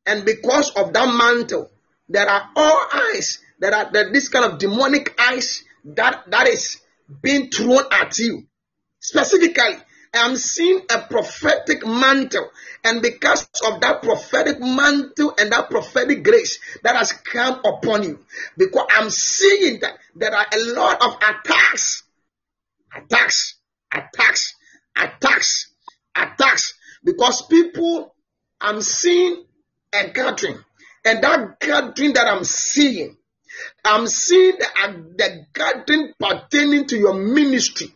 [0.04, 1.70] and because of that mantle,
[2.08, 6.80] there are all eyes, there are this kind of demonic eyes that that is
[7.22, 8.46] being thrown at you.
[8.98, 9.76] Specifically,
[10.12, 12.50] I'm seeing a prophetic mantle,
[12.84, 18.18] and because of that prophetic mantle and that prophetic grace that has come upon you,
[18.56, 22.02] because I'm seeing that there are a lot of attacks
[22.94, 23.56] attacks,
[23.92, 24.54] attacks,
[24.96, 25.72] attacks,
[26.16, 26.74] attacks.
[27.02, 28.14] Because people,
[28.60, 29.44] I'm seeing
[29.94, 30.58] a gathering,
[31.04, 33.16] and that gathering that I'm seeing,
[33.84, 37.88] I'm seeing the, the gathering pertaining to your ministry.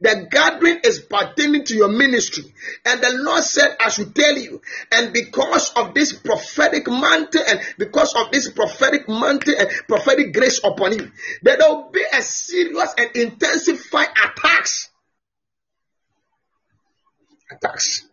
[0.00, 2.44] The gathering is pertaining to your ministry.
[2.84, 4.60] And the Lord said, I should tell you.
[4.92, 10.60] And because of this prophetic mantle and because of this prophetic mantle and prophetic grace
[10.62, 11.10] upon you,
[11.42, 14.90] there will be a serious and intensified attacks.
[17.50, 18.06] Attacks.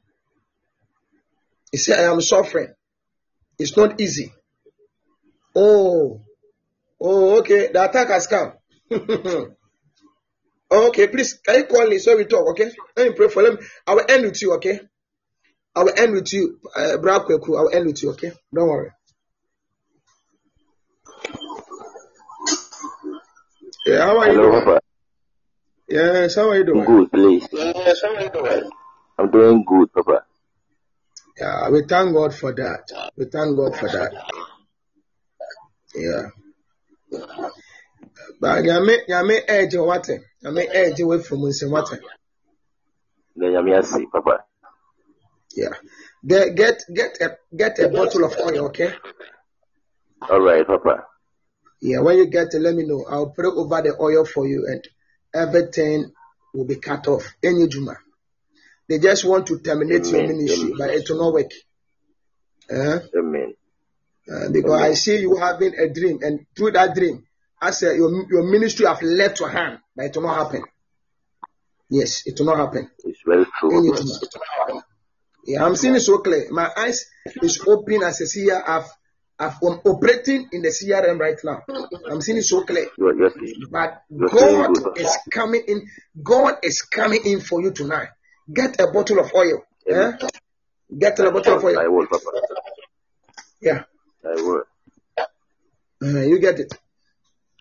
[1.71, 2.73] He said, I am suffering.
[3.59, 4.31] It's not easy.
[5.55, 6.21] Oh,
[7.01, 7.71] oh, okay.
[7.71, 8.53] The attack has come.
[10.73, 12.71] Okay, please, can you call me so we talk, okay?
[12.97, 13.59] Let me pray for them.
[13.85, 14.79] I will end with you, okay?
[15.75, 18.31] I will end with you, uh, Bra I will end with you, okay?
[18.51, 18.89] Don't worry.
[23.85, 24.51] Yeah, how are you doing?
[24.63, 24.81] Papa.
[25.87, 26.85] Yes, how are you I'm doing?
[26.85, 27.47] good, please.
[27.51, 28.71] Yes, how are you doing?
[29.19, 30.23] I'm doing good, Papa.
[31.37, 33.11] Yeah, we thank God for that.
[33.15, 34.11] We thank God for that.
[35.93, 36.29] Yeah.
[38.39, 40.09] But nyame nyame edge what?
[40.43, 41.89] Nyame edge away from us what?
[43.35, 44.45] Na nyame ase, Papa.
[45.55, 45.69] Yeah.
[46.25, 48.93] Get get get a get a bottle of oil, okay?
[50.29, 51.05] All right, Papa.
[51.81, 53.05] Yeah, when you get it, let me know.
[53.09, 54.87] I'll pray over the oil for you and
[55.33, 56.11] everything
[56.53, 57.33] will be cut off.
[57.43, 57.97] Any Juma.
[58.87, 60.77] They just want to terminate your ministry, Amen.
[60.77, 61.51] but it will not work.
[62.69, 63.53] Uh, Amen.
[64.31, 67.25] uh, because I see you having a dream, and through that dream,
[67.63, 70.63] I said your, your ministry have left your hand, but it will not happen.
[71.89, 72.89] Yes, it will not happen.
[73.05, 74.03] It's very true, Any Papa.
[74.03, 74.83] Juma.
[75.45, 76.51] Yeah, I'm seeing it so clear.
[76.51, 77.05] My eyes
[77.41, 78.61] is open as a seer.
[78.67, 78.89] I've,
[79.39, 81.61] I've, I'm operating in the CRM right now.
[82.11, 82.87] I'm seeing it so clear.
[83.71, 85.87] But God is coming in.
[86.21, 88.09] God is coming in for you tonight.
[88.51, 89.63] Get a bottle of oil.
[89.87, 89.93] Eh?
[89.93, 90.17] Amen.
[90.97, 91.79] Get a bottle of oil.
[91.79, 92.25] I will, Papa.
[93.61, 93.83] Yeah,
[94.25, 94.63] I will.
[96.01, 96.73] Uh, you get it.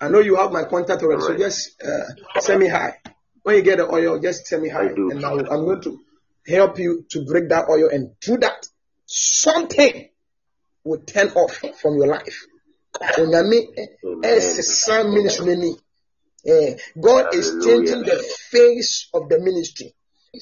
[0.02, 2.98] I know you have my contact already, All so just uh, send me hi.
[3.44, 6.00] When you get the oil, just send me hi, and I will, I'm going to
[6.46, 8.66] help you to break that oil, and through that,
[9.06, 10.08] something
[10.84, 12.46] will turn off from your life.
[13.00, 15.74] Ɛsesa ministry.
[16.44, 18.16] Eh, God is changing the
[18.50, 19.94] face of the ministry,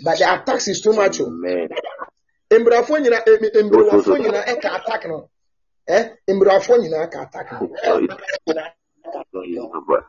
[0.03, 1.21] but the attacks is too much.
[1.21, 1.27] oh.
[2.51, 4.17] Mbrafo nyina, em- So, so, mbrewafo so.
[4.17, 5.29] nyina ɛka attack no.
[5.87, 7.69] Eh, mbrewafo nyina ɛka attack no.
[9.15, 10.07] No, it's not easy, Papa.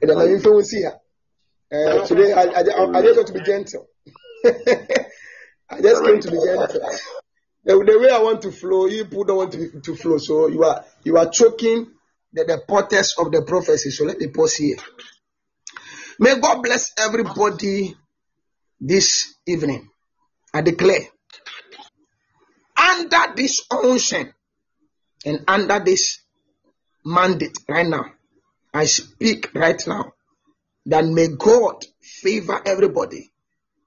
[0.00, 0.98] And then I will see her.
[1.72, 3.86] Uh, today, I, I, I, just want to be gentle.
[5.70, 6.80] I just came to be gentle.
[7.64, 10.18] The, the way I want to flow, you people don't want to, to flow.
[10.18, 11.92] So you are you are choking
[12.32, 13.90] the, the porters of the prophecy.
[13.90, 14.76] So let me pause here.
[16.18, 17.94] May God bless everybody
[18.80, 19.88] this evening.
[20.52, 21.06] I declare
[22.76, 24.32] under this unction
[25.24, 26.18] and under this
[27.04, 28.06] mandate right now,
[28.72, 30.12] I speak right now
[30.86, 33.30] that may God favor everybody.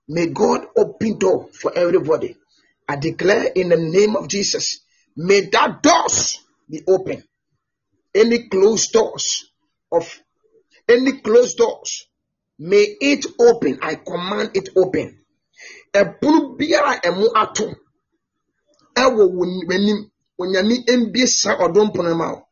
[0.08, 2.36] May God open door for everybody.
[2.88, 4.82] I declare in the name of Jesus,
[5.16, 7.24] may that doors be open.
[8.14, 9.50] Any closed doors
[9.92, 10.20] of
[10.88, 12.08] any closed doors,
[12.60, 13.80] may it open.
[13.82, 15.20] I command it open.
[15.94, 17.74] Ɛpono biara a ɛmo ato
[18.96, 20.10] ɛwɔ wo w'anim,
[20.42, 22.43] onyame mbie saa ɔdom pono ma wo.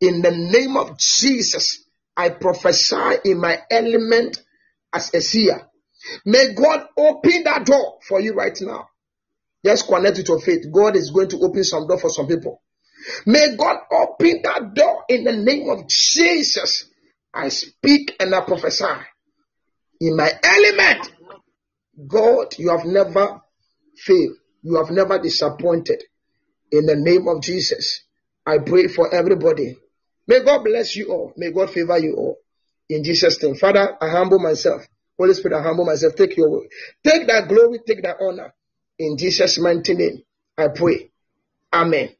[0.00, 1.84] In the name of Jesus,
[2.16, 4.42] I prophesy in my element
[4.92, 5.66] as a seer.
[6.24, 8.88] May God open that door for you right now.
[9.64, 10.66] Just connect with your faith.
[10.72, 12.62] God is going to open some door for some people.
[13.26, 16.86] May God open that door in the name of Jesus.
[17.34, 18.84] I speak and I prophesy
[20.00, 21.12] in my element.
[22.06, 23.42] God, you have never
[23.96, 24.36] failed.
[24.62, 26.02] You have never disappointed.
[26.70, 28.02] In the name of Jesus,
[28.46, 29.76] I pray for everybody.
[30.28, 31.32] May God bless you all.
[31.36, 32.36] May God favor you all.
[32.90, 33.54] In Jesus' name.
[33.54, 34.86] Father, I humble myself.
[35.18, 36.14] Holy Spirit, I humble myself.
[36.14, 36.66] Take your will.
[37.02, 38.54] Take that glory, take that honor.
[38.98, 40.22] In Jesus' mighty name,
[40.56, 41.10] I pray.
[41.72, 42.10] Amen.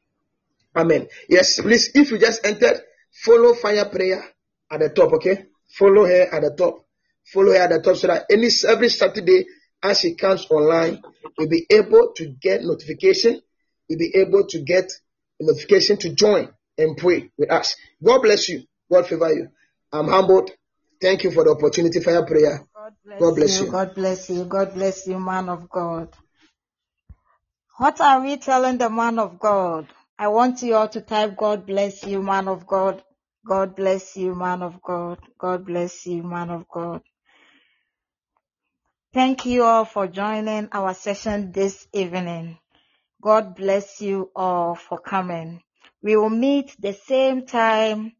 [0.75, 1.07] Amen.
[1.29, 2.81] Yes, please, if you just entered,
[3.11, 4.23] follow fire prayer
[4.71, 5.45] at the top, okay?
[5.77, 6.85] Follow her at the top.
[7.25, 9.45] Follow her at the top so that any every Saturday
[9.83, 11.01] as she comes online,
[11.37, 13.41] you'll be able to get notification.
[13.87, 14.91] You'll be able to get
[15.39, 16.49] notification to join
[16.79, 17.75] and pray with us.
[18.03, 18.63] God bless you.
[18.91, 19.49] God favor you.
[19.91, 20.51] I'm humbled.
[21.01, 22.65] Thank you for the opportunity for your prayer.
[22.75, 23.65] God bless, God bless you.
[23.65, 23.71] you.
[23.71, 24.45] God bless you.
[24.45, 26.09] God bless you, man of God.
[27.77, 29.87] What are we telling the man of God?
[30.17, 33.01] I want you all to type God bless you, man of God.
[33.45, 35.19] God bless you, man of God.
[35.37, 37.01] God bless you, man of God.
[39.13, 42.59] Thank you all for joining our session this evening.
[43.21, 45.61] God bless you all for coming.
[46.01, 48.13] We will meet the same time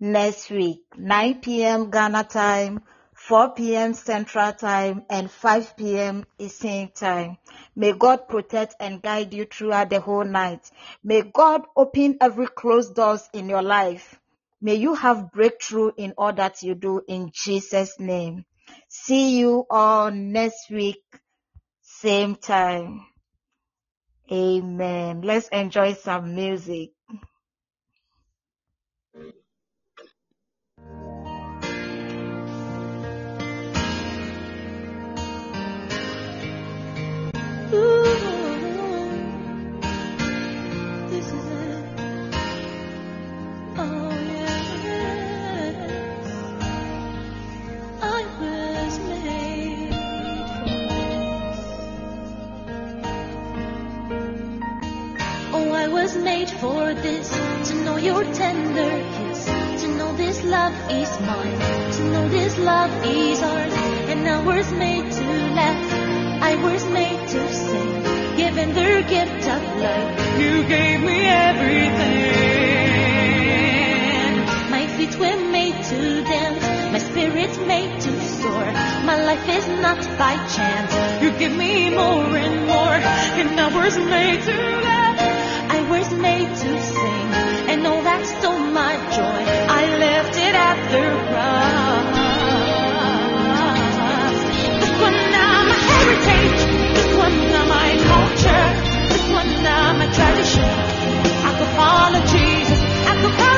[0.00, 1.90] next week, 9 p.m.
[1.90, 2.82] Ghana time,
[3.14, 3.94] 4 p.m.
[3.94, 6.24] Central Time and 5 p.m.
[6.38, 7.38] Eastern Time.
[7.74, 10.70] May God protect and guide you throughout the whole night.
[11.02, 14.18] May God open every closed doors in your life.
[14.60, 18.44] May you have breakthrough in all that you do in Jesus name.
[18.88, 21.02] See you all next week,
[21.82, 23.06] same time.
[24.32, 25.22] Amen.
[25.22, 26.90] Let's enjoy some music.
[37.72, 38.07] Ooh.
[56.28, 57.28] made for this.
[57.68, 59.40] To know your tender kiss.
[59.82, 61.58] To know this love is mine.
[61.96, 63.76] To know this love is ours.
[64.12, 65.24] And I was made to
[65.58, 65.88] laugh.
[66.50, 67.92] I was made to sing.
[68.42, 70.10] Given the gift of life
[70.42, 71.18] You gave me
[71.48, 72.28] everything.
[74.76, 75.98] My feet were made to
[76.32, 76.66] dance.
[76.94, 78.66] My spirit made to soar.
[79.10, 80.92] My life is not by chance.
[81.22, 81.72] You give me
[82.02, 82.98] more and more.
[83.40, 84.56] And I was made to
[84.88, 85.37] laugh
[85.90, 87.28] words made to sing.
[87.70, 89.40] And oh, all that stole my joy.
[89.80, 92.18] I left it at the cross.
[94.80, 96.60] This one now my heritage.
[96.96, 98.66] This one now my culture.
[99.12, 100.68] This one now my tradition.
[101.48, 102.80] I could follow Jesus.
[103.08, 103.57] I could follow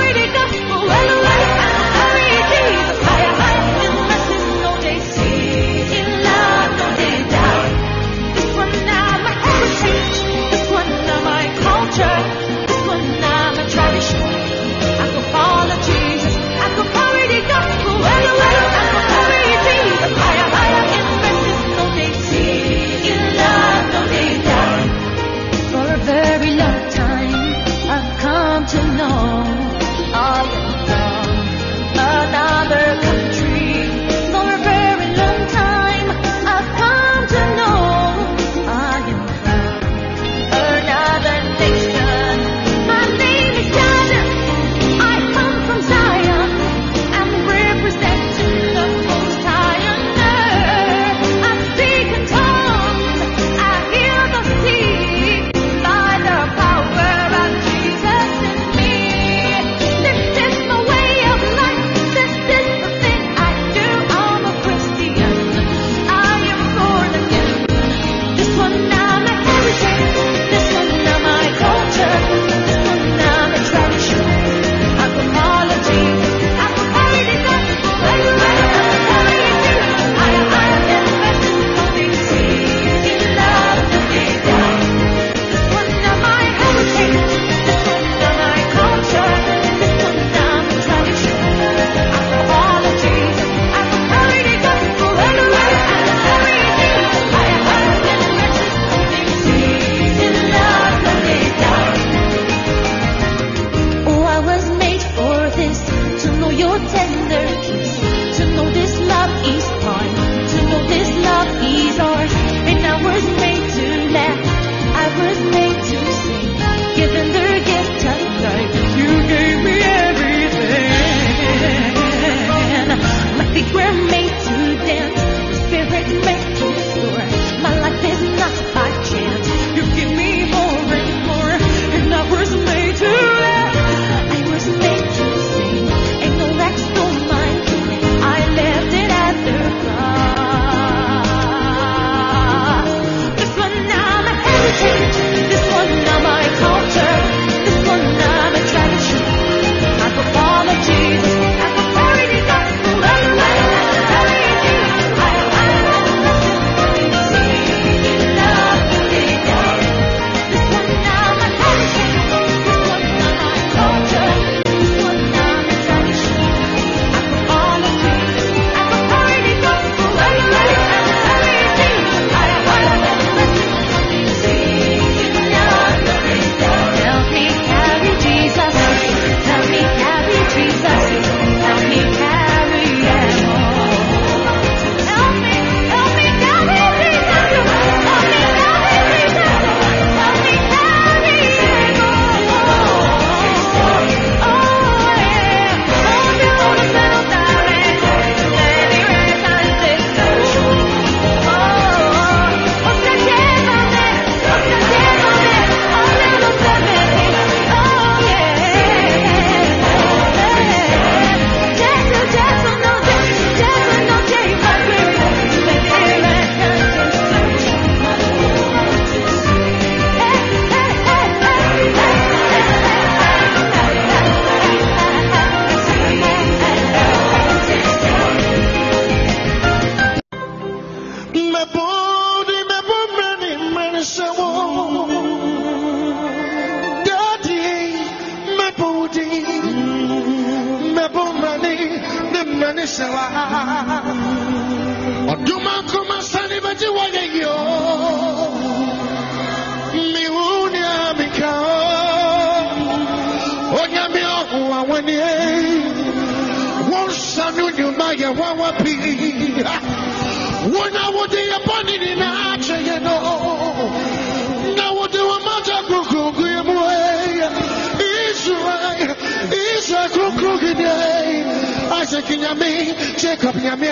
[272.20, 273.88] Isaac nyame, Jacob nyame.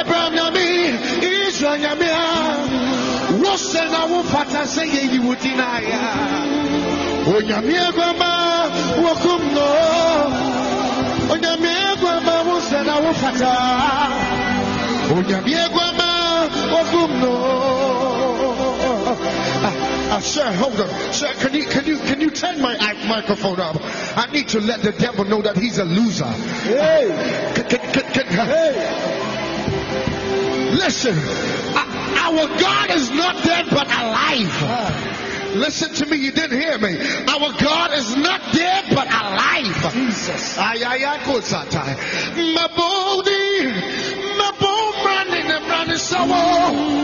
[0.00, 0.68] Abraham nyame,
[1.48, 2.10] Israel nyame.
[3.42, 6.00] Wose na wufata se ye yi wudinaya.
[7.26, 8.30] Onyame agwama
[9.04, 9.68] wakumno.
[11.32, 13.54] Onyame agwama wose na wufata.
[15.16, 17.34] Onyame agwama wakumno.
[20.14, 21.12] Uh, sir, hold on.
[21.12, 22.76] Sir, can you can you can you turn my
[23.08, 23.76] microphone up?
[24.16, 26.24] I need to let the devil know that he's a loser.
[26.24, 27.10] Hey,
[27.68, 27.80] can,
[30.76, 31.16] listen.
[32.24, 34.50] Our God is not dead but alive.
[34.62, 35.50] Ah.
[35.54, 36.98] Listen to me, you didn't hear me.
[37.28, 39.92] Our God is not dead but alive.
[39.92, 40.58] Jesus.
[40.58, 41.94] Ay, ay, ay, kusatai.
[42.54, 43.70] Mabodi,
[44.38, 47.03] mabomrani, nemrani sawo.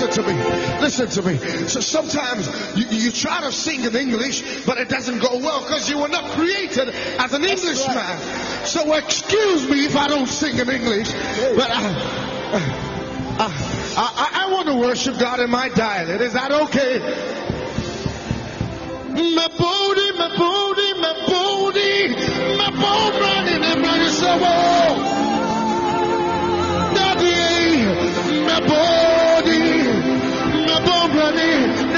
[0.00, 0.34] listen to me.
[0.80, 1.38] Listen to me.
[1.68, 2.46] So sometimes
[2.76, 6.08] you, you try to sing in English, but it doesn't go well because you were
[6.08, 6.88] not created
[7.18, 8.18] as an Englishman.
[8.64, 11.94] So excuse me if I don't sing in English, but I,
[13.40, 13.48] I,
[13.96, 16.22] I, I want to worship God in my dialect.
[16.22, 16.98] Is that okay?
[19.08, 22.14] My body, my body, my body,
[22.56, 24.96] my bone running and running so well.
[26.94, 29.07] Daddy, my body,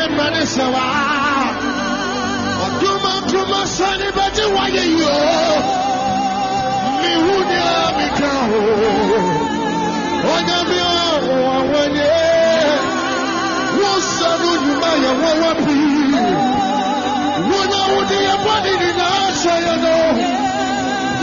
[0.00, 1.54] running and running so well.
[2.80, 4.80] Duma, duma, sunny, but you why you
[7.00, 8.34] Me who near me go.
[10.32, 10.80] Onyame
[11.54, 12.16] awenye.
[13.80, 15.80] Wosanu nyuma ya wawapi.
[17.50, 19.98] Wona wudi ya body ni na asha ya no.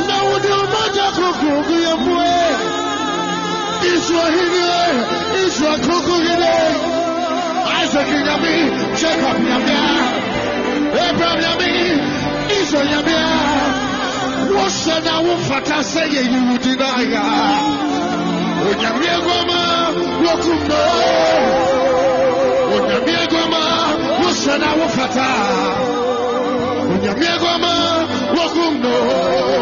[0.08, 2.34] Na wudi umoja kukugu ya mwe.
[3.96, 4.48] Israeli,
[5.48, 6.97] Israel kukugide.
[7.88, 8.56] Isaac nyami,
[9.00, 9.78] Jacob nyami.
[11.08, 11.74] Abraham nyami,
[12.60, 13.20] Israel nyami.
[14.56, 17.24] Wosɛ na wofata sɛ yɛ yiwudi na ya.
[18.68, 19.60] Onyame aguama
[20.24, 20.82] wokum no.
[22.76, 23.62] Onyame aguama
[24.22, 25.30] wosɛ na wofata.
[26.92, 27.74] Onyame aguama
[28.36, 28.96] wokum no.
[29.00, 29.57] Oh,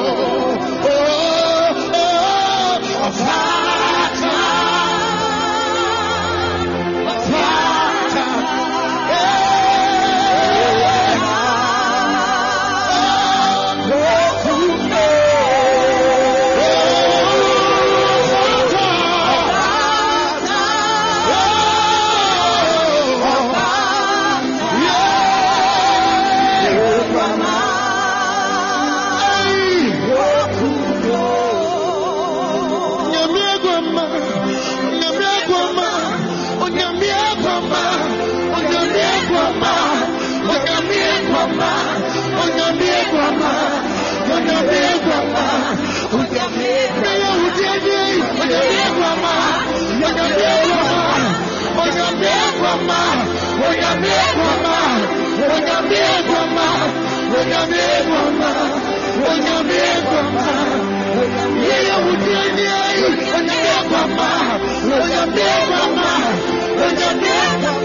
[53.58, 54.68] 我想变光吗？
[55.38, 55.94] 我想变
[56.28, 56.60] 光吗？
[57.32, 57.74] 我想变
[58.10, 58.44] 光吗？
[59.18, 59.74] 我想变
[60.04, 60.38] 光吗？
[61.64, 62.62] 爷爷，我变变，
[63.02, 63.56] 我想变
[63.90, 64.22] 光吗？
[64.88, 65.38] 我想变
[65.68, 66.04] 光吗？
[66.78, 67.24] 我想变
[67.62, 67.85] 光。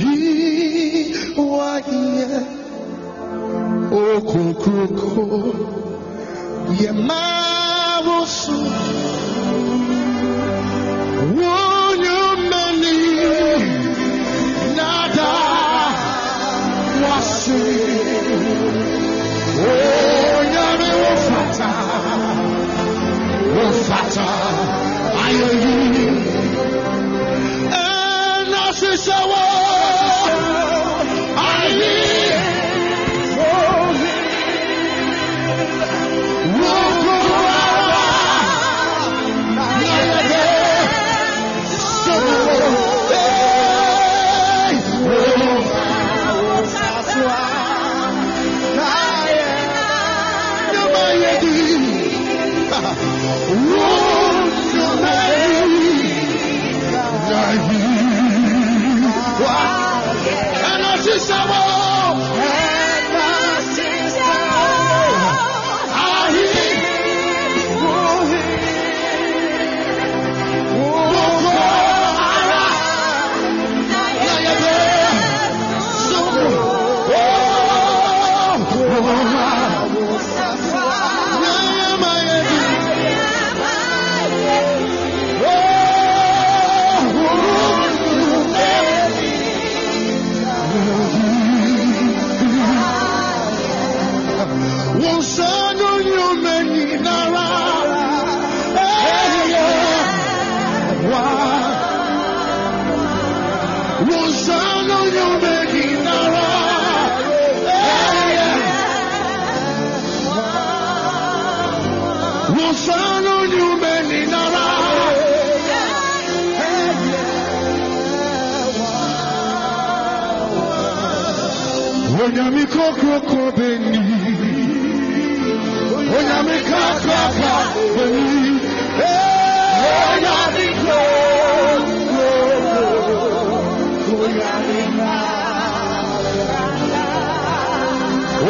[0.00, 1.14] yi
[1.52, 2.40] waya
[3.92, 5.24] okukuko
[6.80, 7.53] yema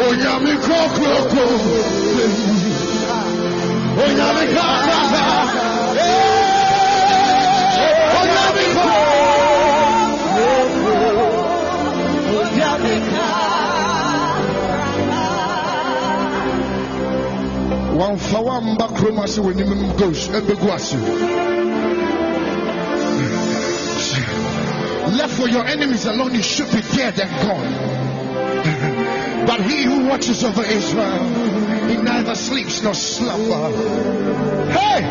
[0.05, 1.43] Onyame kɔkɔkɔ
[4.03, 5.23] Onyame kakaka
[8.17, 8.97] Onyame kɔkɔkɔ
[12.37, 13.55] Onyame kakaka
[17.97, 21.54] Wamfa wamba kurom ase wɔ nimu nom ghost ɛbɛgu ase.
[25.35, 27.73] For your enemies alone you should be dead and gone
[29.45, 31.55] but he who watches over israel
[31.87, 33.71] he neither sleeps nor slumber.
[34.71, 35.01] Hey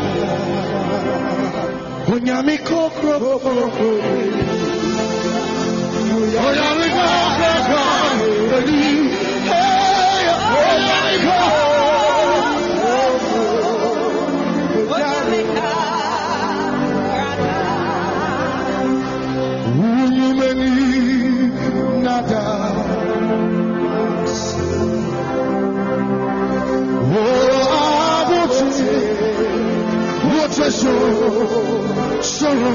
[32.44, 32.72] soro.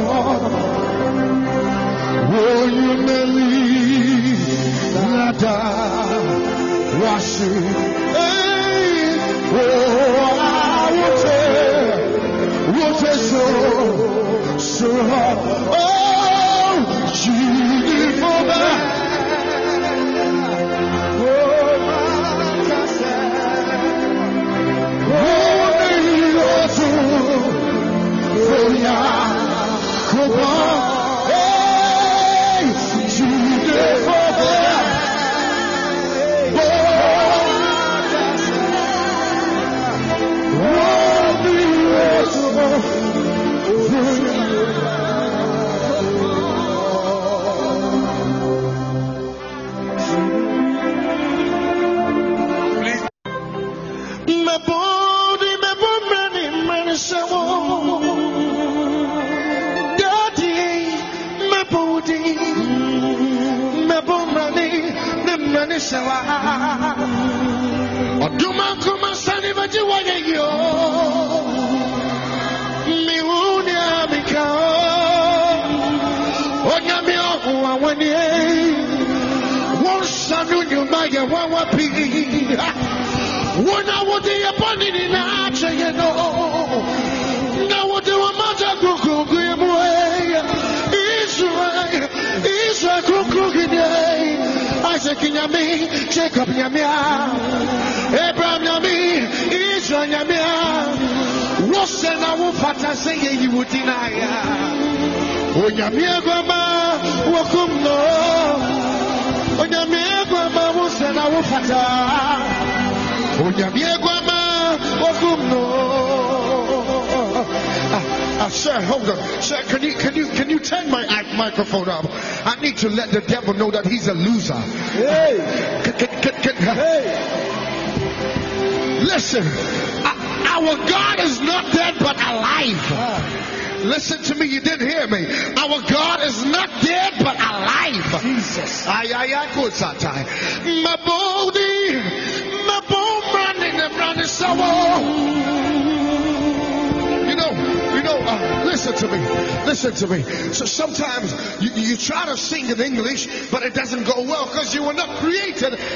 [2.60, 3.66] Unyumeni
[4.94, 5.58] nada.
[7.02, 7.52] Washi,
[8.16, 9.16] hey,
[9.56, 11.42] oh, abuti,
[12.76, 13.46] wote so,
[14.58, 15.26] soro.
[15.52, 15.59] Oh,